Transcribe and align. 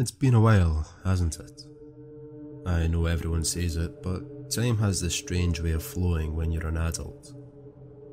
It's 0.00 0.10
been 0.10 0.32
a 0.32 0.40
while, 0.40 0.88
hasn't 1.04 1.38
it? 1.40 1.62
I 2.64 2.86
know 2.86 3.04
everyone 3.04 3.44
says 3.44 3.76
it, 3.76 4.02
but 4.02 4.50
time 4.50 4.78
has 4.78 4.98
this 5.02 5.14
strange 5.14 5.60
way 5.60 5.72
of 5.72 5.82
flowing 5.82 6.34
when 6.34 6.50
you're 6.50 6.68
an 6.68 6.78
adult. 6.78 7.34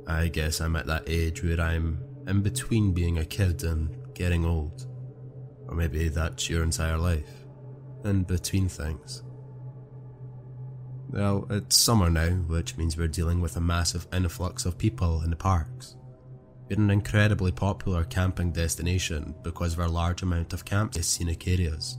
I 0.05 0.27
guess 0.27 0.59
I'm 0.59 0.75
at 0.75 0.87
that 0.87 1.07
age 1.07 1.41
where 1.41 1.61
I'm 1.61 2.03
in 2.27 2.41
between 2.41 2.91
being 2.91 3.17
a 3.17 3.23
kid 3.23 3.63
and 3.63 3.95
getting 4.13 4.43
old. 4.43 4.85
Or 5.69 5.75
maybe 5.75 6.09
that's 6.09 6.49
your 6.49 6.61
entire 6.61 6.97
life. 6.97 7.45
In 8.03 8.23
between 8.23 8.67
things. 8.67 9.23
Well, 11.07 11.47
it's 11.49 11.77
summer 11.77 12.09
now, 12.09 12.31
which 12.31 12.75
means 12.75 12.97
we're 12.97 13.07
dealing 13.07 13.39
with 13.39 13.55
a 13.55 13.61
massive 13.61 14.07
influx 14.11 14.65
of 14.65 14.77
people 14.77 15.21
in 15.21 15.29
the 15.29 15.37
parks. 15.37 15.95
We're 16.69 16.79
an 16.79 16.89
incredibly 16.89 17.53
popular 17.53 18.03
camping 18.03 18.51
destination 18.51 19.33
because 19.41 19.73
of 19.73 19.79
our 19.79 19.87
large 19.87 20.21
amount 20.21 20.51
of 20.51 20.65
camp 20.65 20.95
scenic 20.95 21.47
areas. 21.47 21.97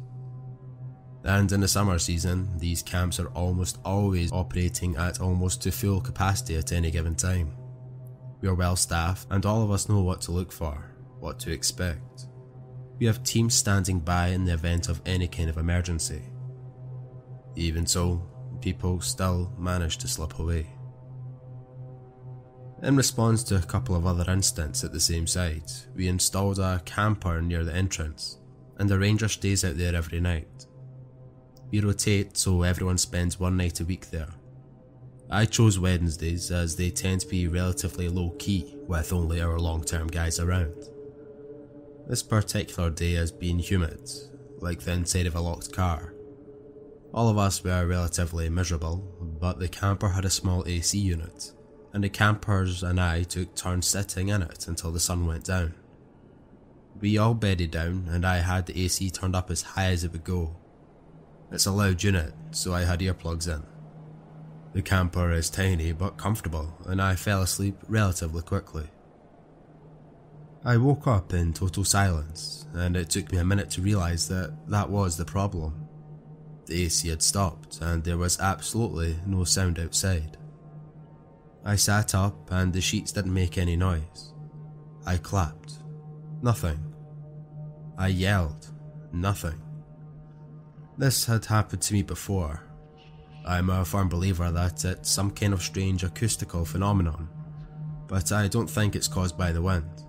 And 1.25 1.51
in 1.51 1.61
the 1.61 1.69
summer 1.69 1.99
season, 1.99 2.51
these 2.59 2.83
camps 2.83 3.19
are 3.19 3.29
almost 3.29 3.79
always 3.85 4.31
operating 4.31 4.97
at 4.97 5.21
almost 5.21 5.63
to 5.63 5.71
full 5.71 6.01
capacity 6.01 6.57
at 6.57 6.73
any 6.73 6.91
given 6.91 7.15
time. 7.15 7.57
We 8.41 8.49
are 8.49 8.55
well 8.55 8.77
staffed 8.77 9.27
and 9.31 9.45
all 9.47 9.63
of 9.63 9.71
us 9.71 9.89
know 9.89 10.01
what 10.01 10.21
to 10.23 10.33
look 10.33 10.53
for, 10.53 10.85
what 11.19 11.39
to 11.41 11.51
expect. 11.51 12.27
We 12.99 13.07
have 13.07 13.25
teams 13.25 13.55
standing 13.55 14.01
by 14.01 14.29
in 14.29 14.45
the 14.45 14.53
event 14.53 14.89
of 14.89 15.01
any 15.07 15.29
kind 15.29 15.49
of 15.49 15.57
emergency. 15.57 16.23
Even 17.57 17.87
so, 17.87 18.23
people 18.61 19.01
still 19.01 19.53
manage 19.59 19.99
to 19.99 20.09
slip 20.09 20.39
away. 20.39 20.67
In 22.81 22.97
response 22.97 23.43
to 23.45 23.57
a 23.57 23.63
couple 23.63 23.97
of 23.97 24.07
other 24.07 24.31
incidents 24.31 24.85
at 24.85 24.93
the 24.93 25.01
same 25.01 25.27
site, 25.27 25.89
we 25.97 26.07
installed 26.07 26.61
a 26.61 26.81
camper 26.85 27.43
near 27.43 27.65
the 27.65 27.75
entrance, 27.75 28.39
and 28.79 28.89
the 28.89 28.99
ranger 28.99 29.27
stays 29.27 29.65
out 29.65 29.77
there 29.77 29.97
every 29.97 30.21
night. 30.21 30.67
We 31.73 31.81
rotate 31.81 32.37
so 32.37 32.63
everyone 32.63 32.99
spends 32.99 33.41
one 33.41 33.57
night 33.57 33.81
a 33.81 33.85
week 33.85 34.11
there. 34.11 34.29
I 35.29 35.45
chose 35.45 35.79
Wednesdays 35.79 36.53
as 36.53 36.77
they 36.77 36.91
tend 36.91 37.23
to 37.23 37.27
be 37.27 37.49
relatively 37.49 38.09
low 38.09 38.31
key 38.39 38.77
with 38.87 39.13
only 39.13 39.41
our 39.41 39.59
long 39.59 39.83
term 39.83 40.07
guys 40.07 40.39
around. 40.39 40.89
This 42.07 42.23
particular 42.23 42.91
day 42.91 43.15
has 43.15 43.33
been 43.33 43.59
humid, 43.59 44.09
like 44.61 44.81
the 44.81 44.93
inside 44.93 45.27
of 45.27 45.35
a 45.35 45.41
locked 45.41 45.73
car. 45.73 46.15
All 47.13 47.29
of 47.29 47.39
us 47.39 47.63
were 47.65 47.87
relatively 47.87 48.49
miserable, 48.49 48.99
but 49.41 49.59
the 49.59 49.69
camper 49.69 50.11
had 50.11 50.25
a 50.25 50.31
small 50.31 50.63
AC 50.67 50.97
unit, 50.97 51.53
and 51.99 52.05
the 52.05 52.09
campers 52.09 52.85
and 52.85 53.01
I 53.01 53.25
took 53.25 53.57
turns 53.57 53.89
sitting 53.89 54.29
in 54.29 54.41
it 54.41 54.69
until 54.69 54.93
the 54.93 55.01
sun 55.01 55.27
went 55.27 55.47
down. 55.47 55.75
We 57.01 57.19
all 57.19 57.35
bedded 57.35 57.73
down, 57.73 58.07
and 58.09 58.25
I 58.25 58.37
had 58.37 58.67
the 58.67 58.85
AC 58.85 59.11
turned 59.11 59.35
up 59.35 59.51
as 59.51 59.63
high 59.63 59.87
as 59.87 60.05
it 60.05 60.13
would 60.13 60.23
go. 60.23 60.55
It's 61.51 61.67
a 61.67 61.73
loud 61.73 62.01
unit, 62.05 62.35
so 62.53 62.73
I 62.73 62.83
had 62.83 63.01
earplugs 63.01 63.53
in. 63.53 63.65
The 64.75 64.83
camper 64.83 65.33
is 65.33 65.51
tiny 65.51 65.91
but 65.91 66.19
comfortable, 66.19 66.73
and 66.87 67.03
I 67.03 67.17
fell 67.17 67.43
asleep 67.43 67.75
relatively 67.89 68.43
quickly. 68.43 68.87
I 70.65 70.77
woke 70.77 71.09
up 71.09 71.35
in 71.35 71.53
total 71.53 71.83
silence, 71.83 72.65
and 72.75 72.97
it 72.97 73.11
took 73.11 73.33
me 73.33 73.39
a 73.39 73.45
minute 73.45 73.71
to 73.71 73.83
realise 73.83 74.29
that 74.29 74.55
that 74.69 74.89
was 74.89 75.17
the 75.17 75.25
problem. 75.25 75.89
The 76.67 76.85
AC 76.85 77.09
had 77.09 77.23
stopped, 77.23 77.81
and 77.81 78.05
there 78.05 78.19
was 78.19 78.39
absolutely 78.39 79.17
no 79.27 79.43
sound 79.43 79.81
outside. 79.81 80.37
I 81.69 81.77
sat 81.77 82.15
up, 82.15 82.51
and 82.51 82.73
the 82.73 82.81
sheets 82.81 83.13
didn't 83.13 83.35
make 83.35 83.59
any 83.59 83.77
noise. 83.77 84.33
I 85.05 85.19
clapped. 85.19 85.75
Nothing. 86.41 86.95
I 87.99 88.09
yelled. 88.09 88.69
Nothing. 89.13 89.61
This 90.97 91.27
had 91.27 91.45
happened 91.45 91.83
to 91.83 91.93
me 91.93 92.03
before. 92.03 92.63
I'm 93.45 93.69
a 93.69 93.85
firm 93.85 94.09
believer 94.09 94.51
that 94.51 94.83
it's 94.87 95.11
some 95.11 95.31
kind 95.31 95.53
of 95.53 95.61
strange 95.61 96.05
acoustical 96.05 96.65
phenomenon, 96.65 97.29
but 98.07 98.33
I 98.33 98.49
don't 98.49 98.71
think 98.71 98.97
it's 98.97 99.07
caused 99.07 99.37
by 99.37 99.53
the 99.53 99.61
wind. 99.61 100.05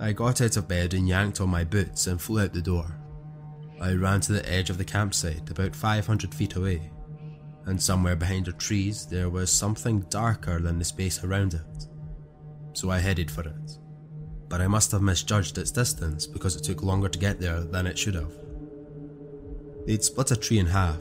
I 0.00 0.10
got 0.12 0.40
out 0.40 0.56
of 0.56 0.66
bed 0.66 0.94
and 0.94 1.06
yanked 1.06 1.40
on 1.40 1.48
my 1.48 1.62
boots 1.62 2.08
and 2.08 2.20
flew 2.20 2.42
out 2.42 2.52
the 2.52 2.60
door. 2.60 2.96
I 3.80 3.92
ran 3.92 4.20
to 4.22 4.32
the 4.32 4.52
edge 4.52 4.68
of 4.68 4.78
the 4.78 4.84
campsite, 4.84 5.48
about 5.48 5.76
500 5.76 6.34
feet 6.34 6.56
away, 6.56 6.90
and 7.70 7.80
somewhere 7.80 8.16
behind 8.16 8.46
the 8.46 8.52
trees 8.52 9.06
there 9.06 9.30
was 9.30 9.48
something 9.48 10.00
darker 10.10 10.58
than 10.58 10.80
the 10.80 10.84
space 10.84 11.22
around 11.22 11.54
it. 11.54 11.86
So 12.72 12.90
I 12.90 12.98
headed 12.98 13.30
for 13.30 13.42
it. 13.42 13.78
But 14.48 14.60
I 14.60 14.66
must 14.66 14.90
have 14.90 15.02
misjudged 15.02 15.56
its 15.56 15.70
distance 15.70 16.26
because 16.26 16.56
it 16.56 16.64
took 16.64 16.82
longer 16.82 17.08
to 17.08 17.18
get 17.18 17.38
there 17.38 17.60
than 17.60 17.86
it 17.86 17.96
should 17.96 18.16
have. 18.16 18.32
They'd 19.86 20.02
split 20.02 20.32
a 20.32 20.36
tree 20.36 20.58
in 20.58 20.66
half. 20.66 21.00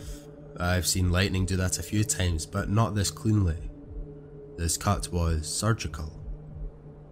I've 0.60 0.86
seen 0.86 1.12
lightning 1.12 1.48
do 1.48 1.58
that 1.58 1.80
a 1.80 1.84
few 1.84 2.04
times, 2.04 2.46
but 2.46 2.70
not 2.70 2.94
this 2.94 3.10
cleanly. 3.10 3.58
This 4.56 4.78
cut 4.78 5.12
was 5.12 5.52
surgical. 5.52 6.22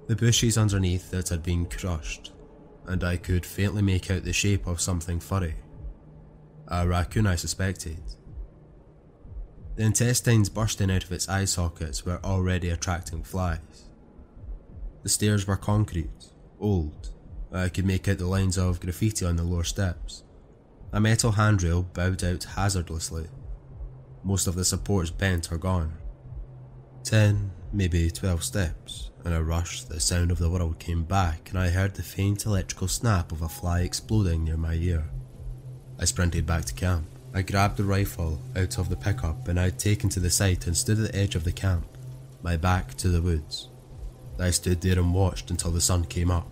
The 0.06 0.16
bushes 0.16 0.60
underneath 0.60 1.12
it 1.16 1.30
had 1.30 1.42
been 1.42 1.66
crushed, 1.66 2.32
and 2.86 3.04
I 3.04 3.18
could 3.18 3.46
faintly 3.46 3.82
make 3.82 4.12
out 4.12 4.24
the 4.24 4.34
shape 4.34 4.68
of 4.68 4.80
something 4.82 5.20
furry. 5.20 5.56
A 6.68 6.88
raccoon, 6.88 7.26
I 7.26 7.36
suspected. 7.36 8.04
The 9.78 9.84
intestines 9.84 10.50
bursting 10.50 10.90
out 10.90 11.04
of 11.04 11.12
its 11.12 11.30
eye 11.30 11.46
sockets 11.46 12.04
were 12.04 12.20
already 12.24 12.72
attracting 12.72 13.22
flies. 13.22 13.60
The 15.04 15.10
stairs 15.10 15.46
were 15.46 15.56
concrete, 15.56 16.32
old. 16.60 17.12
I 17.52 17.70
could 17.70 17.86
make 17.86 18.08
out 18.08 18.18
the 18.18 18.26
lines 18.26 18.58
of 18.58 18.80
graffiti 18.80 19.24
on 19.24 19.36
the 19.36 19.44
lower 19.44 19.64
steps. 19.64 20.24
A 20.92 21.00
metal 21.00 21.34
handrail 21.34 21.84
bowed 21.84 22.24
out 22.24 22.44
hazardously. 22.44 23.28
Most 24.24 24.48
of 24.48 24.56
the 24.56 24.66
supports 24.66 25.12
bent 25.12 25.52
or 25.52 25.60
gone. 25.60 25.94
Ten, 27.04 27.52
maybe 27.72 28.10
twelve 28.10 28.44
steps, 28.44 29.12
in 29.24 29.32
a 29.32 29.44
rush, 29.44 29.84
the 29.84 30.00
sound 30.00 30.32
of 30.32 30.40
the 30.40 30.50
world 30.50 30.80
came 30.80 31.04
back, 31.04 31.52
and 31.52 31.60
I 31.60 31.70
heard 31.70 31.94
the 31.94 32.02
faint 32.02 32.48
electrical 32.48 32.88
snap 32.88 33.32
of 33.32 33.44
a 33.44 33.48
fly 33.48 33.82
exploding 33.82 34.44
near 34.46 34.58
my 34.58 34.74
ear. 34.74 35.08
I 36.00 36.06
sprinted 36.06 36.48
back 36.48 36.66
to 36.66 36.74
camp. 36.74 37.06
I 37.34 37.42
grabbed 37.42 37.78
the 37.78 37.84
rifle 37.84 38.40
out 38.56 38.78
of 38.78 38.90
the 38.90 38.96
pickup 38.96 39.48
and 39.48 39.60
I'd 39.60 39.78
taken 39.78 40.10
to 40.10 40.20
the 40.20 40.30
site 40.30 40.68
and 40.68 40.76
stood 40.76 41.00
at 41.00 41.12
the 41.12 41.18
edge 41.18 41.36
of 41.36 41.44
the 41.44 41.52
camp, 41.52 41.86
my 42.42 42.58
back 42.58 42.96
to 42.96 43.10
the 43.10 43.22
woods. 43.22 43.70
I 44.40 44.52
stood 44.52 44.82
there 44.82 45.00
and 45.00 45.14
watched 45.14 45.50
until 45.50 45.72
the 45.72 45.82
sun 45.82 46.06
came 46.06 46.32
up. 46.32 46.50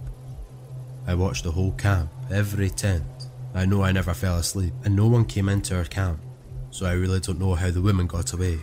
I 1.08 1.16
watched 1.16 1.44
the 1.44 1.52
whole 1.52 1.74
camp, 1.74 2.12
every 2.32 2.70
tent. 2.70 3.06
I 3.54 3.66
know 3.66 3.84
I 3.84 3.92
never 3.92 4.14
fell 4.14 4.38
asleep, 4.38 4.74
and 4.84 4.96
no 4.96 5.08
one 5.08 5.26
came 5.26 5.50
into 5.50 5.78
our 5.78 5.86
camp, 5.86 6.20
so 6.72 6.86
I 6.86 6.94
really 6.94 7.20
don't 7.20 7.40
know 7.40 7.56
how 7.56 7.72
the 7.72 7.82
woman 7.82 8.08
got 8.08 8.34
away. 8.34 8.60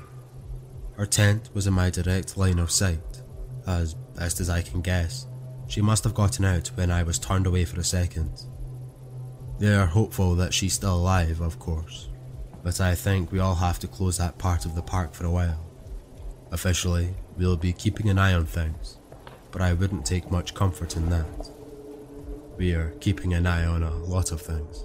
Her 0.96 1.06
tent 1.06 1.50
was 1.54 1.66
in 1.66 1.74
my 1.74 1.88
direct 1.88 2.36
line 2.36 2.58
of 2.58 2.70
sight, 2.70 3.22
as 3.66 3.94
best 3.94 4.40
as 4.40 4.50
I 4.50 4.60
can 4.60 4.82
guess, 4.82 5.26
she 5.72 5.80
must 5.80 6.04
have 6.04 6.14
gotten 6.14 6.44
out 6.44 6.68
when 6.74 6.90
I 6.90 7.02
was 7.02 7.18
turned 7.18 7.46
away 7.46 7.64
for 7.64 7.80
a 7.80 7.84
second. 7.84 8.44
They 9.62 9.76
are 9.76 9.86
hopeful 9.86 10.34
that 10.34 10.52
she's 10.52 10.72
still 10.72 10.96
alive, 10.96 11.40
of 11.40 11.60
course, 11.60 12.08
but 12.64 12.80
I 12.80 12.96
think 12.96 13.30
we 13.30 13.38
all 13.38 13.54
have 13.54 13.78
to 13.78 13.86
close 13.86 14.18
that 14.18 14.36
part 14.36 14.64
of 14.64 14.74
the 14.74 14.82
park 14.82 15.14
for 15.14 15.24
a 15.24 15.30
while. 15.30 15.64
Officially, 16.50 17.14
we'll 17.36 17.56
be 17.56 17.72
keeping 17.72 18.08
an 18.08 18.18
eye 18.18 18.34
on 18.34 18.46
things, 18.46 18.98
but 19.52 19.62
I 19.62 19.72
wouldn't 19.72 20.04
take 20.04 20.32
much 20.32 20.54
comfort 20.54 20.96
in 20.96 21.10
that. 21.10 21.48
We 22.58 22.72
are 22.72 22.90
keeping 22.98 23.34
an 23.34 23.46
eye 23.46 23.64
on 23.64 23.84
a 23.84 23.94
lot 23.98 24.32
of 24.32 24.42
things. 24.42 24.84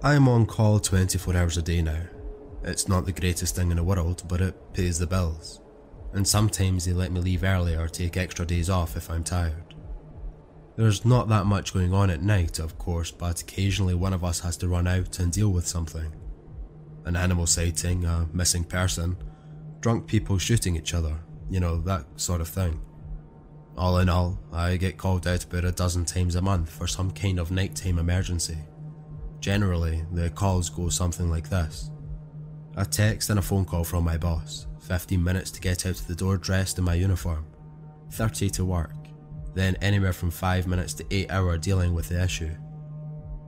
I 0.00 0.14
am 0.14 0.28
on 0.28 0.46
call 0.46 0.78
24 0.78 1.36
hours 1.36 1.56
a 1.56 1.62
day 1.62 1.82
now. 1.82 2.04
It's 2.62 2.86
not 2.86 3.04
the 3.04 3.10
greatest 3.10 3.56
thing 3.56 3.72
in 3.72 3.78
the 3.78 3.82
world, 3.82 4.22
but 4.28 4.40
it 4.40 4.72
pays 4.74 5.00
the 5.00 5.08
bills 5.08 5.60
and 6.12 6.28
sometimes 6.28 6.84
they 6.84 6.92
let 6.92 7.10
me 7.10 7.20
leave 7.20 7.42
early 7.42 7.74
or 7.74 7.88
take 7.88 8.16
extra 8.16 8.46
days 8.46 8.70
off 8.70 8.96
if 8.96 9.10
I'm 9.10 9.24
tired. 9.24 9.74
There's 10.74 11.04
not 11.04 11.28
that 11.28 11.44
much 11.44 11.74
going 11.74 11.92
on 11.92 12.08
at 12.08 12.22
night, 12.22 12.58
of 12.58 12.78
course, 12.78 13.10
but 13.10 13.42
occasionally 13.42 13.94
one 13.94 14.14
of 14.14 14.24
us 14.24 14.40
has 14.40 14.56
to 14.58 14.68
run 14.68 14.86
out 14.86 15.18
and 15.18 15.30
deal 15.30 15.50
with 15.50 15.66
something. 15.66 16.14
An 17.04 17.14
animal 17.14 17.46
sighting, 17.46 18.06
a 18.06 18.26
missing 18.32 18.64
person, 18.64 19.16
drunk 19.80 20.06
people 20.06 20.38
shooting 20.38 20.76
each 20.76 20.94
other, 20.94 21.18
you 21.50 21.60
know, 21.60 21.78
that 21.82 22.06
sort 22.16 22.40
of 22.40 22.48
thing. 22.48 22.80
All 23.76 23.98
in 23.98 24.08
all, 24.08 24.38
I 24.52 24.76
get 24.76 24.96
called 24.96 25.26
out 25.26 25.44
about 25.44 25.64
a 25.64 25.72
dozen 25.72 26.06
times 26.06 26.36
a 26.36 26.42
month 26.42 26.70
for 26.70 26.86
some 26.86 27.10
kind 27.10 27.38
of 27.38 27.50
nighttime 27.50 27.98
emergency. 27.98 28.58
Generally, 29.40 30.04
the 30.12 30.30
calls 30.30 30.70
go 30.70 30.88
something 30.88 31.28
like 31.28 31.50
this 31.50 31.90
a 32.76 32.86
text 32.86 33.28
and 33.28 33.38
a 33.38 33.42
phone 33.42 33.66
call 33.66 33.84
from 33.84 34.04
my 34.04 34.16
boss, 34.16 34.66
15 34.80 35.22
minutes 35.22 35.50
to 35.50 35.60
get 35.60 35.84
out 35.84 36.00
of 36.00 36.06
the 36.06 36.14
door 36.14 36.38
dressed 36.38 36.78
in 36.78 36.84
my 36.84 36.94
uniform, 36.94 37.44
30 38.10 38.48
to 38.48 38.64
work, 38.64 39.01
then 39.54 39.76
anywhere 39.82 40.12
from 40.12 40.30
5 40.30 40.66
minutes 40.66 40.94
to 40.94 41.06
8 41.10 41.30
hour 41.30 41.58
dealing 41.58 41.94
with 41.94 42.08
the 42.08 42.22
issue. 42.22 42.54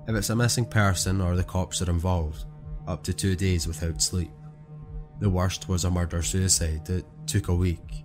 If 0.07 0.15
it's 0.15 0.31
a 0.31 0.37
missing 0.37 0.67
person 0.67 1.21
or 1.21 1.35
the 1.35 1.45
cops 1.45 1.81
are 1.81 1.91
involved, 1.91 2.45
up 2.87 3.03
to 3.05 3.15
2 3.15 3.37
days 3.37 3.67
without 3.67 4.03
sleep. 4.03 4.31
The 5.21 5.31
worst 5.31 5.69
was 5.69 5.85
a 5.85 5.91
murder 5.91 6.23
suicide 6.23 6.85
that 6.87 7.07
took 7.27 7.49
a 7.49 7.55
week. 7.55 8.05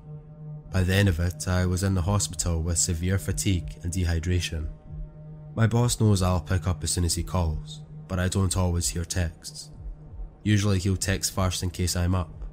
By 0.72 0.84
the 0.84 0.94
end 0.94 1.10
of 1.10 1.20
it, 1.20 1.48
I 1.48 1.66
was 1.66 1.84
in 1.84 1.96
the 1.96 2.02
hospital 2.02 2.62
with 2.62 2.78
severe 2.78 3.18
fatigue 3.18 3.80
and 3.84 3.92
dehydration. 3.92 4.70
My 5.56 5.68
boss 5.68 6.00
knows 6.00 6.22
I'll 6.22 6.40
pick 6.40 6.68
up 6.68 6.84
as 6.84 6.92
soon 6.92 7.04
as 7.04 7.16
he 7.16 7.24
calls, 7.24 7.82
but 8.08 8.20
I 8.20 8.28
don't 8.28 8.56
always 8.56 8.88
hear 8.88 9.04
texts. 9.04 9.72
Usually 10.44 10.80
he'll 10.80 10.96
text 10.96 11.34
first 11.34 11.64
in 11.64 11.72
case 11.72 11.96
I'm 11.96 12.16
up, 12.16 12.46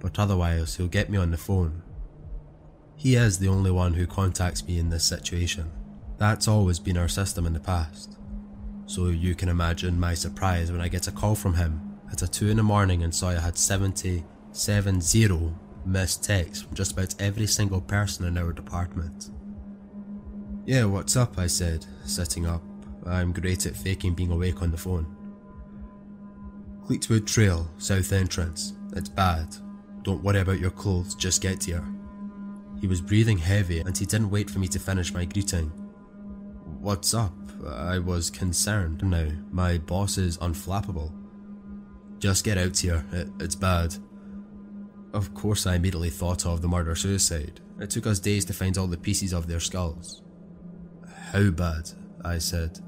but 0.00 0.18
otherwise 0.18 0.76
he'll 0.76 0.88
get 0.88 1.08
me 1.08 1.16
on 1.16 1.30
the 1.30 1.38
phone. 1.38 1.82
He 3.00 3.14
is 3.14 3.38
the 3.38 3.48
only 3.48 3.70
one 3.70 3.94
who 3.94 4.06
contacts 4.06 4.62
me 4.66 4.78
in 4.78 4.90
this 4.90 5.04
situation. 5.04 5.70
That's 6.18 6.46
always 6.46 6.78
been 6.78 6.98
our 6.98 7.08
system 7.08 7.46
in 7.46 7.54
the 7.54 7.58
past. 7.58 8.18
So 8.84 9.06
you 9.06 9.34
can 9.34 9.48
imagine 9.48 9.98
my 9.98 10.12
surprise 10.12 10.70
when 10.70 10.82
I 10.82 10.88
get 10.88 11.08
a 11.08 11.10
call 11.10 11.34
from 11.34 11.54
him 11.54 11.98
at 12.12 12.20
a 12.20 12.28
2 12.28 12.50
in 12.50 12.58
the 12.58 12.62
morning 12.62 13.02
and 13.02 13.14
saw 13.14 13.30
I 13.30 13.40
had 13.40 13.56
70, 13.56 14.22
70 14.52 15.54
missed 15.86 16.24
texts 16.24 16.62
from 16.62 16.74
just 16.74 16.92
about 16.92 17.14
every 17.18 17.46
single 17.46 17.80
person 17.80 18.26
in 18.26 18.36
our 18.36 18.52
department. 18.52 19.30
Yeah, 20.66 20.84
what's 20.84 21.16
up? 21.16 21.38
I 21.38 21.46
said, 21.46 21.86
sitting 22.04 22.44
up. 22.44 22.62
I'm 23.06 23.32
great 23.32 23.64
at 23.64 23.76
faking 23.76 24.12
being 24.12 24.30
awake 24.30 24.60
on 24.60 24.72
the 24.72 24.76
phone. 24.76 25.06
Fleetwood 26.86 27.26
Trail, 27.26 27.66
South 27.78 28.12
Entrance. 28.12 28.74
It's 28.94 29.08
bad. 29.08 29.56
Don't 30.02 30.22
worry 30.22 30.40
about 30.40 30.60
your 30.60 30.70
clothes, 30.70 31.14
just 31.14 31.40
get 31.40 31.64
here. 31.64 31.82
He 32.80 32.86
was 32.86 33.00
breathing 33.00 33.38
heavy 33.38 33.80
and 33.80 33.96
he 33.96 34.06
didn't 34.06 34.30
wait 34.30 34.48
for 34.50 34.58
me 34.58 34.68
to 34.68 34.78
finish 34.78 35.12
my 35.12 35.24
greeting. 35.24 35.68
What's 36.80 37.12
up? 37.12 37.34
I 37.66 37.98
was 37.98 38.30
concerned 38.30 39.02
now. 39.04 39.28
My 39.50 39.78
boss 39.78 40.16
is 40.16 40.38
unflappable. 40.38 41.12
Just 42.18 42.44
get 42.44 42.58
out 42.58 42.78
here, 42.78 43.04
it, 43.12 43.28
it's 43.38 43.54
bad. 43.54 43.94
Of 45.12 45.34
course, 45.34 45.66
I 45.66 45.74
immediately 45.74 46.10
thought 46.10 46.46
of 46.46 46.62
the 46.62 46.68
murder 46.68 46.94
suicide. 46.94 47.60
It 47.80 47.90
took 47.90 48.06
us 48.06 48.18
days 48.18 48.44
to 48.46 48.52
find 48.52 48.78
all 48.78 48.86
the 48.86 48.96
pieces 48.96 49.32
of 49.32 49.46
their 49.46 49.60
skulls. 49.60 50.22
How 51.32 51.50
bad? 51.50 51.90
I 52.24 52.38
said. 52.38 52.78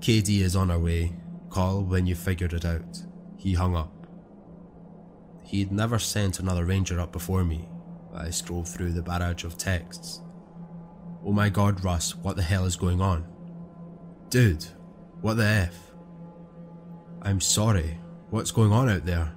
KD 0.00 0.40
is 0.40 0.56
on 0.56 0.70
our 0.70 0.78
way. 0.78 1.14
Call 1.50 1.82
when 1.82 2.06
you 2.06 2.14
figured 2.14 2.52
it 2.52 2.64
out. 2.64 3.02
He 3.36 3.54
hung 3.54 3.76
up. 3.76 4.06
He'd 5.44 5.72
never 5.72 5.98
sent 5.98 6.38
another 6.40 6.64
ranger 6.64 7.00
up 7.00 7.12
before 7.12 7.44
me. 7.44 7.68
I 8.14 8.30
scrolled 8.30 8.68
through 8.68 8.92
the 8.92 9.02
barrage 9.02 9.44
of 9.44 9.58
texts. 9.58 10.22
Oh 11.24 11.32
my 11.32 11.48
god, 11.48 11.82
Russ, 11.82 12.14
what 12.14 12.36
the 12.36 12.42
hell 12.42 12.64
is 12.64 12.76
going 12.76 13.00
on? 13.00 13.26
Dude, 14.30 14.64
what 15.20 15.34
the 15.34 15.46
F? 15.46 15.92
I'm 17.22 17.40
sorry. 17.40 17.98
What's 18.30 18.50
going 18.50 18.72
on 18.72 18.88
out 18.88 19.06
there? 19.06 19.32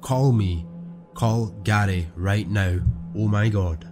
Call 0.00 0.32
me. 0.32 0.66
Call 1.14 1.46
Gary 1.62 2.08
right 2.16 2.48
now. 2.48 2.80
Oh 3.16 3.28
my 3.28 3.48
god. 3.48 3.88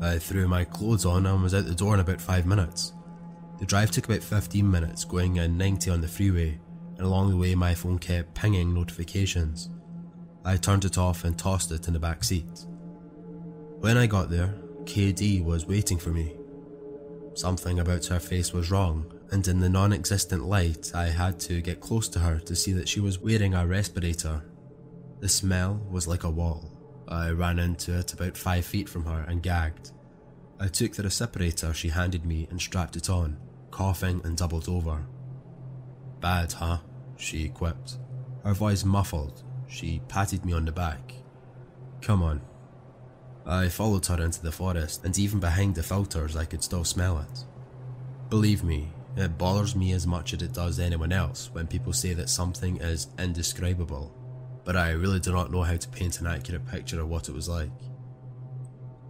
I 0.00 0.18
threw 0.18 0.46
my 0.46 0.64
clothes 0.64 1.06
on 1.06 1.26
and 1.26 1.42
was 1.42 1.54
out 1.54 1.64
the 1.64 1.74
door 1.74 1.94
in 1.94 2.00
about 2.00 2.20
5 2.20 2.46
minutes. 2.46 2.92
The 3.58 3.64
drive 3.64 3.90
took 3.90 4.04
about 4.04 4.22
15 4.22 4.70
minutes, 4.70 5.04
going 5.04 5.38
at 5.38 5.50
90 5.50 5.90
on 5.90 6.02
the 6.02 6.08
freeway, 6.08 6.60
and 6.96 7.06
along 7.06 7.30
the 7.30 7.36
way 7.36 7.54
my 7.54 7.74
phone 7.74 7.98
kept 7.98 8.34
pinging 8.34 8.74
notifications. 8.74 9.70
I 10.46 10.56
turned 10.56 10.84
it 10.84 10.96
off 10.96 11.24
and 11.24 11.36
tossed 11.36 11.72
it 11.72 11.88
in 11.88 11.92
the 11.92 11.98
back 11.98 12.22
seat. 12.22 12.66
When 13.80 13.96
I 13.96 14.06
got 14.06 14.30
there, 14.30 14.54
KD 14.84 15.44
was 15.44 15.66
waiting 15.66 15.98
for 15.98 16.10
me. 16.10 16.36
Something 17.34 17.80
about 17.80 18.06
her 18.06 18.20
face 18.20 18.52
was 18.52 18.70
wrong, 18.70 19.12
and 19.32 19.46
in 19.48 19.58
the 19.58 19.68
non 19.68 19.92
existent 19.92 20.44
light, 20.44 20.92
I 20.94 21.06
had 21.06 21.40
to 21.40 21.60
get 21.60 21.80
close 21.80 22.08
to 22.10 22.20
her 22.20 22.38
to 22.38 22.54
see 22.54 22.72
that 22.74 22.88
she 22.88 23.00
was 23.00 23.18
wearing 23.18 23.54
a 23.54 23.66
respirator. 23.66 24.44
The 25.18 25.28
smell 25.28 25.84
was 25.90 26.06
like 26.06 26.22
a 26.22 26.30
wall. 26.30 26.70
I 27.08 27.30
ran 27.30 27.58
into 27.58 27.98
it 27.98 28.12
about 28.12 28.36
five 28.36 28.64
feet 28.64 28.88
from 28.88 29.04
her 29.04 29.24
and 29.26 29.42
gagged. 29.42 29.90
I 30.60 30.68
took 30.68 30.92
the 30.92 31.02
respirator 31.02 31.74
she 31.74 31.88
handed 31.88 32.24
me 32.24 32.46
and 32.50 32.60
strapped 32.60 32.94
it 32.94 33.10
on, 33.10 33.36
coughing 33.72 34.20
and 34.24 34.36
doubled 34.36 34.68
over. 34.68 35.04
Bad, 36.20 36.52
huh? 36.52 36.78
She 37.16 37.48
quipped. 37.48 37.98
Her 38.44 38.54
voice 38.54 38.84
muffled. 38.84 39.42
She 39.68 40.00
patted 40.08 40.44
me 40.44 40.52
on 40.52 40.64
the 40.64 40.72
back. 40.72 41.14
Come 42.00 42.22
on. 42.22 42.40
I 43.44 43.68
followed 43.68 44.06
her 44.06 44.22
into 44.22 44.42
the 44.42 44.52
forest, 44.52 45.04
and 45.04 45.16
even 45.18 45.40
behind 45.40 45.74
the 45.74 45.82
filters, 45.82 46.36
I 46.36 46.44
could 46.44 46.64
still 46.64 46.84
smell 46.84 47.18
it. 47.18 47.44
Believe 48.28 48.64
me, 48.64 48.88
it 49.16 49.38
bothers 49.38 49.76
me 49.76 49.92
as 49.92 50.06
much 50.06 50.34
as 50.34 50.42
it 50.42 50.52
does 50.52 50.78
anyone 50.78 51.12
else 51.12 51.48
when 51.52 51.66
people 51.66 51.92
say 51.92 52.12
that 52.14 52.28
something 52.28 52.76
is 52.78 53.08
indescribable, 53.18 54.12
but 54.64 54.76
I 54.76 54.90
really 54.90 55.20
do 55.20 55.32
not 55.32 55.50
know 55.50 55.62
how 55.62 55.76
to 55.76 55.88
paint 55.88 56.20
an 56.20 56.26
accurate 56.26 56.66
picture 56.66 57.00
of 57.00 57.08
what 57.08 57.28
it 57.28 57.34
was 57.34 57.48
like. 57.48 57.70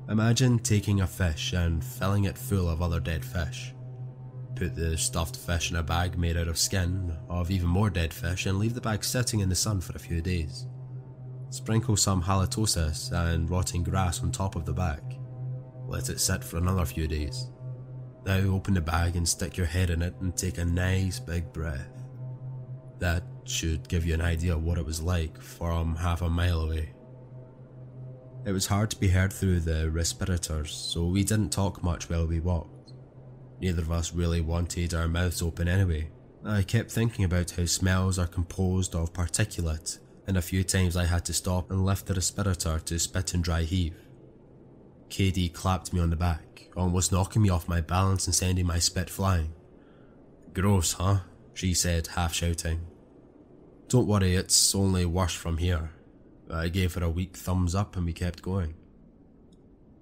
Imagine 0.09 0.59
taking 0.59 1.01
a 1.01 1.07
fish 1.07 1.53
and 1.53 1.83
filling 1.83 2.25
it 2.25 2.39
full 2.39 2.69
of 2.69 2.81
other 2.81 3.01
dead 3.01 3.25
fish. 3.25 3.73
Put 4.57 4.75
the 4.75 4.97
stuffed 4.97 5.37
fish 5.37 5.71
in 5.71 5.77
a 5.77 5.83
bag 5.83 6.17
made 6.17 6.39
out 6.39 6.49
of 6.49 6.57
skin 6.57 7.15
of 7.29 7.51
even 7.51 7.69
more 7.69 7.91
dead 7.91 8.15
fish 8.15 8.47
and 8.47 8.59
leave 8.59 8.75
the 8.75 8.81
bag 8.81 9.05
sitting 9.05 9.41
in 9.41 9.51
the 9.51 9.55
sun 9.55 9.83
for 9.83 9.95
a 9.95 9.99
few 9.99 10.23
days. 10.23 10.67
Sprinkle 11.51 11.97
some 11.97 12.23
halitosis 12.23 13.13
and 13.13 13.51
rotting 13.51 13.83
grass 13.83 14.23
on 14.23 14.33
top 14.33 14.57
of 14.57 14.65
the 14.65 14.73
bag. 14.73 15.03
Let 15.87 16.09
it 16.09 16.21
sit 16.21 16.43
for 16.43 16.57
another 16.57 16.87
few 16.87 17.07
days. 17.07 17.51
Now 18.25 18.39
open 18.39 18.73
the 18.73 18.81
bag 18.81 19.15
and 19.15 19.29
stick 19.29 19.59
your 19.59 19.67
head 19.67 19.91
in 19.91 20.01
it 20.01 20.15
and 20.21 20.35
take 20.35 20.57
a 20.57 20.65
nice 20.65 21.21
big 21.21 21.53
breath. 21.53 22.03
That 22.99 23.25
should 23.45 23.87
give 23.91 24.07
you 24.07 24.15
an 24.15 24.23
idea 24.23 24.55
of 24.55 24.65
what 24.65 24.79
it 24.79 24.87
was 24.87 25.03
like 25.03 25.39
from 25.39 25.97
half 25.97 26.23
a 26.23 26.31
mile 26.31 26.63
away. 26.63 26.95
It 28.47 28.53
was 28.53 28.67
hard 28.67 28.91
to 28.91 28.97
be 28.99 29.09
heard 29.09 29.33
through 29.33 29.61
the 29.61 29.91
respirators, 29.91 30.73
so 30.73 31.05
we 31.05 31.25
didn't 31.25 31.51
talk 31.51 31.83
much 31.83 32.09
while 32.09 32.27
we 32.27 32.41
walked. 32.41 32.76
Neither 33.61 33.83
of 33.83 33.91
us 33.91 34.13
really 34.13 34.41
wanted 34.41 34.95
our 34.95 35.09
mouths 35.09 35.43
open 35.43 35.69
anyway. 35.69 36.11
I 36.45 36.63
kept 36.63 36.91
thinking 36.91 37.25
about 37.25 37.51
how 37.51 37.65
smells 37.65 38.19
are 38.19 38.27
composed 38.27 38.95
of 38.95 39.13
particulate, 39.13 39.99
and 40.27 40.37
a 40.37 40.43
few 40.43 40.63
times 40.63 40.97
I 40.97 41.07
had 41.07 41.25
to 41.27 41.33
stop 41.33 41.71
and 41.71 41.85
lift 41.85 42.07
the 42.07 42.15
respirator 42.15 42.79
to 42.79 42.99
spit 42.99 43.35
and 43.35 43.43
dry 43.43 43.63
heave. 43.63 43.97
KD 45.09 45.53
clapped 45.53 45.93
me 45.93 46.01
on 46.01 46.11
the 46.11 46.17
back, 46.17 46.69
almost 46.77 47.13
knocking 47.13 47.43
me 47.43 47.49
off 47.49 47.69
my 47.69 47.81
balance 47.81 48.27
and 48.27 48.35
sending 48.35 48.67
my 48.67 48.79
spit 48.79 49.09
flying. 49.09 49.53
Gross, 50.53 50.95
huh? 50.95 51.21
she 51.55 51.75
said, 51.75 52.09
half 52.09 52.35
shouting. 52.35 52.87
Don't 53.89 54.07
worry, 54.07 54.35
it's 54.35 54.75
only 54.75 55.07
worse 55.07 55.35
from 55.35 55.59
here. 55.59 55.91
I 56.51 56.69
gave 56.69 56.95
her 56.95 57.05
a 57.05 57.11
weak 57.11 57.37
thumbs 57.37 57.75
up 57.75 57.97
and 57.97 58.05
we 58.05 58.13
kept 58.13 58.43
going. 58.43 58.75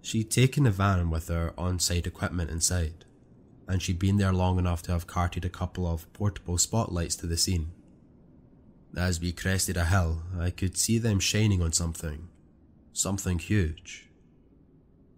She'd 0.02 0.30
taken 0.30 0.64
the 0.64 0.70
van 0.70 1.10
with 1.10 1.28
her 1.28 1.54
on 1.56 1.78
site 1.78 2.06
equipment 2.06 2.50
inside, 2.50 3.04
and 3.68 3.82
she'd 3.82 3.98
been 3.98 4.16
there 4.16 4.32
long 4.32 4.58
enough 4.58 4.82
to 4.82 4.92
have 4.92 5.06
carted 5.06 5.44
a 5.44 5.50
couple 5.50 5.86
of 5.86 6.12
portable 6.12 6.58
spotlights 6.58 7.16
to 7.16 7.26
the 7.26 7.36
scene. 7.36 7.70
As 8.96 9.20
we 9.20 9.32
crested 9.32 9.76
a 9.76 9.86
hill, 9.86 10.22
I 10.38 10.50
could 10.50 10.76
see 10.76 10.98
them 10.98 11.18
shining 11.18 11.62
on 11.62 11.72
something. 11.72 12.28
Something 12.92 13.38
huge. 13.38 14.08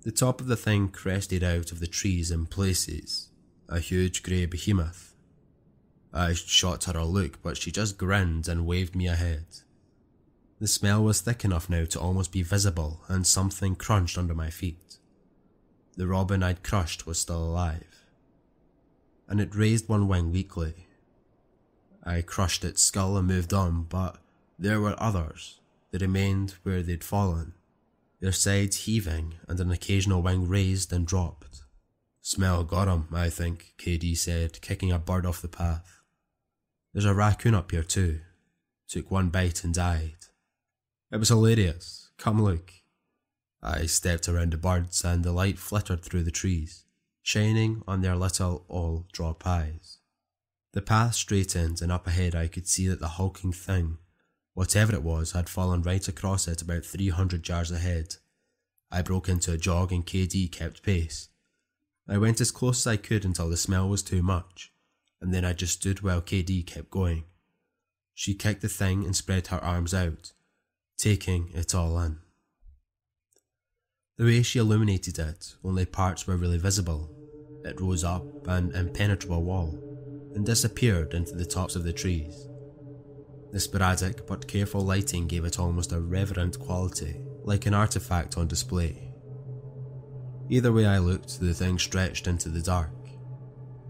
The 0.03 0.13
top 0.13 0.41
of 0.41 0.47
the 0.47 0.57
thing 0.57 0.89
crested 0.89 1.43
out 1.43 1.73
of 1.73 1.81
the 1.81 1.87
trees 1.87 2.31
in 2.31 2.47
places, 2.47 3.29
a 3.69 3.81
huge 3.81 4.23
grey 4.23 4.47
behemoth. 4.47 5.15
I 6.13 6.33
shot 6.33 6.85
her 6.85 6.97
a 6.97 7.05
look, 7.05 7.43
but 7.43 7.57
she 7.57 7.71
just 7.71 7.99
grinned 7.99 8.49
and 8.49 8.67
waved 8.67 8.95
me 8.95 9.09
ahead. 9.09 9.47
The 10.59 10.67
smell 10.67 11.05
was 11.05 11.21
thick 11.21 11.45
enough 11.45 11.69
now 11.69 11.85
to 11.85 12.01
almost 12.01 12.33
be 12.33 12.43
visible, 12.43 13.03
and 13.09 13.27
something 13.27 13.75
crunched 13.75 14.17
under 14.17 14.35
my 14.35 14.49
feet. 14.49 14.99
The 15.97 16.07
robin 16.07 16.43
I'd 16.43 16.63
crushed 16.63 17.07
was 17.07 17.19
still 17.19 17.43
alive, 17.45 17.96
and 19.29 19.41
it 19.41 19.55
raised 19.55 19.89
one 19.89 20.09
wing 20.09 20.33
weakly. 20.33 20.87
I 22.05 22.23
crushed 22.23 22.65
its 22.65 22.83
skull 22.83 23.17
and 23.17 23.27
moved 23.27 23.53
on, 23.53 23.85
but 23.85 24.19
there 24.59 24.81
were 24.81 24.95
others. 24.99 25.61
They 25.91 25.99
remained 25.99 26.55
where 26.63 26.83
they'd 26.83 27.05
fallen, 27.05 27.55
their 28.21 28.33
sides 28.33 28.85
heaving 28.85 29.35
and 29.49 29.61
an 29.61 29.71
occasional 29.71 30.23
wing 30.23 30.49
raised 30.49 30.93
and 30.93 31.07
dropped. 31.07 31.63
Smell 32.23 32.65
got 32.65 32.89
'em, 32.89 33.09
I 33.13 33.31
think, 33.31 33.75
KD 33.79 34.17
said, 34.17 34.61
kicking 34.61 34.91
a 34.91 34.99
bird 34.99 35.27
off 35.27 35.43
the 35.43 35.49
path. 35.49 36.01
There's 36.93 37.05
a 37.05 37.15
raccoon 37.15 37.55
up 37.55 37.71
here 37.71 37.85
too. 37.85 38.21
Took 38.89 39.11
one 39.11 39.29
bite 39.29 39.63
and 39.65 39.75
died. 39.75 40.17
It 41.13 41.19
was 41.19 41.29
hilarious. 41.29 42.11
Come 42.17 42.43
look. 42.43 42.73
I 43.63 43.87
stepped 43.87 44.29
around 44.29 44.53
the 44.53 44.57
birds 44.57 45.05
and 45.05 45.25
the 45.25 45.33
light 45.33 45.59
flittered 45.59 46.03
through 46.03 46.23
the 46.23 46.31
trees, 46.31 46.86
shining 47.27 47.83
on 47.89 48.03
their 48.03 48.15
little 48.15 48.65
all 48.69 49.05
drop 49.11 49.45
eyes. 49.45 49.99
The 50.75 50.81
path 50.81 51.17
straightened 51.17 51.83
and 51.83 51.91
up 51.91 52.07
ahead 52.07 52.37
I 52.37 52.47
could 52.47 52.69
see 52.69 52.87
that 52.87 53.01
the 53.01 53.09
hulking 53.19 53.53
thing, 53.53 53.99
whatever 54.55 54.95
it 54.95 55.03
was, 55.03 55.33
had 55.33 55.49
fallen 55.49 55.83
right 55.83 56.07
across 56.07 56.47
it 56.47 56.63
about 56.63 56.85
300 56.85 57.49
yards 57.49 57.73
ahead. 57.73 58.15
I 58.93 59.03
broke 59.03 59.29
into 59.29 59.53
a 59.53 59.59
jog 59.59 59.91
and 59.91 60.07
KD 60.07 60.53
kept 60.53 60.85
pace. 60.85 61.29
I 62.09 62.17
went 62.17 62.41
as 62.41 62.53
close 62.53 62.87
as 62.87 62.93
I 62.93 62.97
could 62.97 63.25
until 63.25 63.51
the 63.51 63.57
smell 63.57 63.89
was 63.89 64.05
too 64.05 64.23
much, 64.23 64.73
and 65.21 65.35
then 65.35 65.45
I 65.45 65.53
just 65.53 65.81
stood 65.81 66.03
while 66.03 66.23
KD 66.23 66.65
kept 66.65 66.93
going. 66.93 67.25
She 68.15 68.35
kicked 68.35 68.63
the 68.63 68.69
thing 68.69 69.05
and 69.05 69.17
spread 69.17 69.49
her 69.49 69.63
arms 69.65 69.93
out, 69.93 70.33
taking 70.97 71.51
it 71.55 71.75
all 71.75 71.99
in. 71.99 72.21
The 74.17 74.25
way 74.25 74.43
she 74.43 74.61
illuminated 74.61 75.19
it, 75.19 75.57
only 75.65 75.87
parts 75.87 76.29
were 76.29 76.37
really 76.37 76.57
visible. 76.57 77.16
It 77.67 77.81
rose 77.81 78.05
up 78.05 78.25
an 78.47 78.71
impenetrable 78.77 79.43
wall 79.43 79.77
and 80.37 80.47
disappeared 80.47 81.15
into 81.15 81.35
the 81.35 81.45
tops 81.45 81.75
of 81.75 81.83
the 81.83 81.93
trees. 81.93 82.49
The 83.53 83.59
sporadic 83.59 84.25
but 84.25 84.47
careful 84.47 84.83
lighting 84.83 85.27
gave 85.27 85.45
it 85.45 85.59
almost 85.59 85.93
a 85.93 86.01
reverent 86.01 86.61
quality, 86.61 87.21
like 87.43 87.67
an 87.67 87.75
artifact 87.75 88.37
on 88.39 88.47
display. 88.47 89.13
Either 90.49 90.73
way 90.73 90.87
I 90.87 90.99
looked, 90.99 91.41
the 91.41 91.53
thing 91.55 91.77
stretched 91.79 92.29
into 92.29 92.51
the 92.51 92.63
dark. 92.63 92.93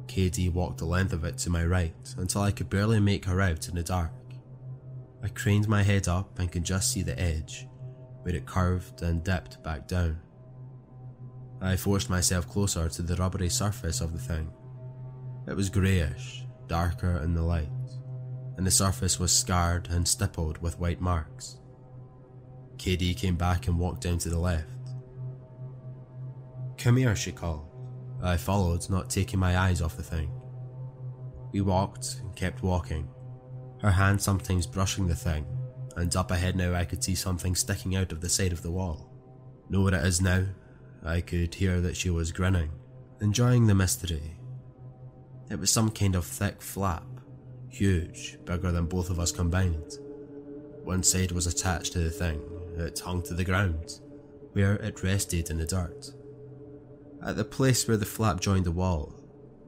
KD 0.06 0.50
walked 0.50 0.78
the 0.78 0.86
length 0.86 1.12
of 1.12 1.24
it 1.24 1.36
to 1.38 1.50
my 1.50 1.66
right 1.66 2.14
until 2.16 2.42
I 2.42 2.52
could 2.52 2.70
barely 2.70 3.00
make 3.00 3.26
her 3.26 3.42
out 3.42 3.68
in 3.68 3.74
the 3.74 3.82
dark. 3.82 4.12
I 5.22 5.28
craned 5.28 5.68
my 5.68 5.82
head 5.82 6.08
up 6.08 6.38
and 6.38 6.50
could 6.50 6.64
just 6.64 6.92
see 6.92 7.02
the 7.02 7.18
edge, 7.20 7.66
where 8.22 8.34
it 8.34 8.46
curved 8.46 9.02
and 9.02 9.22
dipped 9.22 9.62
back 9.62 9.86
down. 9.86 10.20
I 11.60 11.76
forced 11.76 12.10
myself 12.10 12.48
closer 12.48 12.88
to 12.88 13.02
the 13.02 13.16
rubbery 13.16 13.48
surface 13.48 14.00
of 14.00 14.12
the 14.12 14.18
thing. 14.18 14.50
It 15.48 15.56
was 15.56 15.70
greyish, 15.70 16.44
darker 16.68 17.18
in 17.22 17.34
the 17.34 17.42
light 17.42 17.68
and 18.56 18.66
the 18.66 18.70
surface 18.70 19.20
was 19.20 19.32
scarred 19.32 19.88
and 19.90 20.06
stippled 20.08 20.58
with 20.58 20.78
white 20.78 21.00
marks. 21.00 21.58
KD 22.76 23.16
came 23.16 23.36
back 23.36 23.68
and 23.68 23.78
walked 23.78 24.02
down 24.02 24.18
to 24.18 24.28
the 24.28 24.38
left. 24.38 24.64
Come 26.78 26.96
here, 26.96 27.16
she 27.16 27.32
called. 27.32 27.68
I 28.22 28.36
followed, 28.36 28.88
not 28.88 29.10
taking 29.10 29.38
my 29.38 29.58
eyes 29.58 29.82
off 29.82 29.96
the 29.96 30.02
thing. 30.02 30.30
We 31.52 31.60
walked 31.60 32.16
and 32.20 32.34
kept 32.34 32.62
walking, 32.62 33.08
her 33.80 33.90
hand 33.90 34.20
sometimes 34.20 34.66
brushing 34.66 35.06
the 35.06 35.14
thing, 35.14 35.46
and 35.96 36.14
up 36.16 36.30
ahead 36.30 36.56
now 36.56 36.74
I 36.74 36.84
could 36.84 37.04
see 37.04 37.14
something 37.14 37.54
sticking 37.54 37.94
out 37.96 38.12
of 38.12 38.20
the 38.20 38.28
side 38.28 38.52
of 38.52 38.62
the 38.62 38.70
wall. 38.70 39.10
Know 39.68 39.82
what 39.82 39.94
it 39.94 40.04
is 40.04 40.20
now? 40.20 40.44
I 41.06 41.20
could 41.20 41.54
hear 41.54 41.80
that 41.80 41.96
she 41.96 42.10
was 42.10 42.32
grinning, 42.32 42.70
enjoying 43.20 43.68
the 43.68 43.74
mystery. 43.76 44.38
It 45.48 45.60
was 45.60 45.70
some 45.70 45.90
kind 45.90 46.16
of 46.16 46.24
thick 46.24 46.60
flap, 46.60 47.06
huge, 47.68 48.38
bigger 48.44 48.72
than 48.72 48.86
both 48.86 49.08
of 49.08 49.20
us 49.20 49.30
combined. 49.30 49.98
One 50.82 51.04
side 51.04 51.30
was 51.30 51.46
attached 51.46 51.92
to 51.92 52.00
the 52.00 52.10
thing, 52.10 52.42
it 52.76 52.98
hung 52.98 53.22
to 53.22 53.34
the 53.34 53.44
ground, 53.44 54.00
where 54.52 54.74
it 54.74 55.04
rested 55.04 55.48
in 55.48 55.58
the 55.58 55.66
dirt. 55.66 56.10
At 57.24 57.36
the 57.36 57.44
place 57.44 57.86
where 57.86 57.96
the 57.96 58.04
flap 58.04 58.40
joined 58.40 58.64
the 58.64 58.72
wall, 58.72 59.14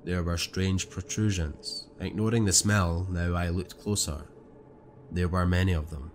there 0.04 0.24
were 0.24 0.38
strange 0.38 0.90
protrusions. 0.90 1.88
Ignoring 2.00 2.46
the 2.46 2.52
smell, 2.52 3.06
now 3.10 3.34
I 3.34 3.48
looked 3.50 3.78
closer. 3.78 4.26
There 5.12 5.28
were 5.28 5.46
many 5.46 5.72
of 5.72 5.90
them, 5.90 6.10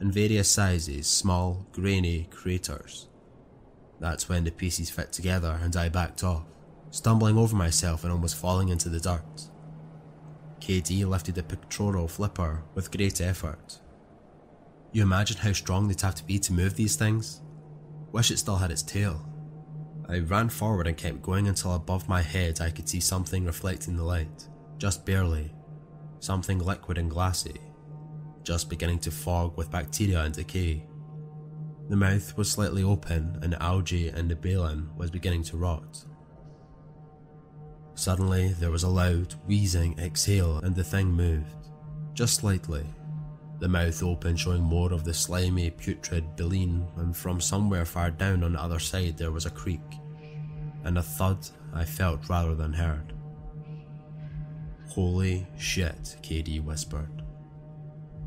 in 0.00 0.12
various 0.12 0.50
sizes, 0.50 1.06
small, 1.06 1.66
grainy 1.72 2.28
craters. 2.30 3.09
That's 4.00 4.28
when 4.28 4.44
the 4.44 4.50
pieces 4.50 4.90
fit 4.90 5.12
together 5.12 5.58
and 5.62 5.76
I 5.76 5.90
backed 5.90 6.24
off, 6.24 6.44
stumbling 6.90 7.36
over 7.36 7.54
myself 7.54 8.02
and 8.02 8.12
almost 8.12 8.36
falling 8.36 8.70
into 8.70 8.88
the 8.88 8.98
dirt. 8.98 9.50
KD 10.60 11.06
lifted 11.06 11.34
the 11.34 11.42
pectoral 11.42 12.08
flipper 12.08 12.62
with 12.74 12.90
great 12.90 13.20
effort. 13.20 13.78
You 14.92 15.02
imagine 15.02 15.36
how 15.36 15.52
strong 15.52 15.86
they'd 15.86 16.00
have 16.00 16.14
to 16.16 16.24
be 16.24 16.38
to 16.40 16.52
move 16.52 16.74
these 16.74 16.96
things? 16.96 17.42
Wish 18.10 18.30
it 18.30 18.38
still 18.38 18.56
had 18.56 18.70
its 18.70 18.82
tail. 18.82 19.24
I 20.08 20.18
ran 20.18 20.48
forward 20.48 20.88
and 20.88 20.96
kept 20.96 21.22
going 21.22 21.46
until 21.46 21.74
above 21.74 22.08
my 22.08 22.22
head 22.22 22.60
I 22.60 22.70
could 22.70 22.88
see 22.88 22.98
something 22.98 23.44
reflecting 23.44 23.96
the 23.96 24.02
light, 24.02 24.48
just 24.78 25.06
barely. 25.06 25.52
Something 26.18 26.58
liquid 26.58 26.98
and 26.98 27.10
glassy, 27.10 27.60
just 28.42 28.68
beginning 28.68 28.98
to 29.00 29.10
fog 29.10 29.56
with 29.56 29.70
bacteria 29.70 30.22
and 30.22 30.34
decay. 30.34 30.84
The 31.90 31.96
mouth 31.96 32.36
was 32.36 32.48
slightly 32.48 32.84
open 32.84 33.36
and 33.42 33.56
algae 33.56 34.10
in 34.10 34.28
the 34.28 34.36
baleen 34.36 34.88
was 34.96 35.10
beginning 35.10 35.42
to 35.42 35.56
rot. 35.56 36.04
Suddenly, 37.96 38.52
there 38.60 38.70
was 38.70 38.84
a 38.84 38.88
loud, 38.88 39.34
wheezing 39.48 39.98
exhale 39.98 40.58
and 40.58 40.76
the 40.76 40.84
thing 40.84 41.08
moved. 41.08 41.66
Just 42.14 42.34
slightly. 42.34 42.86
The 43.58 43.66
mouth 43.66 44.04
opened, 44.04 44.38
showing 44.38 44.62
more 44.62 44.92
of 44.92 45.02
the 45.02 45.12
slimy, 45.12 45.68
putrid 45.70 46.36
baleen, 46.36 46.86
and 46.96 47.14
from 47.14 47.40
somewhere 47.40 47.84
far 47.84 48.12
down 48.12 48.44
on 48.44 48.52
the 48.52 48.62
other 48.62 48.78
side 48.78 49.18
there 49.18 49.32
was 49.32 49.46
a 49.46 49.50
creak, 49.50 49.80
and 50.84 50.96
a 50.96 51.02
thud 51.02 51.44
I 51.74 51.84
felt 51.84 52.28
rather 52.28 52.54
than 52.54 52.72
heard. 52.72 53.14
Holy 54.90 55.44
shit, 55.58 56.18
KD 56.22 56.62
whispered. 56.62 57.24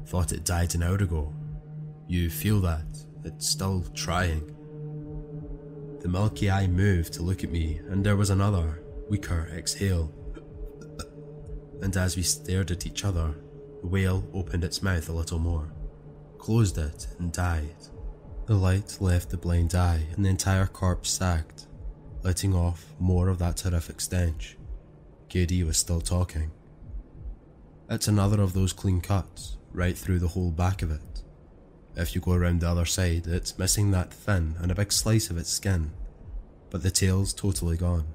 Thought 0.05 0.33
it 0.33 0.43
died 0.43 0.75
an 0.75 0.83
hour 0.83 0.97
ago. 0.97 1.33
You 2.09 2.29
feel 2.29 2.59
that? 2.59 3.05
It's 3.23 3.47
still 3.47 3.83
trying. 3.93 4.55
The 6.01 6.09
milky 6.09 6.51
eye 6.51 6.67
moved 6.67 7.13
to 7.13 7.23
look 7.23 7.43
at 7.43 7.51
me, 7.51 7.79
and 7.89 8.05
there 8.05 8.17
was 8.17 8.29
another, 8.29 8.83
weaker 9.09 9.49
exhale. 9.55 10.13
And 11.81 11.95
as 11.95 12.15
we 12.15 12.23
stared 12.23 12.71
at 12.71 12.85
each 12.85 13.05
other, 13.05 13.33
the 13.81 13.87
whale 13.87 14.27
opened 14.33 14.63
its 14.63 14.81
mouth 14.81 15.07
a 15.09 15.13
little 15.13 15.39
more, 15.39 15.71
closed 16.37 16.77
it, 16.77 17.07
and 17.19 17.31
died. 17.31 17.75
The 18.45 18.55
light 18.55 18.97
left 18.99 19.29
the 19.29 19.37
blind 19.37 19.75
eye, 19.75 20.07
and 20.15 20.25
the 20.25 20.29
entire 20.29 20.67
corpse 20.67 21.09
sagged, 21.09 21.65
letting 22.23 22.53
off 22.53 22.85
more 22.99 23.29
of 23.29 23.39
that 23.39 23.57
terrific 23.57 24.01
stench. 24.01 24.57
KD 25.29 25.65
was 25.65 25.77
still 25.77 26.01
talking. 26.01 26.51
It's 27.89 28.07
another 28.07 28.41
of 28.41 28.53
those 28.53 28.73
clean 28.73 28.99
cuts, 29.01 29.57
right 29.71 29.97
through 29.97 30.19
the 30.19 30.27
whole 30.27 30.51
back 30.51 30.81
of 30.81 30.91
it. 30.91 31.12
If 31.95 32.15
you 32.15 32.21
go 32.21 32.33
around 32.33 32.61
the 32.61 32.69
other 32.69 32.85
side, 32.85 33.27
it's 33.27 33.59
missing 33.59 33.91
that 33.91 34.13
fin 34.13 34.55
and 34.59 34.71
a 34.71 34.75
big 34.75 34.91
slice 34.91 35.29
of 35.29 35.37
its 35.37 35.51
skin, 35.51 35.91
but 36.71 36.81
the 36.81 36.89
tail's 36.89 37.33
totally 37.33 37.77
gone. 37.77 38.07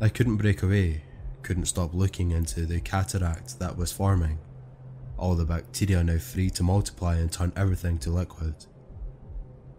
I 0.00 0.08
couldn't 0.08 0.36
break 0.36 0.62
away, 0.62 1.02
couldn't 1.42 1.66
stop 1.66 1.94
looking 1.94 2.30
into 2.30 2.64
the 2.64 2.80
cataract 2.80 3.58
that 3.58 3.76
was 3.76 3.90
forming. 3.90 4.38
All 5.18 5.34
the 5.34 5.44
bacteria 5.44 6.04
now 6.04 6.18
free 6.18 6.48
to 6.50 6.62
multiply 6.62 7.16
and 7.16 7.32
turn 7.32 7.52
everything 7.56 7.98
to 7.98 8.10
liquid. 8.10 8.54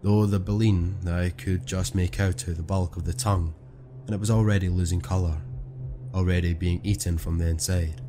Though 0.02 0.26
the 0.26 0.38
baleen 0.38 0.96
I 1.06 1.30
could 1.30 1.64
just 1.64 1.94
make 1.94 2.20
out 2.20 2.44
the 2.46 2.62
bulk 2.62 2.96
of 2.96 3.04
the 3.04 3.14
tongue, 3.14 3.54
and 4.04 4.14
it 4.14 4.20
was 4.20 4.30
already 4.30 4.68
losing 4.68 5.00
colour, 5.00 5.38
already 6.12 6.52
being 6.52 6.80
eaten 6.84 7.16
from 7.16 7.38
the 7.38 7.46
inside, 7.46 8.02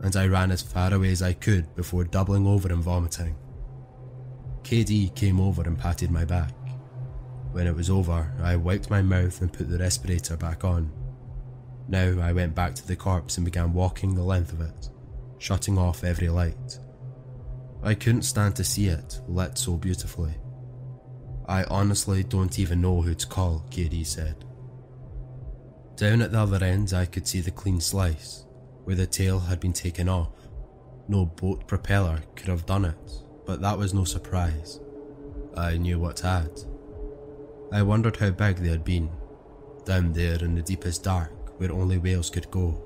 and 0.00 0.16
I 0.16 0.26
ran 0.26 0.50
as 0.50 0.62
far 0.62 0.92
away 0.92 1.12
as 1.12 1.22
I 1.22 1.34
could 1.34 1.74
before 1.76 2.02
doubling 2.02 2.46
over 2.48 2.68
and 2.68 2.82
vomiting. 2.82 3.36
KD 4.64 5.14
came 5.14 5.40
over 5.40 5.62
and 5.62 5.78
patted 5.78 6.10
my 6.10 6.24
back. 6.24 6.52
When 7.52 7.66
it 7.66 7.76
was 7.76 7.90
over, 7.90 8.32
I 8.42 8.56
wiped 8.56 8.90
my 8.90 9.02
mouth 9.02 9.40
and 9.42 9.52
put 9.52 9.68
the 9.68 9.78
respirator 9.78 10.36
back 10.36 10.64
on. 10.64 10.90
Now 11.86 12.18
I 12.20 12.32
went 12.32 12.54
back 12.54 12.74
to 12.76 12.86
the 12.86 12.96
corpse 12.96 13.36
and 13.36 13.44
began 13.44 13.74
walking 13.74 14.14
the 14.14 14.22
length 14.24 14.52
of 14.52 14.62
it, 14.62 14.88
shutting 15.38 15.78
off 15.78 16.02
every 16.02 16.30
light. 16.30 16.78
I 17.82 17.94
couldn't 17.94 18.22
stand 18.22 18.56
to 18.56 18.64
see 18.64 18.86
it 18.86 19.20
lit 19.28 19.58
so 19.58 19.76
beautifully. 19.76 20.34
I 21.46 21.64
honestly 21.64 22.24
don't 22.24 22.58
even 22.58 22.80
know 22.80 23.02
who 23.02 23.14
to 23.14 23.26
call, 23.26 23.66
KD 23.70 24.06
said. 24.06 24.46
Down 25.96 26.22
at 26.22 26.32
the 26.32 26.40
other 26.40 26.64
end, 26.64 26.94
I 26.94 27.04
could 27.04 27.28
see 27.28 27.40
the 27.40 27.50
clean 27.50 27.82
slice, 27.82 28.46
where 28.84 28.96
the 28.96 29.06
tail 29.06 29.38
had 29.38 29.60
been 29.60 29.74
taken 29.74 30.08
off. 30.08 30.32
No 31.06 31.26
boat 31.26 31.68
propeller 31.68 32.22
could 32.34 32.48
have 32.48 32.64
done 32.64 32.86
it, 32.86 33.23
but 33.44 33.60
that 33.60 33.78
was 33.78 33.94
no 33.94 34.04
surprise. 34.04 34.80
I 35.56 35.76
knew 35.76 35.98
what 35.98 36.20
had. 36.20 36.50
I 37.72 37.82
wondered 37.82 38.16
how 38.16 38.30
big 38.30 38.56
they 38.56 38.68
had 38.68 38.84
been, 38.84 39.10
down 39.84 40.12
there 40.12 40.42
in 40.42 40.54
the 40.54 40.62
deepest 40.62 41.02
dark, 41.04 41.58
where 41.58 41.72
only 41.72 41.98
whales 41.98 42.30
could 42.30 42.50
go. 42.50 42.82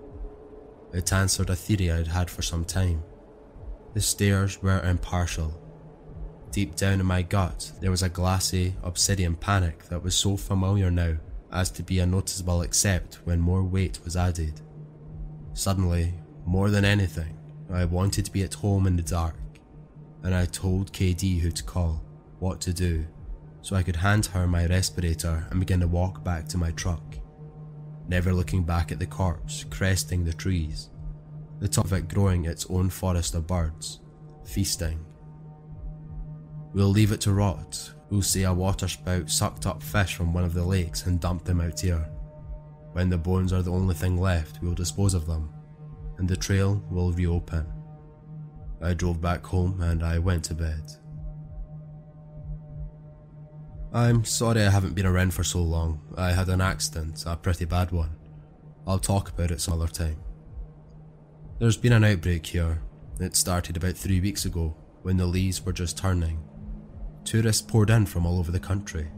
It 0.93 1.13
answered 1.13 1.51
a 1.51 1.57
theory 1.57 1.91
I'd 1.93 2.09
had 2.09 2.31
for 2.31 2.43
some 2.43 2.65
time. 2.65 3.03
The 3.95 4.01
stairs 4.01 4.63
were 4.63 4.81
impartial. 4.83 5.61
Deep 6.51 6.77
down 6.77 7.01
in 7.01 7.07
my 7.07 7.23
gut, 7.23 7.73
there 7.81 7.91
was 7.91 8.03
a 8.03 8.09
glassy, 8.09 8.75
obsidian 8.83 9.37
panic 9.37 9.85
that 9.85 10.03
was 10.03 10.15
so 10.15 10.37
familiar 10.37 10.91
now 10.91 11.17
as 11.53 11.71
to 11.71 11.83
be 11.83 11.99
unnoticeable 11.99 12.63
except 12.63 13.17
when 13.25 13.41
more 13.41 13.63
weight 13.63 14.01
was 14.05 14.17
added. 14.17 14.61
Suddenly, 15.53 16.15
more 16.45 16.71
than 16.71 16.85
anything, 16.85 17.37
I 17.71 17.85
wanted 17.85 18.25
to 18.25 18.33
be 18.33 18.43
at 18.43 18.55
home 18.55 18.87
in 18.87 18.97
the 18.97 19.03
dark, 19.03 19.35
and 20.23 20.35
I 20.35 20.47
told 20.47 20.93
KD 20.93 21.41
who 21.41 21.51
to 21.51 21.63
call, 21.65 22.05
what 22.39 22.61
to 22.63 22.73
do, 22.73 23.07
so 23.63 23.77
I 23.77 23.83
could 23.83 23.97
hand 23.97 24.27
her 24.27 24.47
my 24.47 24.67
respirator 24.67 25.47
and 25.51 25.61
begin 25.61 25.81
to 25.81 25.89
walk 25.89 26.23
back 26.25 26.49
to 26.49 26.59
my 26.59 26.71
truck 26.73 27.19
never 28.09 28.33
looking 28.33 28.65
back 28.65 28.91
at 28.91 28.99
the 28.99 29.07
corpse 29.07 29.65
cresting 29.71 30.25
the 30.25 30.33
trees, 30.33 30.89
the 31.61 31.69
top 31.69 31.85
of 31.85 31.93
it 31.93 32.09
growing 32.09 32.47
its 32.47 32.67
own 32.71 32.89
forest 32.89 33.35
of 33.35 33.47
birds, 33.47 34.01
feasting. 34.45 35.05
We'll 36.73 36.89
leave 36.89 37.13
it 37.13 37.21
to 37.23 37.33
rot. 37.33 37.93
We'll 38.11 38.23
see 38.23 38.45
a 38.45 38.53
waterspout 38.53 39.31
sucked 39.31 39.67
up 39.67 39.83
fish 39.83 40.15
from 40.15 40.33
one 40.33 40.45
of 40.45 40.55
the 40.55 40.65
lakes 40.65 41.07
and 41.07 41.21
dumped 41.21 41.45
them 41.45 41.61
out 41.61 41.81
here. 41.81 42.09
When 42.93 43.11
the 43.11 43.19
bones 43.19 43.53
are 43.53 43.63
the 43.63 43.73
only 43.73 43.95
thing 43.95 44.19
left, 44.19 44.63
we'll 44.63 44.75
dispose 44.75 45.13
of 45.13 45.27
them, 45.27 45.53
and 46.17 46.27
the 46.27 46.37
trail 46.37 46.83
will 46.91 47.13
reopen. 47.13 47.67
I 48.81 48.95
drove 48.95 49.21
back 49.21 49.45
home 49.45 49.81
and 49.81 50.03
I 50.03 50.19
went 50.19 50.45
to 50.45 50.55
bed. 50.55 50.93
I'm 53.93 54.25
sorry 54.25 54.63
I 54.63 54.71
haven't 54.71 54.95
been 54.95 55.07
around 55.07 55.33
for 55.33 55.43
so 55.43 55.63
long. 55.63 56.01
I 56.17 56.33
had 56.33 56.49
an 56.49 56.61
accident, 56.61 57.25
a 57.27 57.37
pretty 57.37 57.65
bad 57.65 57.91
one. 57.91 58.17
I'll 58.87 58.99
talk 58.99 59.31
about 59.31 59.51
it 59.51 59.61
some 59.61 59.75
other 59.75 59.91
time. 59.91 60.19
There's 61.59 61.77
been 61.77 61.93
an 61.93 62.05
outbreak 62.05 62.47
here. 62.47 62.83
It 63.19 63.35
started 63.35 63.77
about 63.77 63.97
three 63.97 64.21
weeks 64.21 64.45
ago 64.45 64.77
when 65.03 65.17
the 65.17 65.27
leaves 65.27 65.65
were 65.65 65.73
just 65.73 65.99
turning. 65.99 66.45
Tourists 67.25 67.63
poured 67.63 67.91
in 67.91 68.07
from 68.07 68.27
all 68.27 68.39
over 68.39 68.53
the 68.53 68.61
country. 68.61 69.09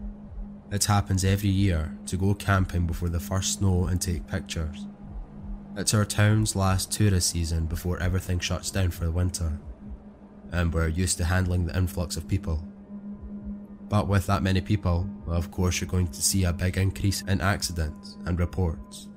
It 0.70 0.84
happens 0.84 1.24
every 1.24 1.50
year 1.50 1.98
to 2.06 2.16
go 2.16 2.32
camping 2.34 2.86
before 2.86 3.08
the 3.08 3.20
first 3.20 3.58
snow 3.58 3.86
and 3.86 4.00
take 4.00 4.26
pictures. 4.26 4.86
It's 5.76 5.94
our 5.94 6.04
town's 6.04 6.56
last 6.56 6.90
tourist 6.90 7.30
season 7.30 7.66
before 7.66 8.02
everything 8.02 8.40
shuts 8.40 8.72
down 8.72 8.90
for 8.90 9.04
the 9.04 9.12
winter, 9.12 9.60
and 10.50 10.74
we're 10.74 10.88
used 10.88 11.16
to 11.18 11.24
handling 11.24 11.64
the 11.64 11.76
influx 11.76 12.16
of 12.16 12.26
people. 12.26 12.64
But 13.88 14.08
with 14.08 14.26
that 14.26 14.42
many 14.42 14.60
people, 14.60 15.08
of 15.28 15.52
course, 15.52 15.80
you're 15.80 15.88
going 15.88 16.08
to 16.08 16.22
see 16.22 16.42
a 16.42 16.52
big 16.52 16.76
increase 16.76 17.22
in 17.22 17.40
accidents 17.40 18.18
and 18.26 18.38
reports. 18.38 19.08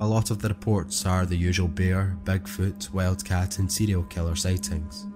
A 0.00 0.06
lot 0.06 0.30
of 0.30 0.40
the 0.40 0.48
reports 0.48 1.06
are 1.06 1.24
the 1.24 1.36
usual 1.36 1.68
bear, 1.68 2.18
Bigfoot, 2.24 2.92
wildcat, 2.92 3.58
and 3.58 3.72
serial 3.72 4.04
killer 4.04 4.36
sightings. 4.36 5.06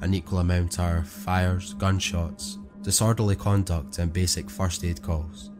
An 0.00 0.14
equal 0.14 0.38
amount 0.38 0.80
are 0.80 1.04
fires, 1.04 1.74
gunshots, 1.74 2.58
disorderly 2.80 3.36
conduct, 3.36 3.98
and 3.98 4.10
basic 4.10 4.48
first 4.48 4.84
aid 4.84 5.02
calls. 5.02 5.50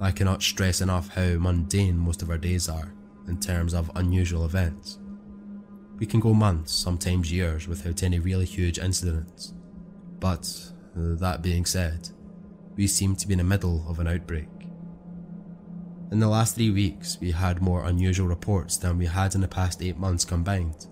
I 0.00 0.12
cannot 0.12 0.42
stress 0.42 0.82
enough 0.82 1.08
how 1.08 1.38
mundane 1.38 1.96
most 1.98 2.20
of 2.20 2.28
our 2.28 2.38
days 2.38 2.68
are 2.68 2.92
in 3.28 3.38
terms 3.38 3.74
of 3.74 3.90
unusual 3.94 4.44
events. 4.44 4.98
We 5.98 6.06
can 6.06 6.20
go 6.20 6.32
months, 6.32 6.72
sometimes 6.72 7.32
years, 7.32 7.68
without 7.68 8.02
any 8.02 8.18
really 8.18 8.44
huge 8.44 8.78
incidents. 8.78 9.52
But, 10.20 10.72
uh, 10.96 11.14
that 11.16 11.42
being 11.42 11.64
said, 11.64 12.08
we 12.76 12.86
seem 12.86 13.16
to 13.16 13.26
be 13.26 13.34
in 13.34 13.38
the 13.38 13.44
middle 13.44 13.84
of 13.88 13.98
an 13.98 14.06
outbreak. 14.06 14.48
In 16.10 16.20
the 16.20 16.28
last 16.28 16.54
three 16.54 16.70
weeks, 16.70 17.18
we 17.20 17.32
had 17.32 17.60
more 17.60 17.84
unusual 17.84 18.28
reports 18.28 18.76
than 18.76 18.96
we 18.96 19.06
had 19.06 19.34
in 19.34 19.42
the 19.42 19.48
past 19.48 19.82
eight 19.82 19.98
months 19.98 20.24
combined. 20.24 20.86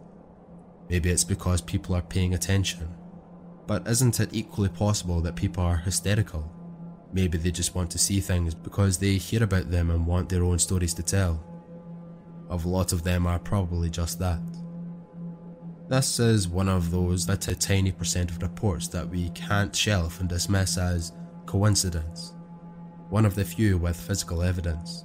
Maybe 0.91 1.11
it's 1.11 1.25
because 1.25 1.61
people 1.63 1.95
are 1.95 2.03
paying 2.03 2.35
attention, 2.35 2.89
but 3.67 3.87
isn't 3.89 4.21
it 4.21 4.31
equally 4.33 4.69
possible 4.69 5.21
that 5.23 5.37
people 5.37 5.65
are 5.65 5.77
hysterical? 5.77 6.53
Maybe 7.13 7.39
they 7.39 7.51
just 7.51 7.75
want 7.75 7.91
to 7.93 7.99
see 7.99 8.21
things 8.21 8.55
because 8.55 8.99
they 8.99 9.17
hear 9.17 9.43
about 9.43 9.71
them 9.71 9.91
and 9.91 10.07
want 10.07 10.29
their 10.29 10.45
own 10.45 10.59
stories 10.59 10.93
to 10.95 11.03
tell. 11.03 11.43
Of 12.49 12.65
a 12.65 12.69
lot 12.69 12.93
of 12.93 13.03
them 13.03 13.27
are 13.27 13.39
probably 13.39 13.91
just 13.91 14.19
that. 14.21 14.41
This 15.89 16.19
is 16.19 16.49
one 16.49 16.69
of 16.69 16.91
those 16.91 17.27
that 17.27 17.49
a 17.49 17.55
tiny 17.55 17.93
percent 17.93 18.31
of 18.31 18.43
reports 18.43 18.89
that 18.89 19.09
we 19.09 19.31
can't 19.31 19.75
shelf 19.75 20.21
and 20.21 20.29
dismiss 20.29 20.79
as 20.79 21.13
coincidence. 21.47 22.35
One 23.09 23.25
of 23.25 23.37
the 23.37 23.45
few 23.45 23.79
with 23.79 23.97
physical 23.97 24.43
evidence. 24.43 25.05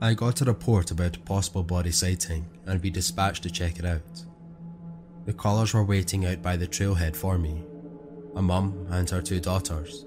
I 0.00 0.14
got 0.14 0.40
a 0.40 0.44
report 0.46 0.90
about 0.90 1.16
a 1.16 1.20
possible 1.20 1.62
body 1.62 1.90
sighting 1.90 2.46
and 2.66 2.82
we 2.82 2.90
dispatched 2.90 3.42
to 3.42 3.50
check 3.50 3.78
it 3.78 3.84
out. 3.84 4.24
The 5.26 5.32
callers 5.32 5.72
were 5.72 5.84
waiting 5.84 6.26
out 6.26 6.42
by 6.42 6.56
the 6.56 6.66
trailhead 6.66 7.14
for 7.14 7.38
me, 7.38 7.62
a 8.34 8.42
mum 8.42 8.86
and 8.90 9.08
her 9.10 9.22
two 9.22 9.40
daughters. 9.40 10.06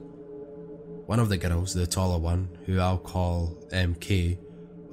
One 1.05 1.19
of 1.19 1.29
the 1.29 1.37
girls, 1.37 1.73
the 1.73 1.87
taller 1.87 2.19
one, 2.19 2.49
who 2.65 2.79
I'll 2.79 2.97
call 2.97 3.57
MK, 3.71 4.37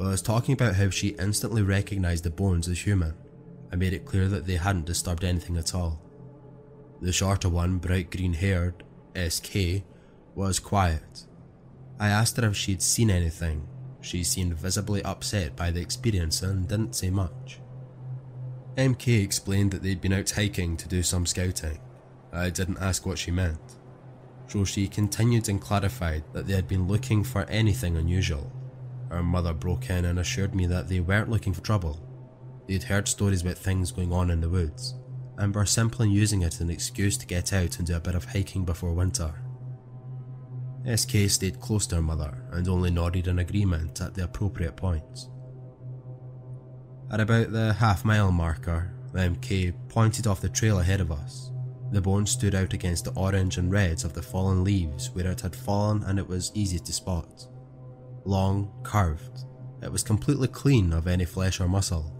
was 0.02 0.22
talking 0.22 0.52
about 0.52 0.74
how 0.74 0.90
she 0.90 1.08
instantly 1.08 1.62
recognised 1.62 2.24
the 2.24 2.30
bones 2.30 2.68
as 2.68 2.84
human 2.84 3.14
and 3.70 3.80
made 3.80 3.92
it 3.92 4.04
clear 4.04 4.28
that 4.28 4.46
they 4.46 4.56
hadn't 4.56 4.86
disturbed 4.86 5.24
anything 5.24 5.56
at 5.56 5.74
all. 5.74 6.00
The 7.00 7.12
shorter 7.12 7.48
one, 7.48 7.78
bright 7.78 8.10
green 8.10 8.32
haired, 8.32 8.82
SK, 9.16 9.82
was 10.34 10.58
quiet. 10.58 11.26
I 11.98 12.08
asked 12.08 12.36
her 12.36 12.48
if 12.48 12.56
she'd 12.56 12.82
seen 12.82 13.10
anything, 13.10 13.68
she 14.00 14.22
seemed 14.22 14.54
visibly 14.54 15.02
upset 15.02 15.56
by 15.56 15.70
the 15.70 15.80
experience 15.80 16.42
and 16.42 16.68
didn't 16.68 16.94
say 16.94 17.10
much. 17.10 17.60
MK 18.76 19.22
explained 19.22 19.70
that 19.70 19.82
they'd 19.82 20.00
been 20.00 20.12
out 20.12 20.30
hiking 20.30 20.76
to 20.76 20.88
do 20.88 21.02
some 21.02 21.26
scouting. 21.26 21.78
I 22.32 22.50
didn't 22.50 22.78
ask 22.78 23.06
what 23.06 23.18
she 23.18 23.30
meant. 23.30 23.60
So 24.48 24.64
she 24.64 24.88
continued 24.88 25.48
and 25.48 25.60
clarified 25.60 26.24
that 26.32 26.46
they 26.46 26.54
had 26.54 26.68
been 26.68 26.88
looking 26.88 27.24
for 27.24 27.44
anything 27.44 27.96
unusual. 27.96 28.52
Her 29.14 29.22
mother 29.22 29.52
broke 29.52 29.90
in 29.90 30.06
and 30.06 30.18
assured 30.18 30.56
me 30.56 30.66
that 30.66 30.88
they 30.88 30.98
weren't 30.98 31.30
looking 31.30 31.52
for 31.52 31.60
trouble. 31.60 32.04
They'd 32.66 32.82
heard 32.82 33.06
stories 33.06 33.42
about 33.42 33.56
things 33.56 33.92
going 33.92 34.12
on 34.12 34.28
in 34.28 34.40
the 34.40 34.48
woods, 34.48 34.94
and 35.38 35.54
were 35.54 35.66
simply 35.66 36.10
using 36.10 36.42
it 36.42 36.54
as 36.54 36.60
an 36.60 36.68
excuse 36.68 37.16
to 37.18 37.26
get 37.26 37.52
out 37.52 37.78
and 37.78 37.86
do 37.86 37.94
a 37.94 38.00
bit 38.00 38.16
of 38.16 38.24
hiking 38.24 38.64
before 38.64 38.92
winter. 38.92 39.32
SK 40.92 41.30
stayed 41.30 41.60
close 41.60 41.86
to 41.86 41.96
her 41.96 42.02
mother 42.02 42.44
and 42.50 42.66
only 42.66 42.90
nodded 42.90 43.28
in 43.28 43.38
agreement 43.38 44.00
at 44.00 44.14
the 44.14 44.24
appropriate 44.24 44.74
points. 44.74 45.28
At 47.12 47.20
about 47.20 47.52
the 47.52 47.74
half 47.74 48.04
mile 48.04 48.32
marker, 48.32 48.96
MK 49.12 49.74
pointed 49.88 50.26
off 50.26 50.40
the 50.40 50.48
trail 50.48 50.80
ahead 50.80 51.00
of 51.00 51.12
us. 51.12 51.52
The 51.92 52.00
bone 52.00 52.26
stood 52.26 52.56
out 52.56 52.72
against 52.72 53.04
the 53.04 53.12
orange 53.12 53.58
and 53.58 53.70
reds 53.70 54.02
of 54.02 54.12
the 54.12 54.22
fallen 54.22 54.64
leaves 54.64 55.10
where 55.10 55.28
it 55.28 55.42
had 55.42 55.54
fallen 55.54 56.02
and 56.02 56.18
it 56.18 56.28
was 56.28 56.50
easy 56.52 56.80
to 56.80 56.92
spot. 56.92 57.46
Long, 58.24 58.72
curved, 58.82 59.44
it 59.82 59.92
was 59.92 60.02
completely 60.02 60.48
clean 60.48 60.92
of 60.92 61.06
any 61.06 61.26
flesh 61.26 61.60
or 61.60 61.68
muscle. 61.68 62.10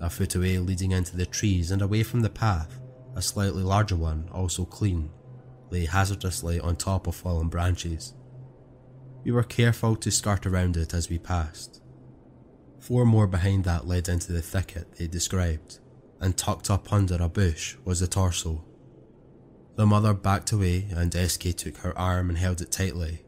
A 0.00 0.08
foot 0.08 0.34
away 0.36 0.58
leading 0.58 0.92
into 0.92 1.16
the 1.16 1.26
trees 1.26 1.70
and 1.70 1.82
away 1.82 2.02
from 2.02 2.20
the 2.20 2.30
path, 2.30 2.78
a 3.16 3.22
slightly 3.22 3.62
larger 3.62 3.96
one, 3.96 4.28
also 4.32 4.64
clean, 4.64 5.10
lay 5.70 5.86
hazardously 5.86 6.60
on 6.60 6.76
top 6.76 7.06
of 7.06 7.16
fallen 7.16 7.48
branches. 7.48 8.14
We 9.24 9.32
were 9.32 9.42
careful 9.42 9.96
to 9.96 10.10
skirt 10.10 10.46
around 10.46 10.76
it 10.76 10.94
as 10.94 11.08
we 11.08 11.18
passed. 11.18 11.80
Four 12.78 13.04
more 13.06 13.26
behind 13.26 13.64
that 13.64 13.86
led 13.86 14.08
into 14.08 14.32
the 14.32 14.42
thicket 14.42 14.96
they 14.96 15.06
described, 15.06 15.78
and 16.20 16.36
tucked 16.36 16.70
up 16.70 16.92
under 16.92 17.16
a 17.16 17.28
bush 17.28 17.76
was 17.84 18.00
the 18.00 18.06
torso. 18.06 18.64
The 19.76 19.86
mother 19.86 20.14
backed 20.14 20.52
away 20.52 20.86
and 20.90 21.12
SK 21.12 21.56
took 21.56 21.78
her 21.78 21.98
arm 21.98 22.28
and 22.28 22.38
held 22.38 22.60
it 22.60 22.70
tightly. 22.70 23.22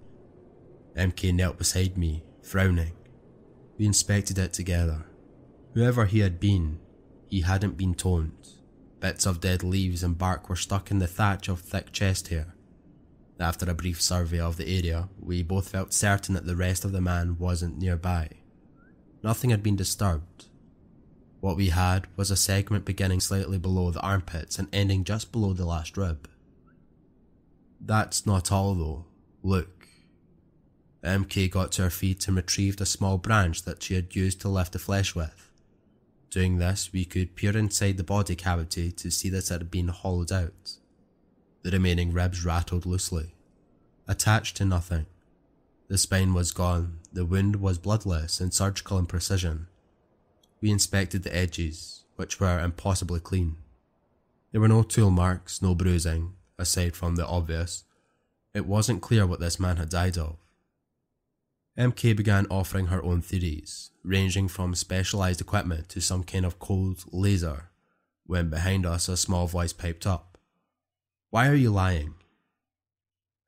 MK 0.97 1.35
knelt 1.35 1.59
beside 1.59 1.97
me, 1.99 2.25
frowning. 2.43 2.93
We 3.79 3.87
inspected 3.87 4.39
it 4.39 4.53
together. 4.53 5.05
Whoever 5.75 6.07
he 6.07 6.21
had 6.21 6.41
been, 6.41 6.79
he 7.29 7.43
hadn't 7.43 7.77
been 7.77 7.95
toned. 7.95 8.49
Bits 9.01 9.27
of 9.27 9.41
dead 9.41 9.63
leaves 9.63 10.03
and 10.03 10.17
bark 10.17 10.49
were 10.49 10.57
stuck 10.57 10.91
in 10.91 10.99
the 10.99 11.07
thatch 11.07 11.49
of 11.49 11.61
thick 11.61 11.93
chest 11.93 12.29
hair. 12.29 12.55
After 13.39 13.69
a 13.71 13.75
brief 13.75 14.01
survey 14.01 14.41
of 14.41 14.57
the 14.57 14.67
area, 14.67 15.11
we 15.21 15.43
both 15.43 15.69
felt 15.69 15.93
certain 15.93 16.35
that 16.35 16.47
the 16.47 16.57
rest 16.57 16.85
of 16.85 16.93
the 16.93 17.03
man 17.03 17.37
wasn't 17.39 17.77
nearby. 17.77 18.31
Nothing 19.23 19.51
had 19.51 19.63
been 19.63 19.77
disturbed. 19.77 20.47
What 21.41 21.57
we 21.57 21.69
had 21.69 22.07
was 22.17 22.31
a 22.31 22.37
segment 22.37 22.87
beginning 22.87 23.21
slightly 23.21 23.59
below 23.59 23.91
the 23.91 24.01
armpits 24.01 24.59
and 24.59 24.69
ending 24.73 25.05
just 25.05 25.33
below 25.33 25.53
the 25.53 25.67
last 25.67 25.99
rib. 25.99 26.29
That's 27.79 28.25
not 28.25 28.51
all 28.51 28.75
though. 28.75 29.05
Look. 29.43 29.76
MK 31.07 31.51
got 31.51 31.73
to 31.73 31.83
her 31.83 31.91
feet 31.91 32.27
and 32.27 32.37
retrieved 32.37 32.81
a 32.81 32.87
small 32.87 33.19
branch 33.19 33.63
that 33.63 33.83
she 33.83 33.95
had 33.95 34.15
used 34.15 34.41
to 34.41 34.49
lift 34.49 34.73
the 34.73 34.79
flesh 34.79 35.15
with. 35.15 35.51
Doing 36.31 36.59
this, 36.59 36.93
we 36.93 37.05
could 37.05 37.37
peer 37.37 37.57
inside 37.57 37.97
the 37.97 38.05
body 38.05 38.35
cavity 38.35 38.93
to 38.93 39.11
see 39.11 39.29
that 39.31 39.45
it 39.45 39.49
had 39.49 39.71
been 39.71 39.89
hollowed 39.89 40.33
out. 40.33 40.73
The 41.63 41.71
remaining 41.71 42.13
ribs 42.13 42.45
rattled 42.45 42.87
loosely, 42.87 43.35
attached 44.07 44.57
to 44.57 44.65
nothing. 44.65 45.07
The 45.89 45.99
spine 45.99 46.35
was 46.35 46.53
gone, 46.53 46.99
the 47.13 47.25
wound 47.25 47.57
was 47.57 47.79
bloodless 47.79 48.41
and 48.41 48.53
surgical 48.53 48.99
in 48.99 49.07
precision. 49.07 49.69
We 50.61 50.71
inspected 50.71 51.23
the 51.23 51.35
edges, 51.35 52.05
which 52.17 52.41
were 52.41 52.59
impossibly 52.59 53.21
clean. 53.21 53.57
There 54.51 54.61
were 54.61 54.69
no 54.69 54.83
tool 54.83 55.11
marks, 55.11 55.63
no 55.63 55.75
bruising, 55.75 56.33
aside 56.59 56.97
from 56.97 57.17
the 57.17 57.27
obvious. 57.27 57.85
It 58.55 58.67
wasn't 58.67 59.03
clear 59.03 59.27
what 59.27 59.39
this 59.39 59.61
man 59.61 59.77
had 59.77 59.91
died 59.91 60.19
of. 60.19 60.37
MK 61.79 62.17
began 62.17 62.47
offering 62.51 62.87
her 62.87 63.03
own 63.03 63.21
theories, 63.21 63.91
ranging 64.03 64.49
from 64.49 64.75
specialized 64.75 65.41
equipment 65.41 65.89
to 65.91 66.01
some 66.01 66.25
kind 66.25 66.47
of 66.47 66.59
cold 66.59 67.05
laser, 67.13 67.69
when 68.25 68.49
behind 68.49 68.87
us 68.87 69.09
a 69.09 69.17
small 69.17 69.47
voice 69.47 69.73
piped 69.73 70.07
up. 70.07 70.39
Why 71.31 71.49
are 71.49 71.55
you 71.55 71.71
lying? 71.71 72.15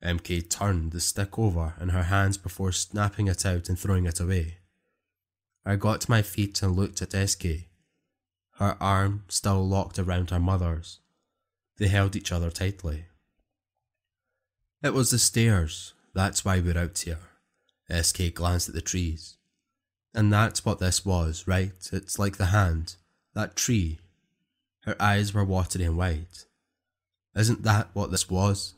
MK 0.05 0.49
turned 0.51 0.93
the 0.93 1.01
stick 1.01 1.39
over 1.39 1.75
in 1.81 1.89
her 1.89 2.05
hands 2.05 2.37
before 2.37 2.71
snapping 2.71 3.29
it 3.29 3.47
out 3.47 3.69
and 3.69 3.79
throwing 3.79 4.05
it 4.05 4.21
away. 4.21 4.59
I 5.65 5.77
got 5.77 6.03
to 6.03 6.11
my 6.11 6.23
feet 6.23 6.63
and 6.63 6.77
looked 6.77 7.03
at 7.03 7.29
SK, 7.29 7.69
her 8.59 8.77
arm 8.81 9.23
still 9.29 9.67
locked 9.67 9.99
around 9.99 10.31
her 10.31 10.41
mother's. 10.41 10.99
They 11.79 11.87
held 11.87 12.17
each 12.17 12.33
other 12.33 12.51
tightly. 12.51 13.05
It 14.83 14.93
was 14.93 15.11
the 15.11 15.19
stairs, 15.19 15.95
that's 16.13 16.45
why 16.45 16.59
we're 16.59 16.77
out 16.77 16.99
here. 16.99 17.28
SK 17.91 18.35
glanced 18.35 18.69
at 18.69 18.75
the 18.75 18.81
trees. 18.81 19.37
And 20.15 20.33
that's 20.33 20.65
what 20.65 20.79
this 20.79 21.05
was, 21.05 21.47
right? 21.47 21.73
It's 21.93 22.19
like 22.19 22.37
the 22.37 22.47
hand. 22.47 22.97
That 23.35 23.57
tree. 23.57 23.99
Her 24.85 24.97
eyes 25.01 25.35
were 25.35 25.45
watery 25.45 25.85
and 25.85 25.97
white. 25.97 26.47
Isn't 27.37 27.63
that 27.63 27.89
what 27.93 28.11
this 28.11 28.29
was? 28.29 28.75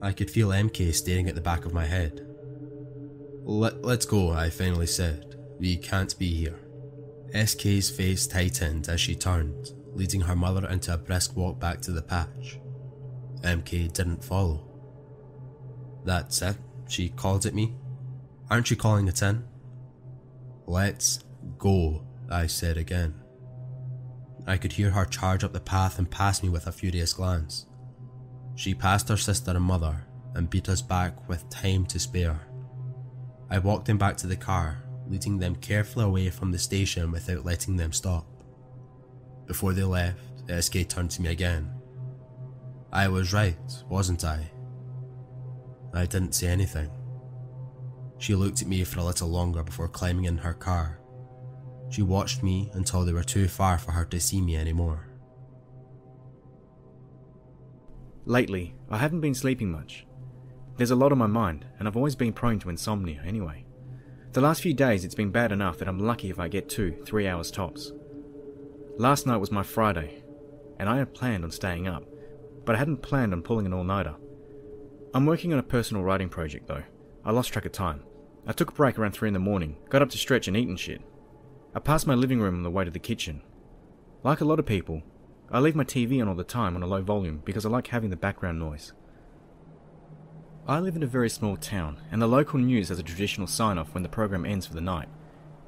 I 0.00 0.12
could 0.12 0.30
feel 0.30 0.48
MK 0.48 0.94
staring 0.94 1.28
at 1.28 1.34
the 1.34 1.40
back 1.40 1.66
of 1.66 1.74
my 1.74 1.84
head. 1.84 2.26
Let, 3.42 3.82
let's 3.82 4.06
go, 4.06 4.30
I 4.30 4.48
finally 4.48 4.86
said. 4.86 5.36
We 5.58 5.76
can't 5.76 6.18
be 6.18 6.34
here. 6.34 6.58
SK's 7.34 7.90
face 7.90 8.26
tightened 8.26 8.88
as 8.88 9.00
she 9.00 9.14
turned, 9.14 9.72
leading 9.92 10.22
her 10.22 10.36
mother 10.36 10.66
into 10.68 10.94
a 10.94 10.96
brisk 10.96 11.36
walk 11.36 11.60
back 11.60 11.80
to 11.82 11.92
the 11.92 12.02
patch. 12.02 12.58
MK 13.42 13.92
didn't 13.92 14.24
follow. 14.24 14.66
That's 16.04 16.40
it, 16.42 16.56
she 16.90 17.08
called 17.08 17.46
at 17.46 17.54
me. 17.54 17.74
Aren't 18.50 18.70
you 18.70 18.76
calling 18.76 19.06
it 19.06 19.22
in? 19.22 19.44
Let's 20.66 21.20
go, 21.58 22.04
I 22.30 22.46
said 22.46 22.76
again. 22.76 23.14
I 24.46 24.56
could 24.56 24.72
hear 24.72 24.90
her 24.90 25.04
charge 25.04 25.44
up 25.44 25.52
the 25.52 25.60
path 25.60 25.98
and 25.98 26.10
pass 26.10 26.42
me 26.42 26.48
with 26.48 26.66
a 26.66 26.72
furious 26.72 27.12
glance. 27.12 27.66
She 28.56 28.74
passed 28.74 29.08
her 29.08 29.16
sister 29.16 29.52
and 29.52 29.62
mother 29.62 30.04
and 30.34 30.50
beat 30.50 30.68
us 30.68 30.82
back 30.82 31.28
with 31.28 31.48
time 31.48 31.86
to 31.86 31.98
spare. 31.98 32.40
I 33.48 33.58
walked 33.58 33.86
them 33.86 33.98
back 33.98 34.16
to 34.18 34.26
the 34.26 34.36
car, 34.36 34.82
leading 35.08 35.38
them 35.38 35.56
carefully 35.56 36.04
away 36.04 36.30
from 36.30 36.52
the 36.52 36.58
station 36.58 37.10
without 37.10 37.44
letting 37.44 37.76
them 37.76 37.92
stop. 37.92 38.26
Before 39.46 39.72
they 39.72 39.82
left, 39.82 40.18
SK 40.48 40.88
turned 40.88 41.10
to 41.12 41.22
me 41.22 41.30
again. 41.30 41.70
I 42.92 43.08
was 43.08 43.32
right, 43.32 43.56
wasn't 43.88 44.24
I? 44.24 44.50
I 45.92 46.06
didn't 46.06 46.34
say 46.34 46.46
anything. 46.46 46.90
She 48.18 48.34
looked 48.34 48.62
at 48.62 48.68
me 48.68 48.84
for 48.84 49.00
a 49.00 49.04
little 49.04 49.28
longer 49.28 49.62
before 49.62 49.88
climbing 49.88 50.24
in 50.24 50.38
her 50.38 50.52
car. 50.52 51.00
She 51.88 52.02
watched 52.02 52.42
me 52.42 52.70
until 52.74 53.04
they 53.04 53.12
were 53.12 53.24
too 53.24 53.48
far 53.48 53.78
for 53.78 53.92
her 53.92 54.04
to 54.04 54.20
see 54.20 54.40
me 54.40 54.56
anymore. 54.56 55.08
Lately, 58.26 58.76
I 58.88 58.98
haven't 58.98 59.22
been 59.22 59.34
sleeping 59.34 59.72
much. 59.72 60.06
There's 60.76 60.92
a 60.92 60.96
lot 60.96 61.12
on 61.12 61.18
my 61.18 61.26
mind, 61.26 61.64
and 61.78 61.88
I've 61.88 61.96
always 61.96 62.14
been 62.14 62.32
prone 62.32 62.60
to 62.60 62.70
insomnia 62.70 63.22
anyway. 63.26 63.64
The 64.32 64.40
last 64.40 64.62
few 64.62 64.72
days, 64.72 65.04
it's 65.04 65.14
been 65.14 65.32
bad 65.32 65.50
enough 65.50 65.78
that 65.78 65.88
I'm 65.88 65.98
lucky 65.98 66.30
if 66.30 66.38
I 66.38 66.46
get 66.46 66.68
two, 66.68 67.02
three 67.04 67.26
hours 67.26 67.50
tops. 67.50 67.90
Last 68.96 69.26
night 69.26 69.38
was 69.38 69.50
my 69.50 69.64
Friday, 69.64 70.22
and 70.78 70.88
I 70.88 70.98
had 70.98 71.14
planned 71.14 71.42
on 71.42 71.50
staying 71.50 71.88
up, 71.88 72.04
but 72.64 72.76
I 72.76 72.78
hadn't 72.78 73.02
planned 73.02 73.32
on 73.32 73.42
pulling 73.42 73.66
an 73.66 73.72
all 73.72 73.82
nighter. 73.82 74.14
I'm 75.12 75.26
working 75.26 75.52
on 75.52 75.58
a 75.58 75.64
personal 75.64 76.04
writing 76.04 76.28
project 76.28 76.68
though. 76.68 76.84
I 77.24 77.32
lost 77.32 77.52
track 77.52 77.66
of 77.66 77.72
time. 77.72 78.04
I 78.46 78.52
took 78.52 78.70
a 78.70 78.74
break 78.74 78.98
around 78.98 79.12
3 79.12 79.28
in 79.28 79.34
the 79.34 79.40
morning, 79.40 79.76
got 79.88 80.02
up 80.02 80.10
to 80.10 80.18
stretch 80.18 80.46
and 80.46 80.56
eat 80.56 80.68
and 80.68 80.78
shit. 80.78 81.02
I 81.74 81.80
passed 81.80 82.06
my 82.06 82.14
living 82.14 82.40
room 82.40 82.54
on 82.54 82.62
the 82.62 82.70
way 82.70 82.84
to 82.84 82.90
the 82.90 83.00
kitchen. 83.00 83.42
Like 84.22 84.40
a 84.40 84.44
lot 84.44 84.60
of 84.60 84.66
people, 84.66 85.02
I 85.50 85.58
leave 85.58 85.74
my 85.74 85.82
TV 85.82 86.22
on 86.22 86.28
all 86.28 86.36
the 86.36 86.44
time 86.44 86.76
on 86.76 86.82
a 86.82 86.86
low 86.86 87.02
volume 87.02 87.42
because 87.44 87.66
I 87.66 87.70
like 87.70 87.88
having 87.88 88.10
the 88.10 88.16
background 88.16 88.60
noise. 88.60 88.92
I 90.68 90.78
live 90.78 90.94
in 90.94 91.02
a 91.02 91.08
very 91.08 91.28
small 91.28 91.56
town, 91.56 92.00
and 92.12 92.22
the 92.22 92.28
local 92.28 92.60
news 92.60 92.90
has 92.90 93.00
a 93.00 93.02
traditional 93.02 93.48
sign 93.48 93.78
off 93.78 93.92
when 93.92 94.04
the 94.04 94.08
program 94.08 94.46
ends 94.46 94.66
for 94.66 94.74
the 94.74 94.80
night. 94.80 95.08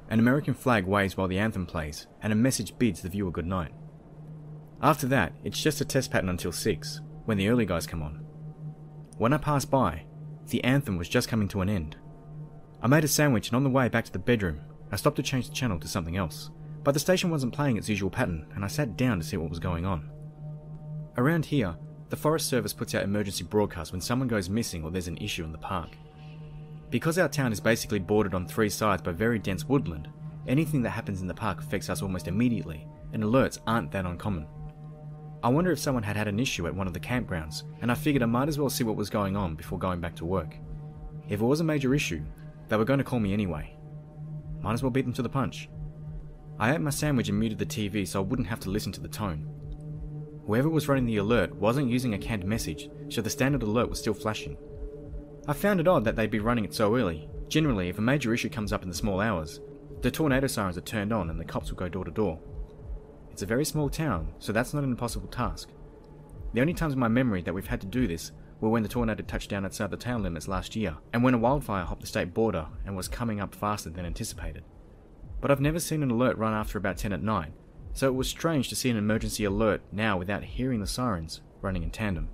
An 0.09 0.19
American 0.19 0.53
flag 0.53 0.85
waves 0.85 1.17
while 1.17 1.27
the 1.27 1.39
anthem 1.39 1.65
plays, 1.65 2.07
and 2.21 2.31
a 2.31 2.37
message 2.37 2.77
bids 2.77 3.01
the 3.01 3.09
viewer 3.09 3.31
good 3.31 3.47
night. 3.47 3.73
After 4.81 5.07
that, 5.07 5.33
it's 5.43 5.61
just 5.61 5.81
a 5.81 5.85
test 5.85 6.11
pattern 6.11 6.29
until 6.29 6.53
6, 6.53 7.01
when 7.25 7.37
the 7.37 7.49
early 7.49 7.65
guys 7.65 7.85
come 7.85 8.01
on. 8.01 8.25
When 9.17 9.31
I 9.33 9.37
passed 9.37 9.69
by, 9.69 10.03
the 10.47 10.63
anthem 10.63 10.97
was 10.97 11.07
just 11.07 11.27
coming 11.29 11.47
to 11.49 11.61
an 11.61 11.69
end. 11.69 11.97
I 12.81 12.87
made 12.87 13.03
a 13.03 13.07
sandwich, 13.07 13.49
and 13.49 13.55
on 13.55 13.63
the 13.63 13.69
way 13.69 13.87
back 13.87 14.05
to 14.05 14.11
the 14.11 14.19
bedroom, 14.19 14.61
I 14.91 14.95
stopped 14.95 15.17
to 15.17 15.23
change 15.23 15.47
the 15.47 15.55
channel 15.55 15.79
to 15.79 15.87
something 15.87 16.17
else, 16.17 16.49
but 16.83 16.93
the 16.93 16.99
station 16.99 17.29
wasn't 17.29 17.53
playing 17.53 17.77
its 17.77 17.89
usual 17.89 18.09
pattern, 18.09 18.47
and 18.55 18.65
I 18.65 18.67
sat 18.67 18.97
down 18.97 19.19
to 19.19 19.25
see 19.25 19.37
what 19.37 19.49
was 19.49 19.59
going 19.59 19.85
on. 19.85 20.09
Around 21.15 21.45
here, 21.45 21.75
the 22.09 22.15
Forest 22.15 22.47
Service 22.47 22.73
puts 22.73 22.93
out 22.95 23.03
emergency 23.03 23.43
broadcasts 23.43 23.91
when 23.91 24.01
someone 24.01 24.27
goes 24.27 24.49
missing 24.49 24.83
or 24.83 24.91
there's 24.91 25.07
an 25.07 25.17
issue 25.17 25.43
in 25.43 25.51
the 25.51 25.57
park. 25.57 25.97
Because 26.89 27.17
our 27.17 27.29
town 27.29 27.51
is 27.51 27.59
basically 27.59 27.99
bordered 27.99 28.33
on 28.33 28.47
three 28.47 28.69
sides 28.69 29.01
by 29.01 29.11
very 29.11 29.39
dense 29.39 29.65
woodland, 29.65 30.09
anything 30.47 30.81
that 30.81 30.91
happens 30.91 31.21
in 31.21 31.27
the 31.27 31.33
park 31.33 31.59
affects 31.59 31.89
us 31.89 32.01
almost 32.01 32.27
immediately, 32.27 32.87
and 33.13 33.23
alerts 33.23 33.59
aren't 33.65 33.91
that 33.91 34.05
uncommon. 34.05 34.47
I 35.43 35.49
wonder 35.49 35.71
if 35.73 35.79
someone 35.79 36.03
had 36.03 36.15
had 36.15 36.29
an 36.29 36.39
issue 36.39 36.67
at 36.67 36.73
one 36.73 36.87
of 36.87 36.93
the 36.93 37.01
campgrounds, 37.01 37.63
and 37.81 37.91
I 37.91 37.95
figured 37.95 38.23
I 38.23 38.27
might 38.27 38.47
as 38.47 38.57
well 38.57 38.69
see 38.69 38.85
what 38.85 38.95
was 38.95 39.09
going 39.09 39.35
on 39.35 39.55
before 39.55 39.77
going 39.77 39.99
back 39.99 40.15
to 40.15 40.25
work. 40.25 40.55
If 41.27 41.41
it 41.41 41.45
was 41.45 41.59
a 41.59 41.65
major 41.65 41.93
issue, 41.93 42.23
they 42.69 42.77
were 42.77 42.85
going 42.85 42.99
to 42.99 43.03
call 43.03 43.19
me 43.19 43.33
anyway. 43.33 43.75
Might 44.61 44.71
as 44.71 44.81
well 44.81 44.89
beat 44.89 45.03
them 45.03 45.13
to 45.15 45.21
the 45.21 45.27
punch. 45.27 45.67
I 46.59 46.73
ate 46.73 46.79
my 46.79 46.91
sandwich 46.91 47.27
and 47.27 47.37
muted 47.37 47.57
the 47.57 47.65
TV 47.65 48.07
so 48.07 48.21
I 48.21 48.23
wouldn't 48.25 48.47
have 48.47 48.61
to 48.61 48.69
listen 48.69 48.93
to 48.93 49.01
the 49.01 49.09
tone. 49.09 49.49
Whoever 50.45 50.69
was 50.69 50.87
running 50.87 51.05
the 51.05 51.17
alert 51.17 51.53
wasn't 51.55 51.89
using 51.89 52.13
a 52.13 52.17
canned 52.17 52.45
message, 52.45 52.89
so 53.09 53.21
the 53.21 53.29
standard 53.29 53.63
alert 53.63 53.89
was 53.89 53.99
still 53.99 54.13
flashing. 54.13 54.55
I 55.45 55.51
found 55.51 55.81
it 55.81 55.89
odd 55.89 56.05
that 56.05 56.15
they'd 56.15 56.31
be 56.31 56.39
running 56.39 56.63
it 56.63 56.73
so 56.73 56.95
early. 56.95 57.27
Generally, 57.49 57.89
if 57.89 57.97
a 57.97 58.01
major 58.01 58.33
issue 58.33 58.49
comes 58.49 58.71
up 58.71 58.83
in 58.83 58.87
the 58.87 58.95
small 58.95 59.19
hours, 59.19 59.59
the 60.01 60.09
tornado 60.09 60.47
sirens 60.47 60.77
are 60.77 60.81
turned 60.81 61.11
on 61.11 61.29
and 61.29 61.37
the 61.37 61.43
cops 61.43 61.69
will 61.69 61.77
go 61.77 61.89
door 61.89 62.05
to 62.05 62.11
door. 62.11 62.39
It's 63.33 63.41
a 63.41 63.47
very 63.47 63.65
small 63.65 63.89
town, 63.89 64.31
so 64.37 64.53
that's 64.53 64.75
not 64.75 64.83
an 64.83 64.91
impossible 64.91 65.27
task. 65.27 65.69
The 66.53 66.61
only 66.61 66.75
times 66.75 66.93
in 66.93 66.99
my 66.99 67.07
memory 67.07 67.41
that 67.41 67.53
we've 67.53 67.65
had 67.65 67.81
to 67.81 67.87
do 67.87 68.05
this 68.05 68.31
were 68.61 68.69
when 68.69 68.83
the 68.83 68.89
tornado 68.89 69.23
touched 69.23 69.49
down 69.49 69.65
outside 69.65 69.89
the 69.89 69.97
town 69.97 70.21
limits 70.21 70.47
last 70.47 70.75
year, 70.75 70.97
and 71.11 71.23
when 71.23 71.33
a 71.33 71.39
wildfire 71.39 71.83
hopped 71.83 72.01
the 72.01 72.07
state 72.07 72.31
border 72.31 72.67
and 72.85 72.95
was 72.95 73.07
coming 73.07 73.41
up 73.41 73.55
faster 73.55 73.89
than 73.89 74.05
anticipated. 74.05 74.63
But 75.41 75.49
I've 75.49 75.59
never 75.59 75.79
seen 75.79 76.03
an 76.03 76.11
alert 76.11 76.37
run 76.37 76.53
after 76.53 76.77
about 76.77 76.97
10 76.97 77.11
at 77.11 77.23
night, 77.23 77.53
so 77.91 78.07
it 78.07 78.13
was 78.13 78.29
strange 78.29 78.69
to 78.69 78.75
see 78.75 78.91
an 78.91 78.97
emergency 78.97 79.45
alert 79.45 79.81
now 79.91 80.15
without 80.15 80.43
hearing 80.43 80.79
the 80.79 80.85
sirens 80.85 81.41
running 81.59 81.81
in 81.81 81.89
tandem. 81.89 82.29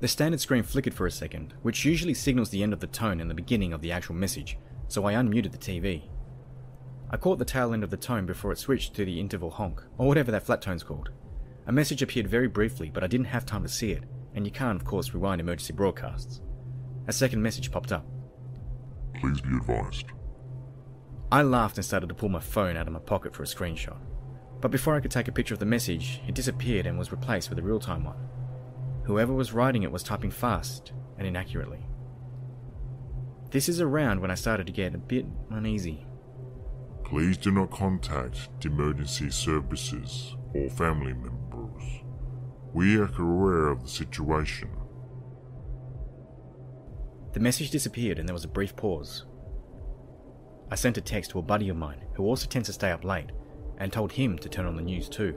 The 0.00 0.08
standard 0.08 0.40
screen 0.40 0.64
flickered 0.64 0.94
for 0.94 1.06
a 1.06 1.12
second, 1.12 1.54
which 1.62 1.84
usually 1.84 2.14
signals 2.14 2.50
the 2.50 2.64
end 2.64 2.72
of 2.72 2.80
the 2.80 2.88
tone 2.88 3.20
and 3.20 3.30
the 3.30 3.34
beginning 3.34 3.72
of 3.72 3.80
the 3.80 3.92
actual 3.92 4.16
message, 4.16 4.58
so 4.88 5.06
I 5.06 5.14
unmuted 5.14 5.52
the 5.52 5.58
TV. 5.58 6.02
I 7.12 7.18
caught 7.18 7.38
the 7.38 7.44
tail 7.44 7.74
end 7.74 7.84
of 7.84 7.90
the 7.90 7.96
tone 7.96 8.24
before 8.24 8.52
it 8.52 8.58
switched 8.58 8.94
to 8.94 9.04
the 9.04 9.20
interval 9.20 9.50
honk, 9.50 9.82
or 9.98 10.08
whatever 10.08 10.30
that 10.30 10.44
flat 10.44 10.62
tone's 10.62 10.82
called. 10.82 11.10
A 11.66 11.72
message 11.72 12.00
appeared 12.00 12.26
very 12.26 12.48
briefly, 12.48 12.90
but 12.92 13.04
I 13.04 13.06
didn't 13.06 13.26
have 13.26 13.44
time 13.44 13.62
to 13.62 13.68
see 13.68 13.92
it, 13.92 14.04
and 14.34 14.46
you 14.46 14.50
can't, 14.50 14.80
of 14.80 14.86
course, 14.86 15.12
rewind 15.12 15.40
emergency 15.40 15.74
broadcasts. 15.74 16.40
A 17.06 17.12
second 17.12 17.42
message 17.42 17.70
popped 17.70 17.92
up. 17.92 18.06
Please 19.20 19.40
be 19.40 19.56
advised. 19.56 20.06
I 21.30 21.42
laughed 21.42 21.76
and 21.76 21.84
started 21.84 22.08
to 22.08 22.14
pull 22.14 22.30
my 22.30 22.40
phone 22.40 22.76
out 22.76 22.86
of 22.86 22.92
my 22.92 22.98
pocket 22.98 23.34
for 23.34 23.42
a 23.42 23.46
screenshot. 23.46 23.98
But 24.60 24.70
before 24.70 24.94
I 24.94 25.00
could 25.00 25.10
take 25.10 25.28
a 25.28 25.32
picture 25.32 25.54
of 25.54 25.60
the 25.60 25.66
message, 25.66 26.22
it 26.26 26.34
disappeared 26.34 26.86
and 26.86 26.98
was 26.98 27.12
replaced 27.12 27.50
with 27.50 27.58
a 27.58 27.62
real 27.62 27.80
time 27.80 28.04
one. 28.04 28.28
Whoever 29.04 29.32
was 29.32 29.52
writing 29.52 29.82
it 29.82 29.92
was 29.92 30.02
typing 30.02 30.30
fast 30.30 30.92
and 31.18 31.26
inaccurately. 31.26 31.86
This 33.50 33.68
is 33.68 33.80
around 33.80 34.20
when 34.20 34.30
I 34.30 34.34
started 34.34 34.66
to 34.66 34.72
get 34.72 34.94
a 34.94 34.98
bit 34.98 35.26
uneasy. 35.50 36.06
Please 37.12 37.36
do 37.36 37.50
not 37.50 37.70
contact 37.70 38.48
the 38.62 38.68
emergency 38.68 39.28
services 39.28 40.34
or 40.54 40.70
family 40.70 41.12
members. 41.12 42.00
We 42.72 42.96
are 42.96 43.10
aware 43.18 43.68
of 43.68 43.82
the 43.82 43.88
situation. 43.90 44.70
The 47.34 47.40
message 47.40 47.70
disappeared 47.70 48.18
and 48.18 48.26
there 48.26 48.32
was 48.32 48.46
a 48.46 48.48
brief 48.48 48.74
pause. 48.76 49.26
I 50.70 50.74
sent 50.74 50.96
a 50.96 51.02
text 51.02 51.32
to 51.32 51.38
a 51.38 51.42
buddy 51.42 51.68
of 51.68 51.76
mine 51.76 52.02
who 52.14 52.24
also 52.24 52.46
tends 52.46 52.68
to 52.68 52.72
stay 52.72 52.90
up 52.90 53.04
late 53.04 53.28
and 53.76 53.92
told 53.92 54.12
him 54.12 54.38
to 54.38 54.48
turn 54.48 54.64
on 54.64 54.76
the 54.76 54.80
news 54.80 55.10
too. 55.10 55.36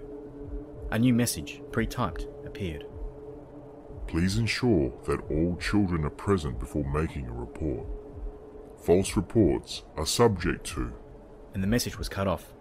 A 0.93 0.97
new 0.97 1.13
message, 1.13 1.61
pre 1.73 1.85
typed, 1.85 2.25
appeared. 2.45 2.85
Please 4.07 4.37
ensure 4.37 4.93
that 5.07 5.29
all 5.29 5.57
children 5.57 6.05
are 6.05 6.09
present 6.09 6.57
before 6.57 6.89
making 6.89 7.27
a 7.27 7.33
report. 7.33 7.85
False 8.81 9.17
reports 9.17 9.83
are 9.97 10.05
subject 10.05 10.65
to. 10.67 10.93
And 11.55 11.63
the 11.63 11.67
message 11.67 11.97
was 11.97 12.09
cut 12.09 12.27
off. 12.27 12.53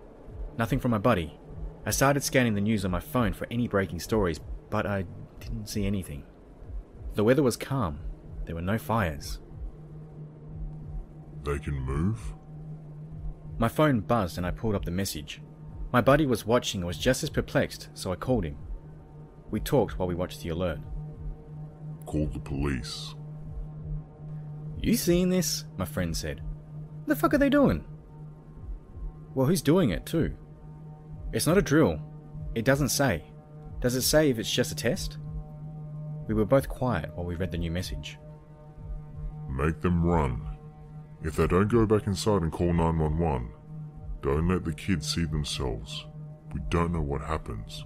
Nothing 0.56 0.78
from 0.78 0.92
my 0.92 0.98
buddy. 0.98 1.38
I 1.84 1.90
started 1.90 2.22
scanning 2.22 2.54
the 2.54 2.60
news 2.60 2.84
on 2.84 2.92
my 2.92 3.00
phone 3.00 3.32
for 3.32 3.46
any 3.50 3.68
breaking 3.68 3.98
stories, 3.98 4.40
but 4.70 4.86
I 4.86 5.04
didn't 5.40 5.68
see 5.68 5.84
anything. 5.84 6.24
The 7.14 7.24
weather 7.24 7.42
was 7.42 7.56
calm. 7.56 7.98
There 8.46 8.54
were 8.54 8.62
no 8.62 8.78
fires. 8.78 9.40
They 11.42 11.58
can 11.58 11.74
move? 11.74 12.20
My 13.58 13.68
phone 13.68 14.00
buzzed 14.00 14.38
and 14.38 14.46
I 14.46 14.52
pulled 14.52 14.76
up 14.76 14.84
the 14.84 14.92
message. 14.92 15.42
My 15.92 16.00
buddy 16.00 16.24
was 16.24 16.46
watching 16.46 16.80
and 16.80 16.86
was 16.86 16.96
just 16.96 17.22
as 17.22 17.30
perplexed, 17.30 17.88
so 17.94 18.12
I 18.12 18.16
called 18.16 18.44
him. 18.44 18.56
We 19.50 19.58
talked 19.60 19.98
while 19.98 20.08
we 20.08 20.14
watched 20.14 20.40
the 20.40 20.50
alert. 20.50 20.78
Call 22.06 22.26
the 22.26 22.38
police. 22.38 23.14
You 24.80 24.96
seeing 24.96 25.30
this? 25.30 25.64
My 25.76 25.84
friend 25.84 26.16
said. 26.16 26.42
What 26.42 27.08
the 27.08 27.16
fuck 27.16 27.34
are 27.34 27.38
they 27.38 27.50
doing? 27.50 27.84
Well, 29.34 29.46
who's 29.46 29.62
doing 29.62 29.90
it, 29.90 30.06
too? 30.06 30.34
It's 31.32 31.46
not 31.46 31.58
a 31.58 31.62
drill. 31.62 32.00
It 32.54 32.64
doesn't 32.64 32.90
say. 32.90 33.24
Does 33.80 33.96
it 33.96 34.02
say 34.02 34.30
if 34.30 34.38
it's 34.38 34.50
just 34.50 34.72
a 34.72 34.76
test? 34.76 35.18
We 36.28 36.34
were 36.34 36.44
both 36.44 36.68
quiet 36.68 37.10
while 37.14 37.26
we 37.26 37.34
read 37.34 37.50
the 37.50 37.58
new 37.58 37.70
message. 37.70 38.18
Make 39.48 39.80
them 39.80 40.04
run. 40.04 40.40
If 41.22 41.36
they 41.36 41.46
don't 41.46 41.68
go 41.68 41.84
back 41.86 42.06
inside 42.06 42.42
and 42.42 42.52
call 42.52 42.72
911, 42.72 43.50
don't 44.22 44.48
let 44.48 44.64
the 44.64 44.72
kids 44.72 45.12
see 45.12 45.24
themselves. 45.24 46.06
We 46.52 46.60
don't 46.70 46.92
know 46.92 47.02
what 47.02 47.20
happens. 47.20 47.84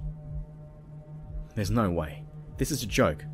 There's 1.55 1.71
no 1.71 1.91
way. 1.91 2.25
This 2.59 2.71
is 2.71 2.83
a 2.83 2.87
joke. 2.87 3.25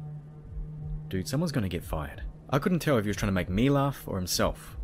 dude, 1.08 1.28
someone's 1.28 1.52
gonna 1.52 1.68
get 1.68 1.84
fired. 1.84 2.22
I 2.50 2.58
couldn't 2.58 2.78
tell 2.78 2.96
if 2.98 3.04
he 3.04 3.08
was 3.08 3.16
trying 3.16 3.28
to 3.28 3.32
make 3.34 3.48
me 3.48 3.68
laugh 3.70 4.04
or 4.06 4.16
himself. 4.16 4.78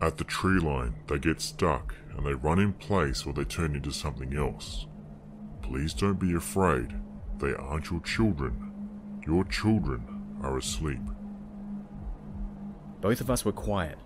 At 0.00 0.18
the 0.18 0.24
tree 0.24 0.58
line, 0.60 0.94
they 1.06 1.18
get 1.18 1.40
stuck 1.40 1.94
and 2.16 2.26
they 2.26 2.34
run 2.34 2.58
in 2.58 2.74
place 2.74 3.24
or 3.26 3.32
they 3.32 3.44
turn 3.44 3.74
into 3.74 3.90
something 3.90 4.36
else. 4.36 4.86
Please 5.62 5.94
don't 5.94 6.20
be 6.20 6.34
afraid. 6.34 6.94
They 7.38 7.54
aren't 7.54 7.90
your 7.90 8.00
children. 8.00 9.20
Your 9.26 9.44
children 9.44 10.38
are 10.42 10.58
asleep. 10.58 11.00
Both 13.00 13.20
of 13.20 13.30
us 13.30 13.44
were 13.44 13.52
quiet. 13.52 13.98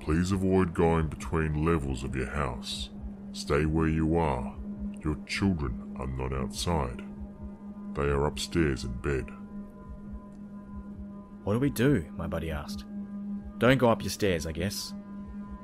Please 0.00 0.32
avoid 0.32 0.74
going 0.74 1.08
between 1.08 1.64
levels 1.64 2.02
of 2.02 2.16
your 2.16 2.30
house. 2.30 2.90
Stay 3.32 3.66
where 3.66 3.88
you 3.88 4.16
are. 4.16 4.54
Your 5.04 5.16
children 5.26 5.94
are 5.98 6.06
not 6.06 6.32
outside. 6.32 7.02
They 7.94 8.04
are 8.04 8.26
upstairs 8.26 8.84
in 8.84 8.92
bed. 8.94 9.26
What 11.44 11.54
do 11.54 11.58
we 11.58 11.70
do? 11.70 12.04
my 12.16 12.26
buddy 12.26 12.50
asked. 12.50 12.84
Don't 13.60 13.76
go 13.76 13.90
up 13.90 14.02
your 14.02 14.10
stairs, 14.10 14.46
I 14.46 14.52
guess. 14.52 14.94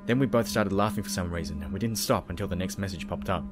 Then 0.05 0.19
we 0.19 0.27
both 0.27 0.47
started 0.47 0.71
laughing 0.71 1.03
for 1.03 1.09
some 1.09 1.33
reason, 1.33 1.63
and 1.63 1.73
we 1.73 1.79
didn't 1.79 1.97
stop 1.97 2.29
until 2.29 2.47
the 2.47 2.55
next 2.55 2.77
message 2.77 3.07
popped 3.07 3.27
up. 3.27 3.43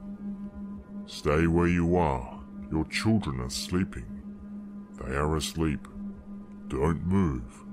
Stay 1.07 1.47
where 1.47 1.67
you 1.67 1.97
are. 1.97 2.39
Your 2.71 2.85
children 2.85 3.39
are 3.41 3.49
sleeping. 3.49 4.05
They 5.01 5.15
are 5.15 5.35
asleep. 5.35 5.87
Don't 6.67 7.03
move. 7.07 7.65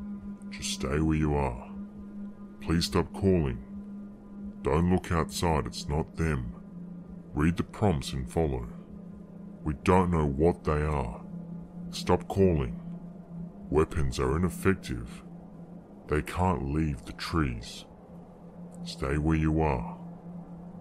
Just 0.48 0.70
stay 0.70 0.98
where 0.98 1.16
you 1.16 1.34
are. 1.34 1.70
Please 2.62 2.86
stop 2.86 3.12
calling. 3.12 3.62
Don't 4.62 4.90
look 4.90 5.12
outside, 5.12 5.66
it's 5.66 5.90
not 5.90 6.16
them. 6.16 6.54
Read 7.34 7.58
the 7.58 7.64
prompts 7.64 8.14
and 8.14 8.30
follow. 8.30 8.66
We 9.62 9.74
don't 9.84 10.10
know 10.10 10.24
what 10.24 10.64
they 10.64 10.80
are. 10.82 11.22
Stop 11.90 12.26
calling. 12.28 12.80
Weapons 13.68 14.18
are 14.18 14.36
ineffective. 14.38 15.22
They 16.12 16.20
can't 16.20 16.74
leave 16.74 17.02
the 17.06 17.14
trees. 17.14 17.86
Stay 18.84 19.16
where 19.16 19.34
you 19.34 19.62
are. 19.62 19.96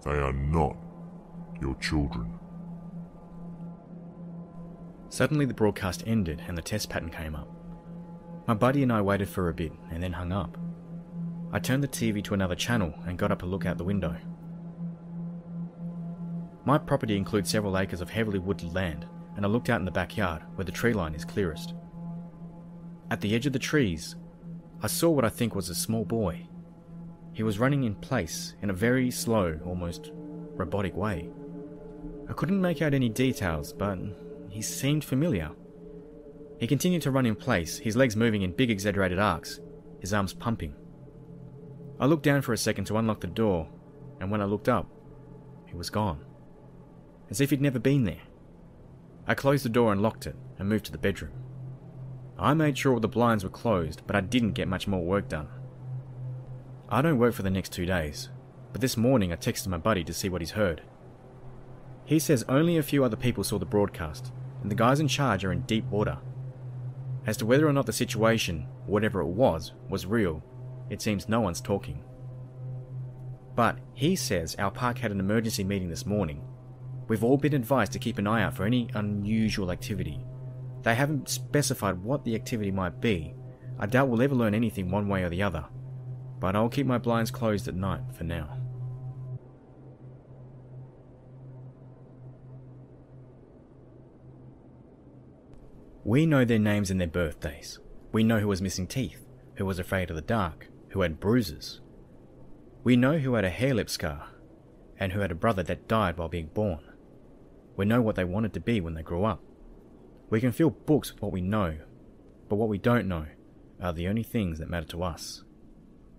They 0.04 0.20
are 0.20 0.34
not 0.34 0.76
your 1.62 1.76
children. 1.76 2.38
Suddenly, 5.08 5.46
the 5.46 5.54
broadcast 5.54 6.04
ended 6.06 6.42
and 6.50 6.58
the 6.58 6.62
test 6.62 6.90
pattern 6.90 7.12
came 7.12 7.34
up. 7.34 7.48
My 8.46 8.56
buddy 8.56 8.84
and 8.84 8.92
I 8.92 9.00
waited 9.00 9.30
for 9.30 9.48
a 9.48 9.54
bit 9.54 9.72
and 9.90 10.04
then 10.04 10.12
hung 10.12 10.34
up. 10.34 10.58
I 11.54 11.60
turned 11.60 11.82
the 11.82 11.88
TV 11.88 12.22
to 12.26 12.34
another 12.34 12.56
channel 12.56 12.94
and 13.08 13.18
got 13.18 13.32
up 13.32 13.40
to 13.40 13.46
look 13.46 13.66
out 13.66 13.78
the 13.78 13.86
window. 13.86 14.18
My 16.66 16.78
property 16.78 17.16
includes 17.16 17.50
several 17.50 17.78
acres 17.78 18.02
of 18.02 18.10
heavily 18.10 18.40
wooded 18.40 18.74
land, 18.74 19.06
and 19.38 19.46
I 19.46 19.48
looked 19.48 19.70
out 19.70 19.80
in 19.80 19.86
the 19.86 19.92
backyard 19.92 20.42
where 20.56 20.66
the 20.66 20.74
tree 20.74 20.92
line 20.92 21.16
is 21.16 21.24
clearest. 21.24 21.74
At 23.10 23.22
the 23.22 23.34
edge 23.34 23.46
of 23.46 23.54
the 23.54 23.60
trees, 23.60 24.18
I 24.84 24.88
saw 24.88 25.10
what 25.10 25.26
I 25.26 25.30
think 25.30 25.54
was 25.54 25.70
a 25.70 25.76
small 25.76 26.06
boy. 26.06 26.48
He 27.34 27.44
was 27.44 27.60
running 27.60 27.84
in 27.84 27.96
place 27.96 28.56
in 28.62 28.72
a 28.72 28.74
very 28.74 29.12
slow, 29.12 29.60
almost 29.64 30.12
robotic 30.14 30.96
way. 30.96 31.30
I 32.28 32.34
couldn't 32.34 32.62
make 32.62 32.82
out 32.82 32.94
any 32.94 33.10
details, 33.10 33.74
but 33.74 34.00
he 34.50 34.62
seemed 34.62 35.04
familiar. 35.04 35.52
He 36.60 36.68
continued 36.68 37.04
to 37.04 37.12
run 37.12 37.26
in 37.26 37.36
place, 37.36 37.78
his 37.78 37.96
legs 37.96 38.16
moving 38.16 38.42
in 38.42 38.54
big 38.54 38.72
exaggerated 38.72 39.20
arcs, 39.20 39.60
his 40.00 40.14
arms 40.14 40.34
pumping. 40.34 40.76
I 42.00 42.08
looked 42.08 42.24
down 42.24 42.42
for 42.42 42.54
a 42.54 42.58
second 42.58 42.86
to 42.86 42.98
unlock 42.98 43.22
the 43.22 43.28
door, 43.28 43.70
and 44.20 44.32
when 44.32 44.42
I 44.42 44.46
looked 44.46 44.70
up, 44.70 44.88
he 45.68 45.76
was 45.76 45.92
gone. 45.92 46.26
As 47.30 47.40
if 47.40 47.52
he'd 47.52 47.62
never 47.62 47.80
been 47.80 48.04
there. 48.04 48.24
I 49.28 49.36
closed 49.36 49.64
the 49.64 49.70
door 49.70 49.92
and 49.92 50.02
locked 50.02 50.26
it, 50.26 50.36
and 50.58 50.68
moved 50.68 50.86
to 50.86 50.92
the 50.92 50.98
bedroom. 50.98 51.41
I 52.38 52.54
made 52.54 52.78
sure 52.78 52.94
all 52.94 53.00
the 53.00 53.08
blinds 53.08 53.44
were 53.44 53.50
closed, 53.50 54.02
but 54.08 54.16
I 54.16 54.22
didn't 54.22 54.54
get 54.54 54.68
much 54.68 54.88
more 54.88 55.04
work 55.04 55.30
done. 55.30 55.48
I 56.90 57.02
don't 57.02 57.20
work 57.20 57.34
for 57.34 57.44
the 57.44 57.50
next 57.50 57.72
two 57.72 57.86
days, 57.86 58.30
but 58.72 58.82
this 58.82 58.98
morning 58.98 59.32
I 59.32 59.36
texted 59.36 59.68
my 59.68 59.78
buddy 59.78 60.04
to 60.04 60.14
see 60.14 60.28
what 60.30 60.42
he's 60.42 60.52
heard. 60.52 60.82
He 62.04 62.20
says 62.20 62.44
only 62.50 62.78
a 62.78 62.84
few 62.84 63.04
other 63.04 63.16
people 63.16 63.44
saw 63.44 63.60
the 63.60 63.66
broadcast, 63.66 64.32
and 64.62 64.70
the 64.70 64.76
guys 64.76 65.00
in 65.00 65.08
charge 65.08 65.46
are 65.46 65.52
in 65.52 65.62
deep 65.62 65.86
water. 65.86 66.18
As 67.26 67.38
to 67.38 67.46
whether 67.46 67.68
or 67.68 67.74
not 67.74 67.86
the 67.86 67.94
situation, 67.94 68.68
whatever 68.86 69.22
it 69.22 69.28
was, 69.28 69.74
was 69.88 70.06
real, 70.06 70.44
it 70.90 71.02
seems 71.02 71.30
no 71.30 71.40
one's 71.40 71.62
talking. 71.62 72.04
But 73.56 73.78
he 73.94 74.16
says 74.16 74.56
our 74.58 74.72
park 74.72 74.98
had 74.98 75.12
an 75.12 75.20
emergency 75.20 75.64
meeting 75.64 75.90
this 75.90 76.06
morning. 76.06 76.42
We've 77.08 77.24
all 77.24 77.38
been 77.38 77.54
advised 77.54 77.92
to 77.94 78.00
keep 78.00 78.18
an 78.18 78.28
eye 78.28 78.44
out 78.44 78.56
for 78.56 78.66
any 78.66 78.90
unusual 78.94 79.72
activity. 79.72 80.20
They 80.84 80.96
haven't 80.96 81.30
specified 81.30 82.04
what 82.04 82.24
the 82.24 82.36
activity 82.36 82.72
might 82.72 83.02
be. 83.02 83.36
I 83.80 83.86
doubt 83.86 84.10
we'll 84.10 84.22
ever 84.22 84.36
learn 84.36 84.54
anything 84.54 84.90
one 84.90 85.08
way 85.08 85.24
or 85.24 85.30
the 85.30 85.44
other. 85.44 85.66
But 86.40 86.56
I'll 86.56 86.70
keep 86.70 86.88
my 86.88 86.98
blinds 86.98 87.32
closed 87.32 87.68
at 87.68 87.76
night 87.76 88.02
for 88.16 88.24
now. 88.24 88.58
We 96.04 96.26
know 96.26 96.46
their 96.46 96.58
names 96.58 96.90
and 96.90 97.00
their 97.00 97.08
birthdays. 97.08 97.78
We 98.12 98.24
know 98.24 98.40
who 98.40 98.48
was 98.48 98.62
missing 98.62 98.88
teeth, 98.88 99.24
who 99.56 99.66
was 99.66 99.78
afraid 99.78 100.10
of 100.10 100.16
the 100.16 100.22
dark, 100.24 100.68
who 100.90 101.02
had 101.02 101.20
bruises. 101.20 101.80
We 102.84 102.96
know 102.96 103.20
who 103.20 103.36
had 103.36 103.46
a 103.46 103.52
hare 103.52 103.76
lip 103.76 103.90
scar, 103.90 104.30
and 104.98 105.14
who 105.14 105.20
had 105.20 105.32
a 105.32 105.36
brother 105.36 105.62
that 105.62 105.88
died 105.88 106.18
while 106.18 106.28
being 106.28 106.48
born. 106.48 106.80
We 107.78 107.86
know 107.86 108.02
what 108.02 108.16
they 108.16 108.24
wanted 108.24 108.54
to 108.54 108.60
be 108.60 108.82
when 108.82 108.96
they 108.96 109.04
grew 109.04 109.24
up. 109.24 109.44
We 110.32 110.40
can 110.40 110.54
fill 110.54 110.70
books 110.70 111.12
with 111.12 111.22
what 111.22 111.34
we 111.34 111.42
know, 111.42 111.78
but 112.48 112.56
what 112.56 112.70
we 112.70 112.78
don't 112.78 113.06
know 113.06 113.26
are 113.82 113.92
the 113.92 114.08
only 114.08 114.24
things 114.24 114.60
that 114.60 114.70
matter 114.70 114.88
to 114.88 115.04
us. 115.04 115.44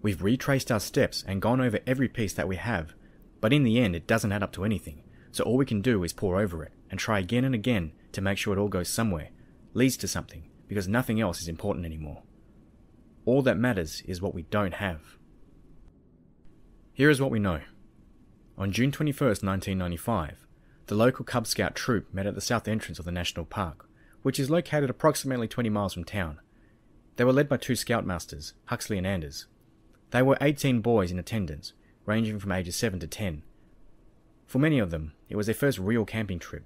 We've 0.02 0.22
retraced 0.22 0.70
our 0.70 0.80
steps 0.80 1.24
and 1.26 1.40
gone 1.40 1.62
over 1.62 1.80
every 1.86 2.08
piece 2.08 2.34
that 2.34 2.46
we 2.46 2.56
have, 2.56 2.94
but 3.40 3.54
in 3.54 3.64
the 3.64 3.80
end 3.80 3.96
it 3.96 4.06
doesn't 4.06 4.30
add 4.30 4.42
up 4.42 4.52
to 4.52 4.66
anything, 4.66 5.02
so 5.30 5.42
all 5.44 5.56
we 5.56 5.64
can 5.64 5.80
do 5.80 6.04
is 6.04 6.12
pore 6.12 6.38
over 6.38 6.62
it 6.62 6.72
and 6.90 7.00
try 7.00 7.20
again 7.20 7.42
and 7.42 7.54
again 7.54 7.92
to 8.12 8.20
make 8.20 8.36
sure 8.36 8.54
it 8.54 8.60
all 8.60 8.68
goes 8.68 8.90
somewhere 8.90 9.30
leads 9.72 9.96
to 9.96 10.06
something 10.06 10.44
because 10.68 10.86
nothing 10.86 11.18
else 11.18 11.40
is 11.40 11.48
important 11.48 11.86
anymore. 11.86 12.22
All 13.24 13.40
that 13.40 13.56
matters 13.56 14.02
is 14.04 14.20
what 14.20 14.34
we 14.34 14.42
don't 14.42 14.74
have. 14.74 15.16
Here 16.92 17.08
is 17.08 17.18
what 17.18 17.30
we 17.30 17.38
know. 17.38 17.62
On 18.58 18.72
June 18.72 18.90
21st, 18.90 19.42
1995, 19.42 20.46
the 20.88 20.94
local 20.94 21.24
Cub 21.24 21.46
Scout 21.46 21.74
troop 21.74 22.12
met 22.12 22.26
at 22.26 22.34
the 22.34 22.42
south 22.42 22.68
entrance 22.68 22.98
of 22.98 23.06
the 23.06 23.12
national 23.12 23.46
park, 23.46 23.88
which 24.22 24.40
is 24.40 24.50
located 24.50 24.90
approximately 24.90 25.48
20 25.48 25.68
miles 25.68 25.94
from 25.94 26.04
town. 26.04 26.40
They 27.16 27.24
were 27.24 27.32
led 27.32 27.48
by 27.48 27.58
two 27.58 27.74
scoutmasters, 27.74 28.52
Huxley 28.66 28.98
and 28.98 29.06
Anders. 29.06 29.46
They 30.10 30.22
were 30.22 30.38
18 30.40 30.80
boys 30.80 31.10
in 31.10 31.18
attendance, 31.18 31.72
ranging 32.06 32.38
from 32.38 32.52
ages 32.52 32.76
7 32.76 33.00
to 33.00 33.06
10. 33.06 33.42
For 34.46 34.58
many 34.58 34.78
of 34.78 34.90
them, 34.90 35.12
it 35.28 35.36
was 35.36 35.46
their 35.46 35.54
first 35.54 35.78
real 35.78 36.04
camping 36.04 36.38
trip, 36.38 36.64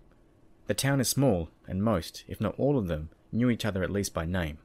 the 0.66 0.74
town 0.74 1.00
is 1.00 1.08
small, 1.08 1.48
and 1.68 1.82
most, 1.82 2.24
if 2.26 2.40
not 2.40 2.58
all 2.58 2.76
of 2.76 2.88
them, 2.88 3.10
knew 3.30 3.50
each 3.50 3.64
other 3.64 3.82
at 3.84 3.90
least 3.90 4.12
by 4.12 4.26
name. 4.26 4.58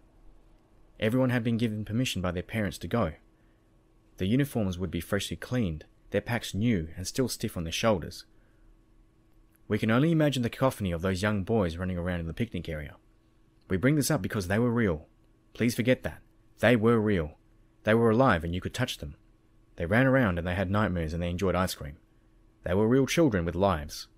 Everyone 1.00 1.30
had 1.30 1.44
been 1.44 1.58
given 1.58 1.86
permission 1.86 2.22
by 2.22 2.32
their 2.32 2.44
parents 2.44 2.78
to 2.80 2.88
go. 2.88 3.14
Their 4.18 4.28
uniforms 4.28 4.80
would 4.80 4.92
be 4.92 5.02
freshly 5.02 5.38
cleaned, 5.38 5.86
their 6.10 6.22
packs 6.22 6.54
new 6.54 6.90
and 6.98 7.06
still 7.06 7.28
stiff 7.28 7.56
on 7.56 7.64
their 7.64 7.72
shoulders. 7.72 8.26
We 9.72 9.78
can 9.78 9.90
only 9.90 10.12
imagine 10.12 10.44
the 10.44 10.50
cacophony 10.50 10.92
of 10.92 11.02
those 11.02 11.22
young 11.22 11.44
boys 11.44 11.78
running 11.78 11.98
around 11.98 12.20
in 12.20 12.28
the 12.28 12.34
picnic 12.34 12.68
area. 12.68 12.98
We 13.70 13.78
bring 13.78 13.96
this 13.96 14.12
up 14.12 14.22
because 14.22 14.50
they 14.50 14.60
were 14.60 14.70
real. 14.70 15.08
Please 15.54 15.76
forget 15.76 16.04
that. 16.04 16.20
They 16.60 16.76
were 16.76 17.00
real. 17.00 17.38
They 17.84 17.94
were 17.94 18.10
alive 18.10 18.44
and 18.44 18.54
you 18.54 18.60
could 18.60 18.74
touch 18.74 18.98
them. 18.98 19.16
They 19.78 19.86
ran 19.86 20.08
around 20.08 20.38
and 20.38 20.46
they 20.46 20.56
had 20.56 20.70
nightmares 20.70 21.14
and 21.14 21.24
they 21.24 21.30
enjoyed 21.30 21.56
ice 21.56 21.74
cream. 21.74 21.96
They 22.66 22.74
were 22.74 22.86
real 22.86 23.06
children 23.06 23.46
with 23.46 23.56
lives. 23.56 24.10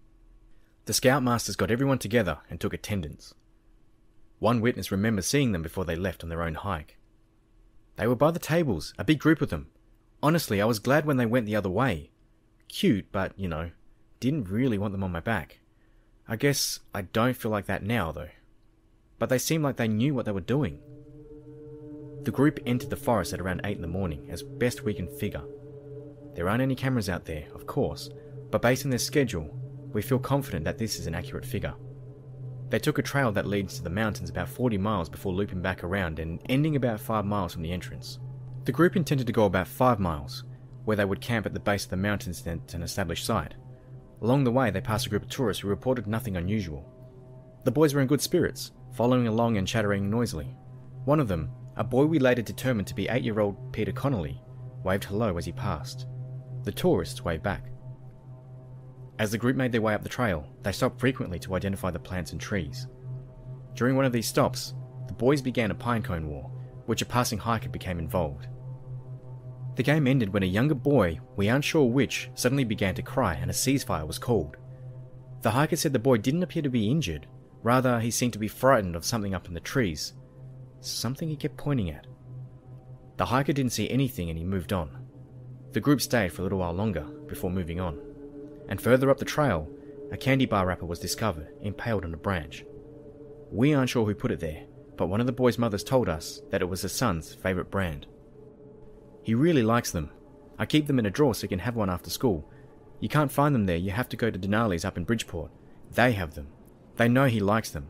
The 0.85 0.93
scoutmasters 0.93 1.55
got 1.55 1.69
everyone 1.69 1.99
together 1.99 2.39
and 2.49 2.59
took 2.59 2.73
attendance. 2.73 3.35
One 4.39 4.59
witness 4.59 4.91
remembers 4.91 5.27
seeing 5.27 5.51
them 5.51 5.61
before 5.61 5.85
they 5.85 5.95
left 5.95 6.23
on 6.23 6.31
their 6.31 6.41
own 6.41 6.55
hike. 6.55 6.97
They 7.97 8.07
were 8.07 8.15
by 8.15 8.31
the 8.31 8.39
tables, 8.39 8.95
a 8.97 9.03
big 9.03 9.19
group 9.19 9.39
of 9.39 9.51
them. 9.51 9.67
Honestly, 10.23 10.59
I 10.59 10.65
was 10.65 10.79
glad 10.79 11.05
when 11.05 11.17
they 11.17 11.27
went 11.27 11.45
the 11.45 11.55
other 11.55 11.69
way. 11.69 12.09
Cute, 12.69 13.11
but, 13.11 13.33
you 13.37 13.47
know, 13.47 13.69
didn't 14.23 14.49
really 14.49 14.77
want 14.77 14.93
them 14.93 15.03
on 15.03 15.11
my 15.11 15.19
back. 15.19 15.59
I 16.29 16.37
guess 16.37 16.79
I 16.93 17.01
don't 17.01 17.35
feel 17.35 17.51
like 17.51 17.65
that 17.65 17.83
now, 17.83 18.13
though. 18.13 18.29
But 19.19 19.27
they 19.27 19.37
seemed 19.37 19.65
like 19.65 19.75
they 19.75 19.89
knew 19.89 20.13
what 20.13 20.25
they 20.25 20.31
were 20.31 20.39
doing. 20.39 20.79
The 22.23 22.31
group 22.31 22.61
entered 22.65 22.89
the 22.89 22.95
forest 22.95 23.33
at 23.33 23.41
around 23.41 23.59
8 23.65 23.75
in 23.75 23.81
the 23.81 23.87
morning, 23.89 24.27
as 24.29 24.41
best 24.41 24.85
we 24.85 24.93
can 24.93 25.09
figure. 25.17 25.43
There 26.35 26.47
aren't 26.47 26.61
any 26.61 26.73
cameras 26.73 27.09
out 27.09 27.25
there, 27.25 27.47
of 27.53 27.67
course, 27.67 28.09
but 28.49 28.61
based 28.61 28.85
on 28.85 28.91
their 28.91 28.99
schedule, 28.99 29.53
we 29.91 30.01
feel 30.01 30.19
confident 30.19 30.63
that 30.63 30.77
this 30.77 30.97
is 30.97 31.05
an 31.05 31.15
accurate 31.15 31.45
figure. 31.45 31.73
They 32.69 32.79
took 32.79 32.99
a 32.99 33.03
trail 33.03 33.33
that 33.33 33.45
leads 33.45 33.75
to 33.75 33.83
the 33.83 33.89
mountains 33.89 34.29
about 34.29 34.47
40 34.47 34.77
miles 34.77 35.09
before 35.09 35.33
looping 35.33 35.61
back 35.61 35.83
around 35.83 36.19
and 36.19 36.39
ending 36.47 36.77
about 36.77 37.01
5 37.01 37.25
miles 37.25 37.51
from 37.51 37.61
the 37.61 37.73
entrance. 37.73 38.19
The 38.63 38.71
group 38.71 38.95
intended 38.95 39.27
to 39.27 39.33
go 39.33 39.43
about 39.43 39.67
5 39.67 39.99
miles, 39.99 40.45
where 40.85 40.95
they 40.95 41.03
would 41.03 41.19
camp 41.19 41.45
at 41.45 41.53
the 41.53 41.59
base 41.59 41.83
of 41.83 41.89
the 41.89 41.97
mountains 41.97 42.47
at 42.47 42.73
an 42.73 42.83
established 42.83 43.25
site. 43.25 43.55
Along 44.23 44.45
the 44.45 44.51
way, 44.51 44.71
they 44.71 44.79
passed 44.79 45.05
a 45.05 45.09
group 45.09 45.23
of 45.23 45.29
tourists 45.29 45.61
who 45.61 45.67
reported 45.67 46.07
nothing 46.07 46.37
unusual. 46.37 46.89
The 47.65 47.71
boys 47.71 47.93
were 47.93 47.99
in 47.99 48.07
good 48.07 48.21
spirits, 48.21 48.71
following 48.93 49.27
along 49.27 49.57
and 49.57 49.67
chattering 49.67 50.09
noisily. 50.09 50.55
One 51.03 51.19
of 51.19 51.27
them, 51.27 51.51
a 51.75 51.83
boy 51.83 52.05
we 52.05 52.19
later 52.19 52.41
determined 52.41 52.87
to 52.87 52.95
be 52.95 53.09
eight 53.09 53.23
year 53.23 53.41
old 53.41 53.73
Peter 53.73 53.91
Connolly, 53.91 54.41
waved 54.81 55.03
hello 55.03 55.37
as 55.37 55.45
he 55.45 55.51
passed. 55.51 56.07
The 56.63 56.71
tourists 56.71 57.25
waved 57.25 57.43
back. 57.43 57.65
As 59.19 59.31
the 59.31 59.37
group 59.37 59.57
made 59.57 59.73
their 59.73 59.81
way 59.81 59.93
up 59.93 60.03
the 60.03 60.09
trail, 60.09 60.47
they 60.61 60.71
stopped 60.71 61.01
frequently 61.01 61.37
to 61.39 61.55
identify 61.55 61.91
the 61.91 61.99
plants 61.99 62.31
and 62.31 62.39
trees. 62.39 62.87
During 63.75 63.97
one 63.97 64.05
of 64.05 64.13
these 64.13 64.27
stops, 64.27 64.73
the 65.07 65.13
boys 65.13 65.41
began 65.41 65.71
a 65.71 65.75
pinecone 65.75 66.27
war, 66.27 66.49
which 66.85 67.01
a 67.01 67.05
passing 67.05 67.39
hiker 67.39 67.69
became 67.69 67.99
involved. 67.99 68.47
The 69.75 69.83
game 69.83 70.07
ended 70.07 70.31
when 70.31 70.43
a 70.43 70.47
younger 70.47 70.75
boy, 70.75 71.19
we 71.35 71.49
aren't 71.49 71.65
sure 71.65 71.85
which, 71.85 72.29
suddenly 72.35 72.63
began 72.63 72.93
to 72.95 73.01
cry 73.01 73.33
and 73.35 73.49
a 73.49 73.53
ceasefire 73.53 74.05
was 74.05 74.19
called. 74.19 74.57
The 75.41 75.51
hiker 75.51 75.75
said 75.75 75.93
the 75.93 75.99
boy 75.99 76.17
didn't 76.17 76.43
appear 76.43 76.61
to 76.61 76.69
be 76.69 76.91
injured, 76.91 77.27
rather, 77.63 77.99
he 77.99 78.11
seemed 78.11 78.33
to 78.33 78.39
be 78.39 78.47
frightened 78.47 78.95
of 78.95 79.05
something 79.05 79.33
up 79.33 79.47
in 79.47 79.53
the 79.53 79.59
trees. 79.59 80.13
Something 80.79 81.29
he 81.29 81.35
kept 81.35 81.57
pointing 81.57 81.89
at. 81.89 82.05
The 83.17 83.25
hiker 83.25 83.53
didn't 83.53 83.73
see 83.73 83.89
anything 83.89 84.29
and 84.29 84.37
he 84.37 84.45
moved 84.45 84.73
on. 84.73 85.07
The 85.71 85.79
group 85.79 86.01
stayed 86.01 86.31
for 86.31 86.41
a 86.41 86.43
little 86.43 86.59
while 86.59 86.73
longer 86.73 87.03
before 87.27 87.49
moving 87.49 87.79
on. 87.79 87.99
And 88.69 88.79
further 88.79 89.09
up 89.09 89.17
the 89.17 89.25
trail, 89.25 89.67
a 90.11 90.17
candy 90.17 90.45
bar 90.45 90.67
wrapper 90.67 90.85
was 90.85 90.99
discovered, 90.99 91.47
impaled 91.61 92.05
on 92.05 92.13
a 92.13 92.17
branch. 92.17 92.63
We 93.51 93.73
aren't 93.73 93.89
sure 93.89 94.05
who 94.05 94.13
put 94.13 94.31
it 94.31 94.39
there, 94.39 94.65
but 94.97 95.07
one 95.07 95.19
of 95.19 95.25
the 95.25 95.31
boys' 95.31 95.57
mothers 95.57 95.83
told 95.83 96.09
us 96.09 96.41
that 96.51 96.61
it 96.61 96.69
was 96.69 96.83
his 96.83 96.91
son's 96.91 97.33
favourite 97.33 97.71
brand. 97.71 98.05
He 99.23 99.33
really 99.33 99.63
likes 99.63 99.91
them. 99.91 100.11
I 100.59 100.65
keep 100.65 100.87
them 100.87 100.99
in 100.99 101.05
a 101.05 101.09
drawer 101.09 101.33
so 101.33 101.41
he 101.41 101.47
can 101.47 101.59
have 101.59 101.75
one 101.75 101.89
after 101.89 102.09
school. 102.09 102.47
You 102.99 103.09
can't 103.09 103.31
find 103.31 103.55
them 103.55 103.65
there, 103.65 103.77
you 103.77 103.91
have 103.91 104.09
to 104.09 104.17
go 104.17 104.29
to 104.29 104.39
Denali's 104.39 104.85
up 104.85 104.97
in 104.97 105.03
Bridgeport. 105.05 105.51
They 105.91 106.11
have 106.11 106.35
them. 106.35 106.47
They 106.97 107.09
know 107.09 107.25
he 107.25 107.39
likes 107.39 107.69
them. 107.69 107.87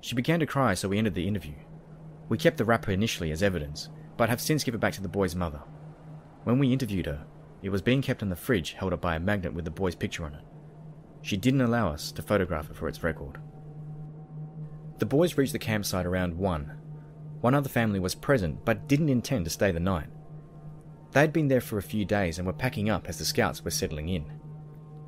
She 0.00 0.14
began 0.14 0.40
to 0.40 0.46
cry, 0.46 0.74
so 0.74 0.88
we 0.88 0.98
ended 0.98 1.14
the 1.14 1.28
interview. 1.28 1.54
We 2.28 2.38
kept 2.38 2.56
the 2.56 2.64
wrapper 2.64 2.90
initially 2.90 3.30
as 3.30 3.42
evidence, 3.42 3.88
but 4.16 4.28
have 4.28 4.40
since 4.40 4.64
given 4.64 4.78
it 4.78 4.80
back 4.80 4.94
to 4.94 5.02
the 5.02 5.08
boy's 5.08 5.36
mother. 5.36 5.60
When 6.44 6.58
we 6.58 6.72
interviewed 6.72 7.06
her, 7.06 7.24
it 7.62 7.70
was 7.70 7.82
being 7.82 8.02
kept 8.02 8.22
in 8.22 8.28
the 8.28 8.36
fridge 8.36 8.72
held 8.72 8.92
up 8.92 9.00
by 9.00 9.14
a 9.14 9.20
magnet 9.20 9.54
with 9.54 9.64
the 9.64 9.70
boy's 9.70 9.94
picture 9.94 10.24
on 10.24 10.34
it. 10.34 10.42
She 11.20 11.36
didn't 11.36 11.60
allow 11.60 11.88
us 11.88 12.10
to 12.12 12.22
photograph 12.22 12.68
it 12.68 12.76
for 12.76 12.88
its 12.88 13.02
record. 13.04 13.38
The 14.98 15.06
boys 15.06 15.36
reached 15.36 15.52
the 15.52 15.58
campsite 15.60 16.06
around 16.06 16.36
1. 16.36 16.72
One 17.42 17.54
other 17.54 17.68
family 17.68 17.98
was 17.98 18.14
present 18.14 18.64
but 18.64 18.88
didn't 18.88 19.08
intend 19.10 19.44
to 19.44 19.50
stay 19.50 19.72
the 19.72 19.80
night. 19.80 20.06
They 21.10 21.20
had 21.20 21.32
been 21.32 21.48
there 21.48 21.60
for 21.60 21.76
a 21.76 21.82
few 21.82 22.04
days 22.04 22.38
and 22.38 22.46
were 22.46 22.52
packing 22.52 22.88
up 22.88 23.08
as 23.08 23.18
the 23.18 23.24
scouts 23.24 23.64
were 23.64 23.70
settling 23.70 24.08
in. 24.08 24.24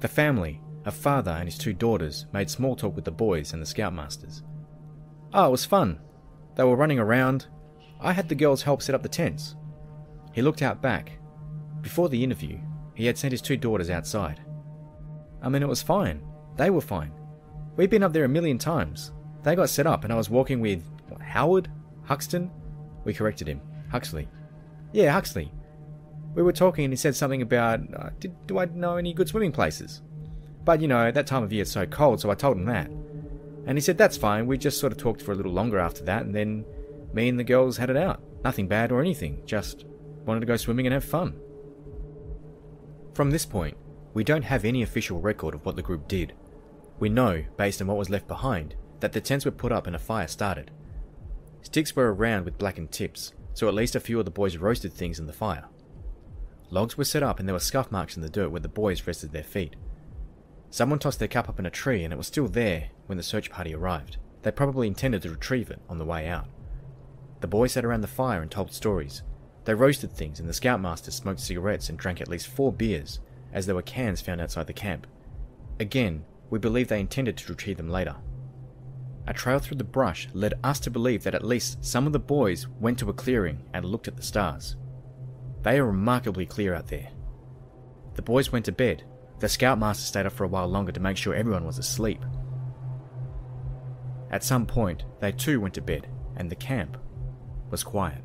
The 0.01 0.09
family, 0.09 0.61
a 0.85 0.90
father 0.90 1.31
and 1.31 1.44
his 1.44 1.57
two 1.57 1.73
daughters, 1.73 2.27
made 2.33 2.51
small 2.51 2.77
talk 2.77 2.94
with 2.94 3.05
the 3.05 3.12
boys 3.12 3.53
and 3.53 3.62
the 3.62 3.66
scoutmasters. 3.66 4.42
Oh, 5.33 5.49
it 5.49 5.53
was 5.53 5.64
fun. 5.64 6.01
They 6.57 6.64
were 6.64 6.77
running 6.77 6.99
around. 6.99 7.47
I 8.01 8.12
had 8.12 8.29
the 8.29 8.35
girls 8.35 8.62
help 8.62 8.83
set 8.83 8.94
up 8.94 9.03
the 9.03 9.09
tents. 9.09 9.55
He 10.33 10.42
looked 10.42 10.61
out 10.61 10.83
back. 10.83 11.18
Before 11.81 12.09
the 12.09 12.23
interview, 12.23 12.59
he 12.94 13.07
had 13.07 13.16
sent 13.16 13.33
his 13.33 13.42
two 13.42 13.57
daughters 13.57 13.90
outside. 13.90 14.40
I 15.40 15.49
mean, 15.49 15.62
it 15.62 15.68
was 15.68 15.83
fine. 15.83 16.20
They 16.57 16.70
were 16.70 16.81
fine. 16.81 17.12
We'd 17.77 17.90
been 17.90 18.03
up 18.03 18.12
there 18.12 18.25
a 18.25 18.29
million 18.29 18.59
times. 18.59 19.12
They 19.44 19.55
got 19.55 19.68
set 19.68 19.87
up, 19.87 20.03
and 20.03 20.12
I 20.12 20.16
was 20.16 20.31
walking 20.31 20.61
with 20.61 20.83
what, 21.09 21.23
Howard? 21.23 21.70
Huxton? 22.05 22.51
We 23.05 23.14
corrected 23.14 23.49
him. 23.49 23.61
Huxley. 23.90 24.29
Yeah, 24.93 25.12
Huxley. 25.12 25.53
We 26.35 26.43
were 26.43 26.53
talking, 26.53 26.85
and 26.85 26.93
he 26.93 26.97
said 26.97 27.14
something 27.14 27.43
about 27.43 27.81
uh, 27.95 28.11
did, 28.19 28.47
do 28.47 28.59
I 28.59 28.67
know 28.67 28.97
any 28.97 29.14
good 29.14 29.29
swimming 29.29 29.53
places? 29.53 30.03
But 30.64 30.81
you 30.81 30.88
know, 30.88 31.11
that 31.11 31.27
time 31.27 31.43
of 31.43 31.53
year 31.53 31.62
it's 31.62 31.73
so 31.73 31.87
cold, 31.87 32.21
so 32.21 32.31
I 32.31 32.35
told 32.35 32.57
him 32.57 32.64
that. 32.67 32.90
And 33.67 33.77
he 33.79 33.81
said 33.81 33.97
that's 33.97 34.17
fine. 34.17 34.47
We 34.47 34.59
just 34.59 34.81
sort 34.81 34.93
of 34.93 34.99
talked 34.99 35.23
for 35.23 35.33
a 35.33 35.35
little 35.35 35.53
longer 35.53 35.79
after 35.79 36.03
that, 36.05 36.23
and 36.25 36.35
then 36.35 36.64
me 37.12 37.29
and 37.29 37.38
the 37.38 37.45
girls 37.45 37.77
had 37.77 37.90
it 37.90 37.97
out. 37.97 38.23
Nothing 38.43 38.69
bad 38.69 38.93
or 38.93 39.01
anything, 39.01 39.43
just 39.47 39.85
wanted 40.25 40.40
to 40.40 40.47
go 40.47 40.57
swimming 40.57 40.87
and 40.87 40.93
have 40.95 41.05
fun. 41.05 41.38
From 43.14 43.31
this 43.31 43.47
point, 43.47 43.77
we 44.12 44.25
don't 44.25 44.43
have 44.43 44.64
any 44.64 44.83
official 44.83 45.21
record 45.21 45.55
of 45.55 45.64
what 45.64 45.77
the 45.77 45.83
group 45.83 46.09
did. 46.09 46.35
We 46.99 47.09
know, 47.09 47.45
based 47.57 47.81
on 47.81 47.87
what 47.87 47.97
was 47.97 48.11
left 48.11 48.27
behind, 48.27 48.75
that 49.01 49.12
the 49.12 49.21
tents 49.21 49.45
were 49.45 49.51
put 49.51 49.73
up 49.73 49.87
and 49.87 49.95
a 49.95 49.99
fire 49.99 50.27
started. 50.27 50.71
Sticks 51.64 51.96
were 51.96 52.14
around 52.14 52.44
with 52.44 52.59
blackened 52.59 52.92
tips, 52.92 53.33
so 53.55 53.66
at 53.66 53.74
least 53.74 53.96
a 53.96 54.00
few 54.00 54.18
of 54.18 54.24
the 54.24 54.31
boys 54.31 54.57
roasted 54.57 54.92
things 54.92 55.18
in 55.18 55.27
the 55.27 55.33
fire. 55.33 55.64
Logs 56.70 56.96
were 56.96 57.05
set 57.05 57.22
up 57.22 57.40
and 57.40 57.48
there 57.48 57.55
were 57.55 57.59
scuff 57.59 57.90
marks 57.90 58.16
in 58.16 58.22
the 58.22 58.29
dirt 58.29 58.50
where 58.50 58.61
the 58.61 58.68
boys 58.68 59.07
rested 59.07 59.33
their 59.33 59.42
feet. 59.42 59.74
Someone 60.70 60.98
tossed 60.98 61.18
their 61.18 61.27
cup 61.27 61.48
up 61.48 61.59
in 61.59 61.66
a 61.66 61.70
tree 61.70 62.05
and 62.05 62.12
it 62.12 62.16
was 62.16 62.27
still 62.27 62.48
there 62.48 62.90
when 63.07 63.16
the 63.16 63.24
search 63.24 63.50
party 63.50 63.74
arrived. 63.74 64.18
They 64.42 64.50
probably 64.50 64.87
intended 64.87 65.22
to 65.22 65.31
retrieve 65.31 65.70
it 65.70 65.81
on 65.88 65.98
the 65.98 66.05
way 66.05 66.29
out. 66.29 66.46
The 67.40 67.46
boys 67.46 67.72
sat 67.72 67.85
around 67.85 68.03
the 68.03 68.09
fire 68.09 68.42
and 68.42 68.50
told 68.50 68.72
stories. 68.72 69.22
They 69.64 69.74
roasted 69.74 70.12
things 70.12 70.40
and 70.40 70.48
the 70.48 70.53
scoutmaster 70.53 71.11
smoked 71.11 71.40
cigarettes 71.40 71.88
and 71.88 71.98
drank 71.98 72.20
at 72.20 72.29
least 72.29 72.48
four 72.48 72.72
beers, 72.72 73.20
as 73.53 73.66
there 73.66 73.74
were 73.74 73.83
cans 73.83 74.20
found 74.20 74.40
outside 74.40 74.66
the 74.66 74.72
camp. 74.72 75.07
Again, 75.81 76.24
we 76.50 76.59
believe 76.59 76.88
they 76.88 77.00
intended 77.00 77.37
to 77.38 77.53
retrieve 77.53 77.79
them 77.79 77.88
later. 77.88 78.16
A 79.26 79.34
trail 79.34 79.58
through 79.58 79.78
the 79.78 79.84
brush 79.84 80.28
led 80.34 80.54
us 80.62 80.78
to 80.80 80.90
believe 80.90 81.22
that 81.22 81.34
at 81.34 81.44
least 81.44 81.84
some 81.84 82.06
of 82.06 82.12
the 82.12 82.18
boys 82.18 82.66
went 82.80 82.98
to 82.98 83.08
a 83.08 83.14
clearing 83.14 83.64
and 83.72 83.84
looked 83.84 84.08
at 84.08 84.16
the 84.16 84.22
stars. 84.22 84.76
They 85.62 85.78
are 85.78 85.87
remarkably 85.87 86.44
clear 86.44 86.74
out 86.74 86.88
there. 86.88 87.08
The 88.14 88.22
boys 88.22 88.52
went 88.52 88.66
to 88.66 88.72
bed, 88.72 89.04
the 89.40 89.48
scoutmaster 89.48 90.04
stayed 90.04 90.26
up 90.26 90.32
for 90.32 90.44
a 90.44 90.48
while 90.48 90.68
longer 90.68 90.92
to 90.92 91.00
make 91.00 91.16
sure 91.16 91.34
everyone 91.34 91.64
was 91.64 91.78
asleep. 91.78 92.24
At 94.30 94.44
some 94.44 94.66
point, 94.66 95.04
they 95.20 95.32
too 95.32 95.60
went 95.60 95.74
to 95.74 95.82
bed, 95.82 96.08
and 96.37 96.50
the 96.50 96.56
camp 96.56 96.96
was 97.70 97.82
quiet. 97.82 98.22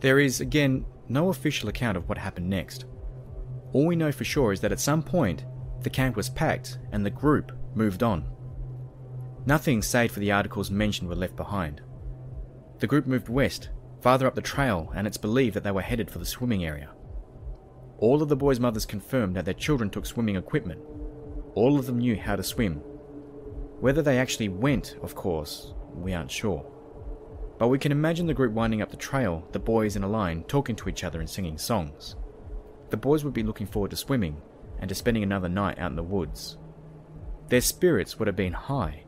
There 0.00 0.18
is, 0.18 0.40
again, 0.40 0.84
no 1.08 1.30
official 1.30 1.68
account 1.68 1.96
of 1.96 2.08
what 2.08 2.18
happened 2.18 2.48
next. 2.48 2.84
All 3.72 3.86
we 3.86 3.96
know 3.96 4.12
for 4.12 4.24
sure 4.24 4.52
is 4.52 4.60
that 4.60 4.72
at 4.72 4.80
some 4.80 5.02
point, 5.02 5.44
the 5.82 5.90
camp 5.90 6.16
was 6.16 6.30
packed 6.30 6.78
and 6.92 7.04
the 7.04 7.10
group 7.10 7.52
moved 7.74 8.02
on. 8.02 8.24
Nothing 9.46 9.82
save 9.82 10.12
for 10.12 10.20
the 10.20 10.32
articles 10.32 10.70
mentioned 10.70 11.08
were 11.08 11.14
left 11.14 11.36
behind. 11.36 11.82
The 12.78 12.86
group 12.86 13.06
moved 13.06 13.28
west, 13.28 13.68
farther 14.00 14.26
up 14.26 14.34
the 14.34 14.42
trail, 14.42 14.92
and 14.94 15.06
it's 15.06 15.16
believed 15.16 15.54
that 15.56 15.64
they 15.64 15.70
were 15.70 15.82
headed 15.82 16.10
for 16.10 16.18
the 16.18 16.26
swimming 16.26 16.64
area. 16.64 16.90
All 17.98 18.22
of 18.22 18.28
the 18.28 18.36
boys' 18.36 18.60
mothers 18.60 18.86
confirmed 18.86 19.36
that 19.36 19.44
their 19.44 19.54
children 19.54 19.90
took 19.90 20.06
swimming 20.06 20.36
equipment. 20.36 20.80
All 21.54 21.78
of 21.78 21.86
them 21.86 21.98
knew 21.98 22.16
how 22.16 22.36
to 22.36 22.42
swim. 22.42 22.76
Whether 23.80 24.02
they 24.02 24.18
actually 24.18 24.48
went, 24.48 24.96
of 25.02 25.14
course, 25.14 25.72
we 25.94 26.12
aren't 26.14 26.30
sure. 26.30 26.64
But 27.58 27.68
we 27.68 27.78
can 27.78 27.92
imagine 27.92 28.26
the 28.26 28.34
group 28.34 28.52
winding 28.52 28.82
up 28.82 28.90
the 28.90 28.96
trail, 28.96 29.46
the 29.52 29.58
boys 29.58 29.94
in 29.94 30.02
a 30.02 30.08
line, 30.08 30.42
talking 30.44 30.74
to 30.76 30.88
each 30.88 31.04
other 31.04 31.20
and 31.20 31.30
singing 31.30 31.58
songs. 31.58 32.16
The 32.90 32.96
boys 32.96 33.24
would 33.24 33.34
be 33.34 33.42
looking 33.42 33.66
forward 33.66 33.90
to 33.92 33.96
swimming 33.96 34.40
and 34.80 34.88
to 34.88 34.94
spending 34.94 35.22
another 35.22 35.48
night 35.48 35.78
out 35.78 35.90
in 35.90 35.96
the 35.96 36.02
woods. 36.02 36.58
Their 37.48 37.60
spirits 37.60 38.18
would 38.18 38.26
have 38.26 38.36
been 38.36 38.52
high. 38.52 39.03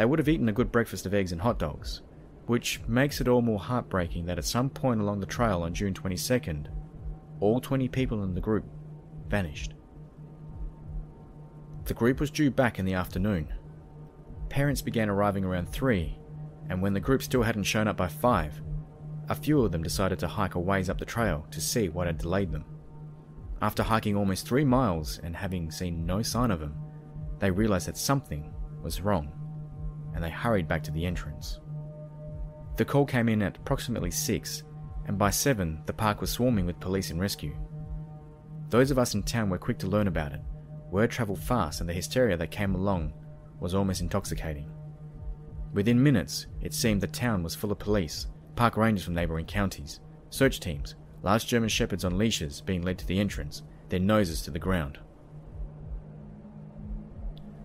They 0.00 0.06
would 0.06 0.18
have 0.18 0.30
eaten 0.30 0.48
a 0.48 0.52
good 0.52 0.72
breakfast 0.72 1.04
of 1.04 1.12
eggs 1.12 1.30
and 1.30 1.42
hot 1.42 1.58
dogs, 1.58 2.00
which 2.46 2.80
makes 2.88 3.20
it 3.20 3.28
all 3.28 3.42
more 3.42 3.58
heartbreaking 3.58 4.24
that 4.24 4.38
at 4.38 4.46
some 4.46 4.70
point 4.70 4.98
along 4.98 5.20
the 5.20 5.26
trail 5.26 5.60
on 5.60 5.74
June 5.74 5.92
22nd, 5.92 6.68
all 7.38 7.60
20 7.60 7.86
people 7.88 8.22
in 8.24 8.32
the 8.32 8.40
group 8.40 8.64
vanished. 9.28 9.74
The 11.84 11.92
group 11.92 12.18
was 12.18 12.30
due 12.30 12.50
back 12.50 12.78
in 12.78 12.86
the 12.86 12.94
afternoon. 12.94 13.52
Parents 14.48 14.80
began 14.80 15.10
arriving 15.10 15.44
around 15.44 15.68
3, 15.68 16.18
and 16.70 16.80
when 16.80 16.94
the 16.94 17.00
group 17.00 17.22
still 17.22 17.42
hadn't 17.42 17.64
shown 17.64 17.86
up 17.86 17.98
by 17.98 18.08
5, 18.08 18.62
a 19.28 19.34
few 19.34 19.60
of 19.60 19.70
them 19.70 19.82
decided 19.82 20.18
to 20.20 20.28
hike 20.28 20.54
a 20.54 20.60
ways 20.60 20.88
up 20.88 20.98
the 20.98 21.04
trail 21.04 21.46
to 21.50 21.60
see 21.60 21.90
what 21.90 22.06
had 22.06 22.16
delayed 22.16 22.52
them. 22.52 22.64
After 23.60 23.82
hiking 23.82 24.16
almost 24.16 24.48
3 24.48 24.64
miles 24.64 25.20
and 25.22 25.36
having 25.36 25.70
seen 25.70 26.06
no 26.06 26.22
sign 26.22 26.50
of 26.50 26.62
him, 26.62 26.74
they 27.38 27.50
realized 27.50 27.86
that 27.86 27.98
something 27.98 28.54
was 28.82 29.02
wrong, 29.02 29.30
and 30.14 30.22
they 30.22 30.30
hurried 30.30 30.68
back 30.68 30.82
to 30.84 30.90
the 30.90 31.06
entrance. 31.06 31.60
The 32.76 32.84
call 32.84 33.04
came 33.04 33.28
in 33.28 33.42
at 33.42 33.56
approximately 33.58 34.10
6, 34.10 34.62
and 35.06 35.18
by 35.18 35.30
7, 35.30 35.82
the 35.86 35.92
park 35.92 36.20
was 36.20 36.30
swarming 36.30 36.66
with 36.66 36.80
police 36.80 37.10
and 37.10 37.20
rescue. 37.20 37.54
Those 38.68 38.90
of 38.90 38.98
us 38.98 39.14
in 39.14 39.22
town 39.22 39.50
were 39.50 39.58
quick 39.58 39.78
to 39.78 39.88
learn 39.88 40.06
about 40.06 40.32
it. 40.32 40.40
Word 40.90 41.10
travelled 41.10 41.40
fast, 41.40 41.80
and 41.80 41.88
the 41.88 41.94
hysteria 41.94 42.36
that 42.36 42.50
came 42.50 42.74
along 42.74 43.12
was 43.58 43.74
almost 43.74 44.00
intoxicating. 44.00 44.70
Within 45.72 46.02
minutes, 46.02 46.46
it 46.60 46.74
seemed 46.74 47.00
the 47.00 47.06
town 47.06 47.42
was 47.42 47.54
full 47.54 47.70
of 47.70 47.78
police, 47.78 48.26
park 48.56 48.76
rangers 48.76 49.04
from 49.04 49.14
neighbouring 49.14 49.46
counties, 49.46 50.00
search 50.30 50.60
teams, 50.60 50.94
large 51.22 51.46
German 51.46 51.68
shepherds 51.68 52.04
on 52.04 52.18
leashes 52.18 52.60
being 52.60 52.82
led 52.82 52.98
to 52.98 53.06
the 53.06 53.20
entrance, 53.20 53.62
their 53.88 54.00
noses 54.00 54.42
to 54.42 54.50
the 54.50 54.58
ground. 54.58 54.98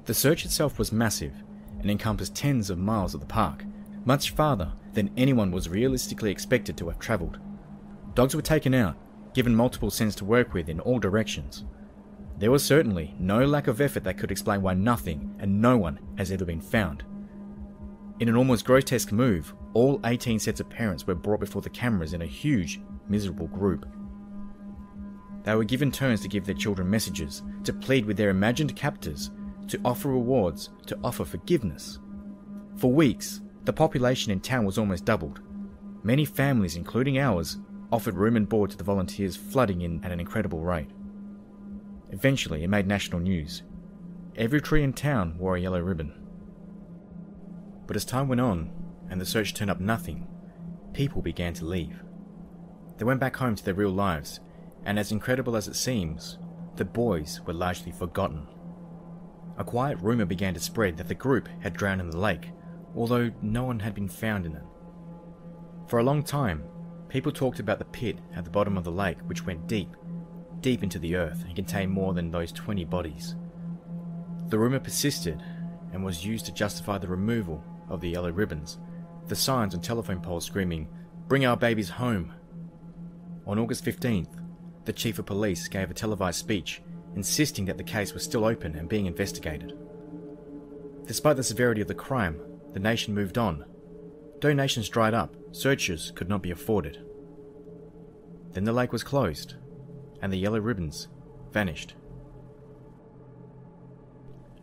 The 0.06 0.14
search 0.14 0.46
itself 0.46 0.78
was 0.78 0.92
massive 0.92 1.34
and 1.86 1.92
encompassed 1.92 2.34
tens 2.34 2.72
of 2.72 2.80
miles 2.80 3.14
of 3.14 3.20
the 3.20 3.28
park, 3.28 3.64
much 4.06 4.32
farther 4.32 4.74
than 4.94 5.12
anyone 5.16 5.52
was 5.52 5.70
realistically 5.70 6.32
expected 6.32 6.76
to 6.76 6.88
have 6.88 6.98
travelled. 6.98 7.38
Dogs 8.16 8.36
were 8.36 8.42
taken 8.42 8.74
out, 8.74 8.98
given 9.36 9.54
multiple 9.54 9.92
scents 9.92 10.16
to 10.16 10.26
work 10.26 10.52
with 10.52 10.68
in 10.68 10.80
all 10.80 10.98
directions. 10.98 11.64
There 12.40 12.50
was 12.50 12.66
certainly 12.66 13.14
no 13.20 13.46
lack 13.46 13.68
of 13.68 13.80
effort 13.82 14.04
that 14.06 14.18
could 14.18 14.32
explain 14.32 14.64
why 14.64 14.74
nothing 14.74 15.36
and 15.38 15.62
no 15.62 15.78
one 15.78 16.00
has 16.18 16.32
ever 16.32 16.44
been 16.44 16.60
found. 16.60 17.04
In 18.20 18.30
an 18.30 18.36
almost 18.36 18.66
grotesque 18.66 19.12
move, 19.12 19.54
all 19.76 20.02
18 20.06 20.40
sets 20.40 20.60
of 20.60 20.68
parents 20.68 21.06
were 21.06 21.14
brought 21.14 21.40
before 21.40 21.62
the 21.62 21.70
cameras 21.70 22.14
in 22.14 22.24
a 22.24 22.26
huge, 22.26 22.82
miserable 23.08 23.48
group. 23.50 23.86
They 25.44 25.54
were 25.54 25.64
given 25.64 25.92
turns 25.92 26.22
to 26.22 26.30
give 26.30 26.48
their 26.48 26.56
children 26.56 26.90
messages, 26.90 27.44
to 27.64 27.74
plead 27.74 28.08
with 28.08 28.18
their 28.18 28.32
imagined 28.32 28.76
captors, 28.76 29.30
to 29.68 29.80
offer 29.84 30.10
rewards, 30.10 30.70
to 30.88 30.98
offer 31.04 31.26
forgiveness. 31.26 32.00
For 32.78 32.92
weeks, 32.92 33.42
the 33.64 33.74
population 33.74 34.32
in 34.32 34.40
town 34.40 34.66
was 34.66 34.78
almost 34.78 35.06
doubled. 35.06 35.42
Many 36.04 36.26
families, 36.26 36.76
including 36.76 37.18
ours, 37.18 37.58
offered 37.92 38.16
room 38.16 38.36
and 38.36 38.48
board 38.48 38.72
to 38.72 38.78
the 38.78 38.84
volunteers 38.84 39.36
flooding 39.36 39.82
in 39.82 40.04
at 40.04 40.12
an 40.12 40.20
incredible 40.20 40.60
rate. 40.60 40.90
Eventually, 42.12 42.64
it 42.64 42.70
made 42.70 42.88
national 42.88 43.22
news. 43.22 43.64
Every 44.36 44.62
tree 44.62 44.84
in 44.84 44.94
town 44.94 45.38
wore 45.38 45.56
a 45.56 45.62
yellow 45.62 45.80
ribbon. 45.82 46.14
But 47.88 47.96
as 47.96 48.06
time 48.06 48.28
went 48.28 48.42
on, 48.42 48.72
and 49.10 49.20
the 49.20 49.26
search 49.26 49.54
turned 49.54 49.72
up 49.72 49.80
nothing, 49.80 50.28
people 50.94 51.22
began 51.22 51.54
to 51.56 51.66
leave. 51.66 52.04
They 52.98 53.06
went 53.06 53.20
back 53.20 53.36
home 53.36 53.56
to 53.56 53.64
their 53.64 53.74
real 53.74 53.92
lives, 53.92 54.40
and 54.86 55.00
as 55.00 55.12
incredible 55.12 55.56
as 55.56 55.68
it 55.68 55.76
seems, 55.76 56.38
the 56.76 56.86
boys 56.86 57.42
were 57.46 57.54
largely 57.54 57.92
forgotten. 57.92 58.48
A 59.58 59.64
quiet 59.64 60.00
rumour 60.02 60.26
began 60.26 60.54
to 60.54 60.60
spread 60.60 60.98
that 60.98 61.08
the 61.08 61.16
group 61.16 61.48
had 61.62 61.74
drowned 61.74 62.02
in 62.02 62.10
the 62.10 62.18
lake, 62.18 62.52
although 62.96 63.32
no 63.42 63.64
one 63.64 63.80
had 63.80 63.96
been 63.96 64.10
found 64.10 64.46
in 64.46 64.56
it. 64.56 64.64
For 65.88 66.00
a 66.00 66.04
long 66.04 66.24
time, 66.24 66.64
people 67.08 67.32
talked 67.32 67.60
about 67.60 67.80
the 67.80 67.86
pit 67.86 68.20
at 68.36 68.44
the 68.44 68.52
bottom 68.52 68.78
of 68.78 68.84
the 68.84 68.92
lake, 68.92 69.20
which 69.26 69.46
went 69.46 69.68
deep, 69.68 69.96
deep 70.60 70.84
into 70.84 71.00
the 71.00 71.16
earth 71.16 71.44
and 71.46 71.56
contained 71.56 71.92
more 71.92 72.14
than 72.14 72.32
those 72.32 72.52
20 72.52 72.84
bodies. 72.86 73.36
The 74.50 74.60
rumour 74.60 74.80
persisted 74.80 75.42
and 75.94 76.04
was 76.04 76.26
used 76.26 76.46
to 76.48 76.54
justify 76.54 76.98
the 76.98 77.08
removal 77.08 77.64
of 77.90 78.02
the 78.02 78.10
yellow 78.10 78.32
ribbons, 78.32 78.78
the 79.28 79.36
signs 79.36 79.74
on 79.74 79.82
telephone 79.82 80.20
poles 80.20 80.46
screaming, 80.46 80.90
Bring 81.28 81.46
our 81.46 81.58
babies 81.58 81.90
home! 81.90 82.34
On 83.48 83.58
August 83.58 83.86
15th, 83.86 84.40
the 84.86 84.94
Chief 84.94 85.18
of 85.18 85.26
Police 85.26 85.68
gave 85.68 85.90
a 85.90 85.94
televised 85.94 86.40
speech 86.40 86.82
insisting 87.16 87.66
that 87.66 87.78
the 87.78 87.84
case 87.84 88.14
was 88.14 88.24
still 88.24 88.46
open 88.46 88.76
and 88.76 88.90
being 88.90 89.06
investigated. 89.06 89.78
Despite 91.06 91.38
the 91.38 91.44
severity 91.44 91.82
of 91.82 91.88
the 91.88 91.94
crime, 91.94 92.40
the 92.74 92.80
nation 92.80 93.14
moved 93.14 93.38
on. 93.38 93.66
Donations 94.40 94.90
dried 94.90 95.14
up, 95.14 95.36
searches 95.52 96.12
could 96.16 96.28
not 96.28 96.42
be 96.42 96.52
afforded. 96.52 97.06
Then 98.52 98.64
the 98.64 98.74
lake 98.74 98.92
was 98.92 99.04
closed, 99.04 99.56
and 100.22 100.32
the 100.32 100.38
yellow 100.38 100.60
ribbons 100.60 101.08
vanished. 101.52 101.96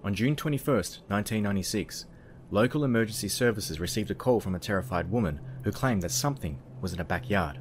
On 0.05 0.14
June 0.14 0.34
21, 0.34 0.74
1996, 0.74 2.07
local 2.50 2.84
emergency 2.84 3.28
services 3.28 3.80
received 3.80 4.11
a 4.11 4.14
call 4.14 4.40
from 4.40 4.55
a 4.55 4.59
terrified 4.59 5.11
woman 5.11 5.40
who 5.62 5.70
claimed 5.70 6.03
that 6.03 6.11
something 6.11 6.59
was 6.80 6.92
in 6.92 6.98
her 6.98 7.05
backyard. 7.05 7.61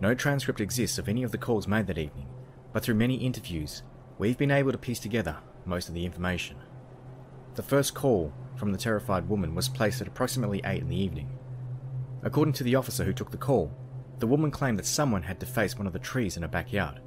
No 0.00 0.14
transcript 0.14 0.60
exists 0.60 0.98
of 0.98 1.08
any 1.08 1.24
of 1.24 1.32
the 1.32 1.38
calls 1.38 1.66
made 1.66 1.86
that 1.88 1.98
evening, 1.98 2.28
but 2.72 2.82
through 2.82 2.94
many 2.94 3.16
interviews, 3.16 3.82
we've 4.18 4.38
been 4.38 4.50
able 4.50 4.72
to 4.72 4.78
piece 4.78 5.00
together 5.00 5.36
most 5.64 5.88
of 5.88 5.94
the 5.94 6.04
information. 6.04 6.56
The 7.54 7.62
first 7.62 7.94
call 7.94 8.32
from 8.56 8.72
the 8.72 8.78
terrified 8.78 9.28
woman 9.28 9.54
was 9.54 9.68
placed 9.68 10.00
at 10.00 10.08
approximately 10.08 10.60
8 10.64 10.82
in 10.82 10.88
the 10.88 11.00
evening. 11.00 11.38
According 12.22 12.54
to 12.54 12.64
the 12.64 12.76
officer 12.76 13.04
who 13.04 13.12
took 13.12 13.30
the 13.30 13.36
call, 13.36 13.76
the 14.18 14.26
woman 14.26 14.50
claimed 14.50 14.78
that 14.78 14.86
someone 14.86 15.22
had 15.22 15.38
defaced 15.38 15.78
one 15.78 15.86
of 15.86 15.92
the 15.92 15.98
trees 15.98 16.36
in 16.36 16.42
her 16.42 16.48
backyard. 16.48 17.00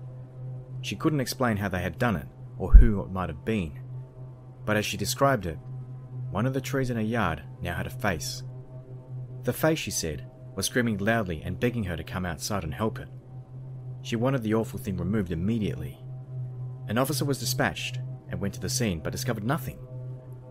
She 0.81 0.95
couldn't 0.95 1.21
explain 1.21 1.57
how 1.57 1.69
they 1.69 1.81
had 1.81 1.97
done 1.97 2.15
it 2.15 2.27
or 2.57 2.73
who 2.73 3.01
it 3.01 3.11
might 3.11 3.29
have 3.29 3.45
been, 3.45 3.79
but 4.65 4.77
as 4.77 4.85
she 4.85 4.97
described 4.97 5.45
it, 5.45 5.57
one 6.29 6.45
of 6.45 6.53
the 6.53 6.61
trees 6.61 6.89
in 6.89 6.97
her 6.97 7.01
yard 7.01 7.43
now 7.61 7.75
had 7.75 7.87
a 7.87 7.91
face. 7.91 8.43
The 9.43 9.53
face, 9.53 9.79
she 9.79 9.91
said, 9.91 10.29
was 10.55 10.65
screaming 10.65 10.97
loudly 10.97 11.41
and 11.43 11.59
begging 11.59 11.85
her 11.85 11.95
to 11.95 12.03
come 12.03 12.25
outside 12.25 12.63
and 12.63 12.73
help 12.73 12.99
it. 12.99 13.07
She 14.05 14.15
wanted 14.15 14.43
the 14.43 14.53
awful 14.53 14.77
thing 14.77 14.97
removed 14.97 15.31
immediately. 15.31 15.97
An 16.87 16.99
officer 16.99 17.25
was 17.25 17.39
dispatched 17.39 17.97
and 18.29 18.39
went 18.39 18.53
to 18.53 18.59
the 18.59 18.69
scene 18.69 18.99
but 18.99 19.09
discovered 19.09 19.43
nothing. 19.43 19.79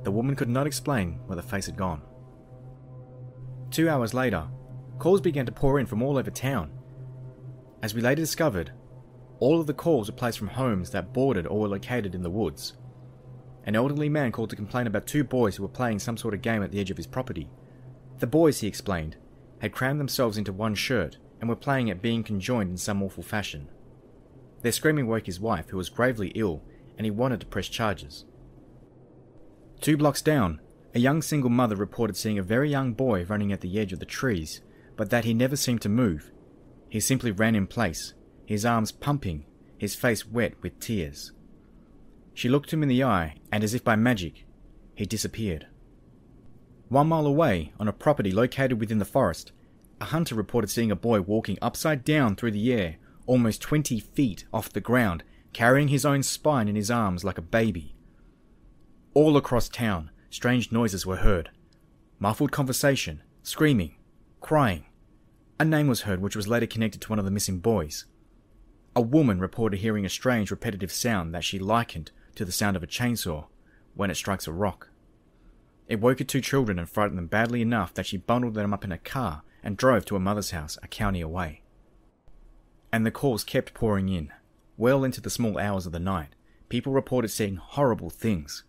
The 0.03 0.11
woman 0.11 0.35
could 0.35 0.49
not 0.49 0.67
explain 0.67 1.21
where 1.27 1.37
the 1.37 1.43
face 1.43 1.67
had 1.67 1.77
gone. 1.77 2.03
Two 3.71 3.89
hours 3.89 4.13
later, 4.13 4.49
calls 4.99 5.21
began 5.21 5.47
to 5.47 5.53
pour 5.53 5.79
in 5.79 5.87
from 5.87 6.03
all 6.03 6.19
over 6.19 6.33
town. 6.33 6.73
As 7.81 7.95
we 7.95 8.01
later 8.01 8.23
discovered, 8.23 8.73
all 9.39 9.61
of 9.61 9.69
the 9.69 9.73
calls 9.73 10.11
were 10.11 10.17
placed 10.17 10.39
from 10.39 10.49
homes 10.49 10.91
that 10.91 11.13
bordered 11.13 11.47
or 11.47 11.61
were 11.61 11.69
located 11.69 12.13
in 12.13 12.25
the 12.25 12.31
woods. 12.31 12.73
An 13.67 13.77
elderly 13.77 14.09
man 14.09 14.33
called 14.33 14.51
to 14.51 14.57
complain 14.57 14.89
about 14.89 15.07
two 15.07 15.23
boys 15.23 15.55
who 15.55 15.63
were 15.63 15.69
playing 15.69 16.01
some 16.01 16.17
sort 16.17 16.35
of 16.35 16.43
game 16.43 16.65
at 16.65 16.73
the 16.73 16.81
edge 16.81 16.91
of 16.91 16.97
his 16.97 17.07
property. 17.07 17.49
The 18.19 18.27
boys, 18.27 18.59
he 18.59 18.67
explained, 18.67 19.15
had 19.61 19.71
crammed 19.71 20.01
themselves 20.01 20.39
into 20.39 20.53
one 20.53 20.75
shirt 20.75 21.19
and 21.45 21.51
were 21.51 21.57
playing 21.57 21.91
at 21.91 22.01
being 22.01 22.23
conjoined 22.23 22.71
in 22.71 22.77
some 22.79 23.03
awful 23.03 23.23
fashion. 23.23 23.69
Their 24.63 24.73
screaming 24.73 25.07
woke 25.07 25.27
his 25.27 25.39
wife, 25.39 25.69
who 25.69 25.77
was 25.77 25.91
gravely 25.91 26.29
ill, 26.29 26.63
and 26.97 27.05
he 27.05 27.11
wanted 27.11 27.39
to 27.41 27.47
press 27.47 27.69
charges. 27.69 28.25
Two 29.83 29.99
blocks 29.99 30.23
down, 30.23 30.59
a 30.95 31.01
young 31.01 31.21
single 31.21 31.51
mother 31.51 31.77
reported 31.77 32.17
seeing 32.17 32.39
a 32.39 32.43
very 32.43 32.71
young 32.71 32.95
boy 32.95 33.27
running 33.27 33.53
at 33.53 33.61
the 33.61 33.79
edge 33.79 33.93
of 33.93 33.99
the 33.99 34.07
trees, 34.07 34.63
but 34.97 35.11
that 35.11 35.27
he 35.27 35.35
never 35.35 35.55
seemed 35.55 35.83
to 35.83 35.89
move. 35.91 36.33
He 36.89 36.99
simply 36.99 37.31
ran 37.31 37.55
in 37.55 37.67
place, 37.67 38.15
his 38.47 38.65
arms 38.65 38.91
pumping, 38.91 39.45
his 39.77 39.95
face 39.95 40.27
wet 40.27 40.55
with 40.63 40.81
tears. 40.81 41.33
She 42.33 42.49
looked 42.49 42.73
him 42.73 42.83
in 42.83 42.89
the 42.89 43.05
eye, 43.05 43.35
and 43.53 43.63
as 43.63 43.75
if 43.75 43.85
by 43.85 43.97
magic, 43.97 44.47
he 44.95 45.05
disappeared. 45.05 45.67
One 46.89 47.09
mile 47.09 47.27
away, 47.27 47.75
on 47.79 47.87
a 47.87 47.93
property 47.93 48.33
located 48.33 48.81
within 48.81 48.99
the 48.99 49.05
forest, 49.05 49.53
a 50.05 50.09
hunter 50.09 50.35
reported 50.35 50.69
seeing 50.69 50.91
a 50.91 50.97
boy 50.97 51.23
walking 51.23 51.57
upside 51.63 52.05
down 52.05 52.37
through 52.37 52.51
the 52.51 52.71
air, 52.75 52.97
almost 53.25 53.63
20 53.63 54.01
feet 54.01 54.45
off 54.53 54.69
the 54.69 54.79
ground, 54.79 55.25
carrying 55.55 55.89
his 55.89 56.05
own 56.05 56.23
spine 56.23 56.69
in 56.69 56.77
his 56.77 56.91
arms 56.91 57.25
like 57.25 57.39
a 57.39 57.43
baby. 57.43 57.97
All 59.15 59.35
across 59.39 59.67
town, 59.67 60.11
strange 60.29 60.71
noises 60.71 61.07
were 61.07 61.17
heard 61.17 61.49
muffled 62.19 62.53
conversation, 62.53 63.23
screaming, 63.43 63.97
crying. 64.43 64.85
A 65.59 65.65
name 65.65 65.89
was 65.89 66.03
heard 66.03 66.21
which 66.21 66.37
was 66.37 66.49
later 66.49 66.67
connected 66.67 67.01
to 67.01 67.09
one 67.09 67.19
of 67.19 67.25
the 67.25 67.31
missing 67.31 67.61
boys. 67.61 68.05
A 68.95 69.01
woman 69.01 69.39
reported 69.39 69.79
hearing 69.79 70.05
a 70.05 70.11
strange 70.11 70.51
repetitive 70.51 70.93
sound 70.93 71.35
that 71.35 71.45
she 71.45 71.59
likened 71.59 72.11
to 72.35 72.45
the 72.45 72.53
sound 72.53 72.77
of 72.77 72.83
a 72.83 72.87
chainsaw 72.87 73.47
when 73.95 74.11
it 74.11 74.17
strikes 74.17 74.47
a 74.47 74.53
rock. 74.53 74.91
It 75.89 76.01
woke 76.01 76.19
her 76.19 76.27
two 76.27 76.43
children 76.43 76.79
and 76.79 76.91
frightened 76.91 77.17
them 77.17 77.27
badly 77.27 77.63
enough 77.63 77.95
that 77.95 78.05
she 78.05 78.19
bundled 78.19 78.53
them 78.53 78.75
up 78.75 78.85
in 78.85 78.93
a 78.93 78.99
car 78.99 79.43
and 79.65 79.77
drove 79.77 80.05
to 80.05 80.15
her 80.15 80.21
mother's 80.21 80.53
house 80.53 80.79
a 80.85 80.87
county 80.87 81.21
away. 81.21 81.63
And 82.93 83.05
the 83.05 83.11
calls 83.11 83.43
kept 83.43 83.75
pouring 83.75 84.09
in. 84.09 84.33
Well 84.77 85.03
into 85.03 85.21
the 85.21 85.31
small 85.31 85.59
hours 85.59 85.87
of 85.87 85.93
the 85.93 85.99
night, 85.99 86.37
people 86.69 86.93
reported 86.93 87.29
seeing 87.31 87.57
horrible 87.57 88.11
things 88.11 88.63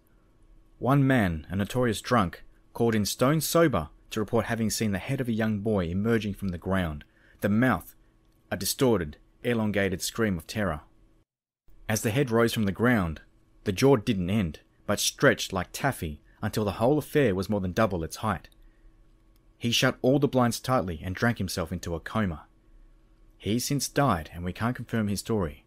one 0.77 1.07
man, 1.07 1.47
a 1.49 1.55
notorious 1.55 2.01
drunk, 2.01 2.43
called 2.73 2.95
in 2.95 3.05
stone 3.05 3.39
sober 3.39 3.89
to 4.11 4.19
report 4.19 4.45
having 4.45 4.69
seen 4.69 4.91
the 4.91 4.97
head 4.97 5.21
of 5.21 5.29
a 5.29 5.33
young 5.33 5.59
boy 5.59 5.85
emerging 5.85 6.33
from 6.33 6.49
the 6.49 6.57
ground, 6.57 7.05
the 7.39 7.49
mouth 7.49 7.95
a 8.51 8.57
distorted, 8.57 9.17
elongated 9.43 10.01
scream 10.01 10.37
of 10.37 10.47
terror. 10.47 10.81
As 11.89 12.01
the 12.01 12.11
head 12.11 12.31
rose 12.31 12.53
from 12.53 12.63
the 12.63 12.71
ground, 12.71 13.21
the 13.63 13.71
jaw 13.71 13.95
didn't 13.95 14.29
end, 14.29 14.59
but 14.85 14.99
stretched 14.99 15.51
like 15.51 15.69
taffy 15.71 16.21
until 16.41 16.63
the 16.63 16.73
whole 16.73 16.97
affair 16.97 17.33
was 17.33 17.49
more 17.49 17.59
than 17.59 17.71
double 17.71 18.03
its 18.03 18.17
height. 18.17 18.49
He 19.65 19.71
shut 19.71 19.97
all 20.03 20.19
the 20.19 20.27
blinds 20.27 20.59
tightly 20.59 21.01
and 21.03 21.15
drank 21.15 21.39
himself 21.39 21.71
into 21.71 21.95
a 21.95 21.99
coma. 21.99 22.45
He's 23.35 23.65
since 23.65 23.87
died, 23.87 24.29
and 24.31 24.45
we 24.45 24.53
can't 24.53 24.75
confirm 24.75 25.07
his 25.07 25.21
story. 25.21 25.65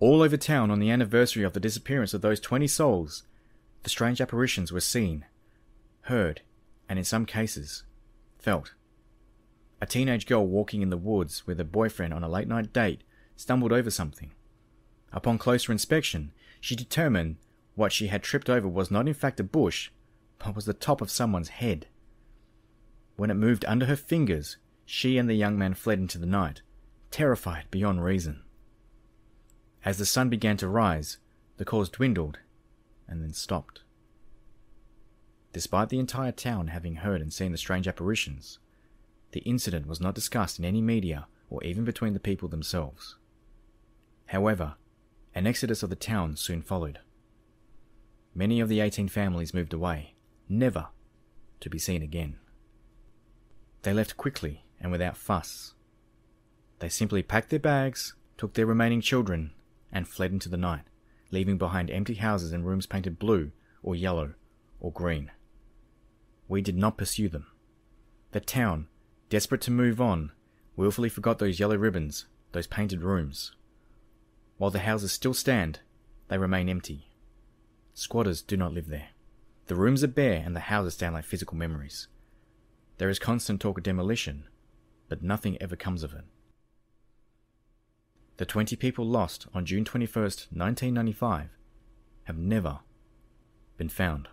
All 0.00 0.22
over 0.22 0.38
town 0.38 0.70
on 0.70 0.78
the 0.78 0.90
anniversary 0.90 1.42
of 1.42 1.52
the 1.52 1.60
disappearance 1.60 2.14
of 2.14 2.22
those 2.22 2.40
20 2.40 2.66
souls, 2.68 3.24
the 3.82 3.90
strange 3.90 4.22
apparitions 4.22 4.72
were 4.72 4.80
seen, 4.80 5.26
heard, 6.04 6.40
and 6.88 6.98
in 6.98 7.04
some 7.04 7.26
cases, 7.26 7.82
felt. 8.38 8.72
A 9.82 9.84
teenage 9.84 10.24
girl 10.24 10.46
walking 10.46 10.80
in 10.80 10.88
the 10.88 10.96
woods 10.96 11.46
with 11.46 11.58
her 11.58 11.64
boyfriend 11.64 12.14
on 12.14 12.24
a 12.24 12.30
late 12.30 12.48
night 12.48 12.72
date 12.72 13.02
stumbled 13.36 13.74
over 13.74 13.90
something. 13.90 14.32
Upon 15.12 15.36
closer 15.36 15.70
inspection, 15.70 16.32
she 16.62 16.74
determined 16.74 17.36
what 17.74 17.92
she 17.92 18.06
had 18.06 18.22
tripped 18.22 18.48
over 18.48 18.68
was 18.68 18.90
not 18.90 19.06
in 19.06 19.12
fact 19.12 19.38
a 19.38 19.44
bush, 19.44 19.90
but 20.38 20.56
was 20.56 20.64
the 20.64 20.72
top 20.72 21.02
of 21.02 21.10
someone's 21.10 21.48
head. 21.48 21.88
When 23.16 23.30
it 23.30 23.34
moved 23.34 23.64
under 23.66 23.86
her 23.86 23.96
fingers, 23.96 24.56
she 24.84 25.18
and 25.18 25.28
the 25.28 25.34
young 25.34 25.58
man 25.58 25.74
fled 25.74 25.98
into 25.98 26.18
the 26.18 26.26
night, 26.26 26.62
terrified 27.10 27.66
beyond 27.70 28.04
reason. 28.04 28.42
As 29.84 29.98
the 29.98 30.06
sun 30.06 30.28
began 30.28 30.56
to 30.58 30.68
rise, 30.68 31.18
the 31.56 31.64
calls 31.64 31.88
dwindled 31.88 32.38
and 33.08 33.22
then 33.22 33.32
stopped. 33.32 33.82
Despite 35.52 35.90
the 35.90 35.98
entire 35.98 36.32
town 36.32 36.68
having 36.68 36.96
heard 36.96 37.20
and 37.20 37.32
seen 37.32 37.52
the 37.52 37.58
strange 37.58 37.86
apparitions, 37.86 38.58
the 39.32 39.40
incident 39.40 39.86
was 39.86 40.00
not 40.00 40.14
discussed 40.14 40.58
in 40.58 40.64
any 40.64 40.80
media 40.80 41.26
or 41.50 41.62
even 41.62 41.84
between 41.84 42.14
the 42.14 42.20
people 42.20 42.48
themselves. 42.48 43.16
However, 44.26 44.76
an 45.34 45.46
exodus 45.46 45.82
of 45.82 45.90
the 45.90 45.96
town 45.96 46.36
soon 46.36 46.62
followed. 46.62 47.00
Many 48.34 48.60
of 48.60 48.68
the 48.68 48.80
18 48.80 49.08
families 49.08 49.52
moved 49.52 49.74
away, 49.74 50.14
never 50.48 50.88
to 51.60 51.68
be 51.68 51.78
seen 51.78 52.02
again. 52.02 52.36
They 53.82 53.92
left 53.92 54.16
quickly 54.16 54.64
and 54.80 54.90
without 54.90 55.16
fuss. 55.16 55.74
They 56.78 56.88
simply 56.88 57.22
packed 57.22 57.50
their 57.50 57.58
bags, 57.58 58.14
took 58.36 58.54
their 58.54 58.66
remaining 58.66 59.00
children, 59.00 59.52
and 59.92 60.08
fled 60.08 60.32
into 60.32 60.48
the 60.48 60.56
night, 60.56 60.84
leaving 61.30 61.58
behind 61.58 61.90
empty 61.90 62.14
houses 62.14 62.52
and 62.52 62.66
rooms 62.66 62.86
painted 62.86 63.18
blue 63.18 63.52
or 63.82 63.94
yellow 63.94 64.34
or 64.80 64.92
green. 64.92 65.30
We 66.48 66.60
did 66.60 66.76
not 66.76 66.96
pursue 66.96 67.28
them. 67.28 67.46
The 68.32 68.40
town, 68.40 68.88
desperate 69.28 69.60
to 69.62 69.70
move 69.70 70.00
on, 70.00 70.32
willfully 70.76 71.08
forgot 71.08 71.38
those 71.38 71.60
yellow 71.60 71.76
ribbons, 71.76 72.26
those 72.52 72.66
painted 72.66 73.02
rooms. 73.02 73.52
While 74.58 74.70
the 74.70 74.80
houses 74.80 75.12
still 75.12 75.34
stand, 75.34 75.80
they 76.28 76.38
remain 76.38 76.68
empty. 76.68 77.08
Squatters 77.94 78.42
do 78.42 78.56
not 78.56 78.72
live 78.72 78.88
there. 78.88 79.08
The 79.66 79.74
rooms 79.74 80.02
are 80.02 80.08
bare 80.08 80.42
and 80.44 80.56
the 80.56 80.60
houses 80.60 80.94
stand 80.94 81.14
like 81.14 81.24
physical 81.24 81.56
memories. 81.56 82.08
There 82.98 83.08
is 83.08 83.18
constant 83.18 83.60
talk 83.60 83.78
of 83.78 83.84
demolition, 83.84 84.44
but 85.08 85.22
nothing 85.22 85.60
ever 85.60 85.76
comes 85.76 86.02
of 86.02 86.12
it. 86.12 86.24
The 88.36 88.46
20 88.46 88.76
people 88.76 89.04
lost 89.04 89.46
on 89.54 89.66
June 89.66 89.84
21st, 89.84 90.48
1995 90.52 91.50
have 92.24 92.38
never 92.38 92.80
been 93.76 93.88
found. 93.88 94.28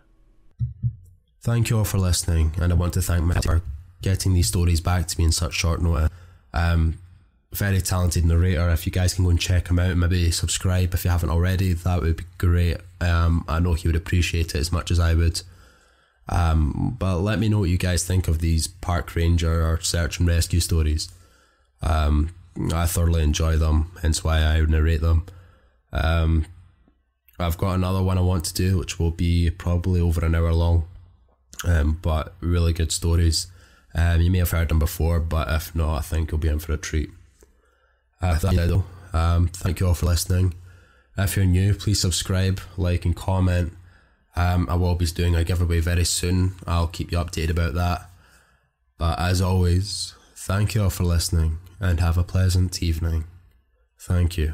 Thank 1.41 1.69
you 1.69 1.77
all 1.77 1.85
for 1.85 1.97
listening, 1.97 2.53
and 2.61 2.71
I 2.71 2.75
want 2.75 2.93
to 2.93 3.01
thank 3.01 3.23
Matt 3.25 3.45
for 3.45 3.61
getting 4.01 4.33
these 4.33 4.47
stories 4.47 4.81
back 4.81 5.07
to 5.07 5.17
me 5.17 5.25
in 5.25 5.31
such 5.31 5.53
short 5.53 5.81
notice. 5.81 6.09
Um, 6.53 6.99
very 7.51 7.81
talented 7.81 8.25
narrator. 8.25 8.69
If 8.69 8.85
you 8.85 8.91
guys 8.91 9.13
can 9.13 9.23
go 9.23 9.31
and 9.31 9.39
check 9.39 9.69
him 9.69 9.79
out, 9.79 9.97
maybe 9.97 10.31
subscribe 10.31 10.93
if 10.93 11.03
you 11.03 11.11
haven't 11.11 11.29
already, 11.29 11.73
that 11.73 12.01
would 12.01 12.17
be 12.17 12.25
great. 12.37 12.77
Um, 13.01 13.45
I 13.47 13.59
know 13.59 13.73
he 13.73 13.87
would 13.87 13.95
appreciate 13.95 14.53
it 14.53 14.59
as 14.59 14.71
much 14.71 14.91
as 14.91 14.99
I 14.99 15.13
would. 15.13 15.41
Um, 16.29 16.95
but 16.99 17.19
let 17.19 17.39
me 17.39 17.49
know 17.49 17.59
what 17.59 17.69
you 17.69 17.77
guys 17.77 18.05
think 18.05 18.27
of 18.27 18.39
these 18.39 18.67
park 18.67 19.15
ranger 19.15 19.67
or 19.67 19.81
search 19.81 20.19
and 20.19 20.27
rescue 20.27 20.59
stories. 20.59 21.09
Um, 21.81 22.35
I 22.73 22.85
thoroughly 22.85 23.23
enjoy 23.23 23.57
them, 23.57 23.91
hence 24.01 24.23
why 24.23 24.43
I 24.43 24.59
narrate 24.61 25.01
them. 25.01 25.25
Um, 25.91 26.45
I've 27.39 27.57
got 27.57 27.73
another 27.73 28.03
one 28.03 28.17
I 28.17 28.21
want 28.21 28.43
to 28.45 28.53
do, 28.53 28.77
which 28.77 28.99
will 28.99 29.11
be 29.11 29.49
probably 29.49 30.01
over 30.01 30.23
an 30.25 30.35
hour 30.35 30.53
long, 30.53 30.87
um, 31.65 31.97
but 32.01 32.35
really 32.41 32.73
good 32.73 32.91
stories. 32.91 33.47
Um, 33.95 34.21
you 34.21 34.29
may 34.29 34.39
have 34.39 34.51
heard 34.51 34.69
them 34.69 34.79
before, 34.79 35.19
but 35.19 35.47
if 35.49 35.73
not, 35.73 35.97
I 35.97 36.01
think 36.01 36.31
you'll 36.31 36.39
be 36.39 36.49
in 36.49 36.59
for 36.59 36.73
a 36.73 36.77
treat. 36.77 37.09
Uh, 38.21 38.37
that's 38.37 38.43
it 38.43 38.67
though. 38.67 38.83
Um, 39.13 39.47
thank 39.47 39.79
you 39.79 39.87
all 39.87 39.93
for 39.93 40.05
listening. 40.05 40.53
If 41.17 41.35
you're 41.35 41.45
new, 41.45 41.73
please 41.73 41.99
subscribe, 41.99 42.61
like, 42.77 43.03
and 43.03 43.15
comment. 43.15 43.73
Um, 44.39 44.67
I 44.69 44.75
will 44.75 44.95
be 44.95 45.05
doing 45.05 45.35
a 45.35 45.43
giveaway 45.43 45.81
very 45.81 46.05
soon. 46.05 46.53
I'll 46.65 46.87
keep 46.87 47.11
you 47.11 47.17
updated 47.17 47.49
about 47.49 47.73
that. 47.73 48.09
But 48.97 49.19
as 49.19 49.41
always, 49.41 50.13
thank 50.33 50.75
you 50.75 50.83
all 50.83 50.89
for 50.89 51.03
listening 51.03 51.57
and 51.81 51.99
have 51.99 52.17
a 52.17 52.23
pleasant 52.23 52.81
evening. 52.81 53.25
Thank 53.99 54.37
you. 54.37 54.53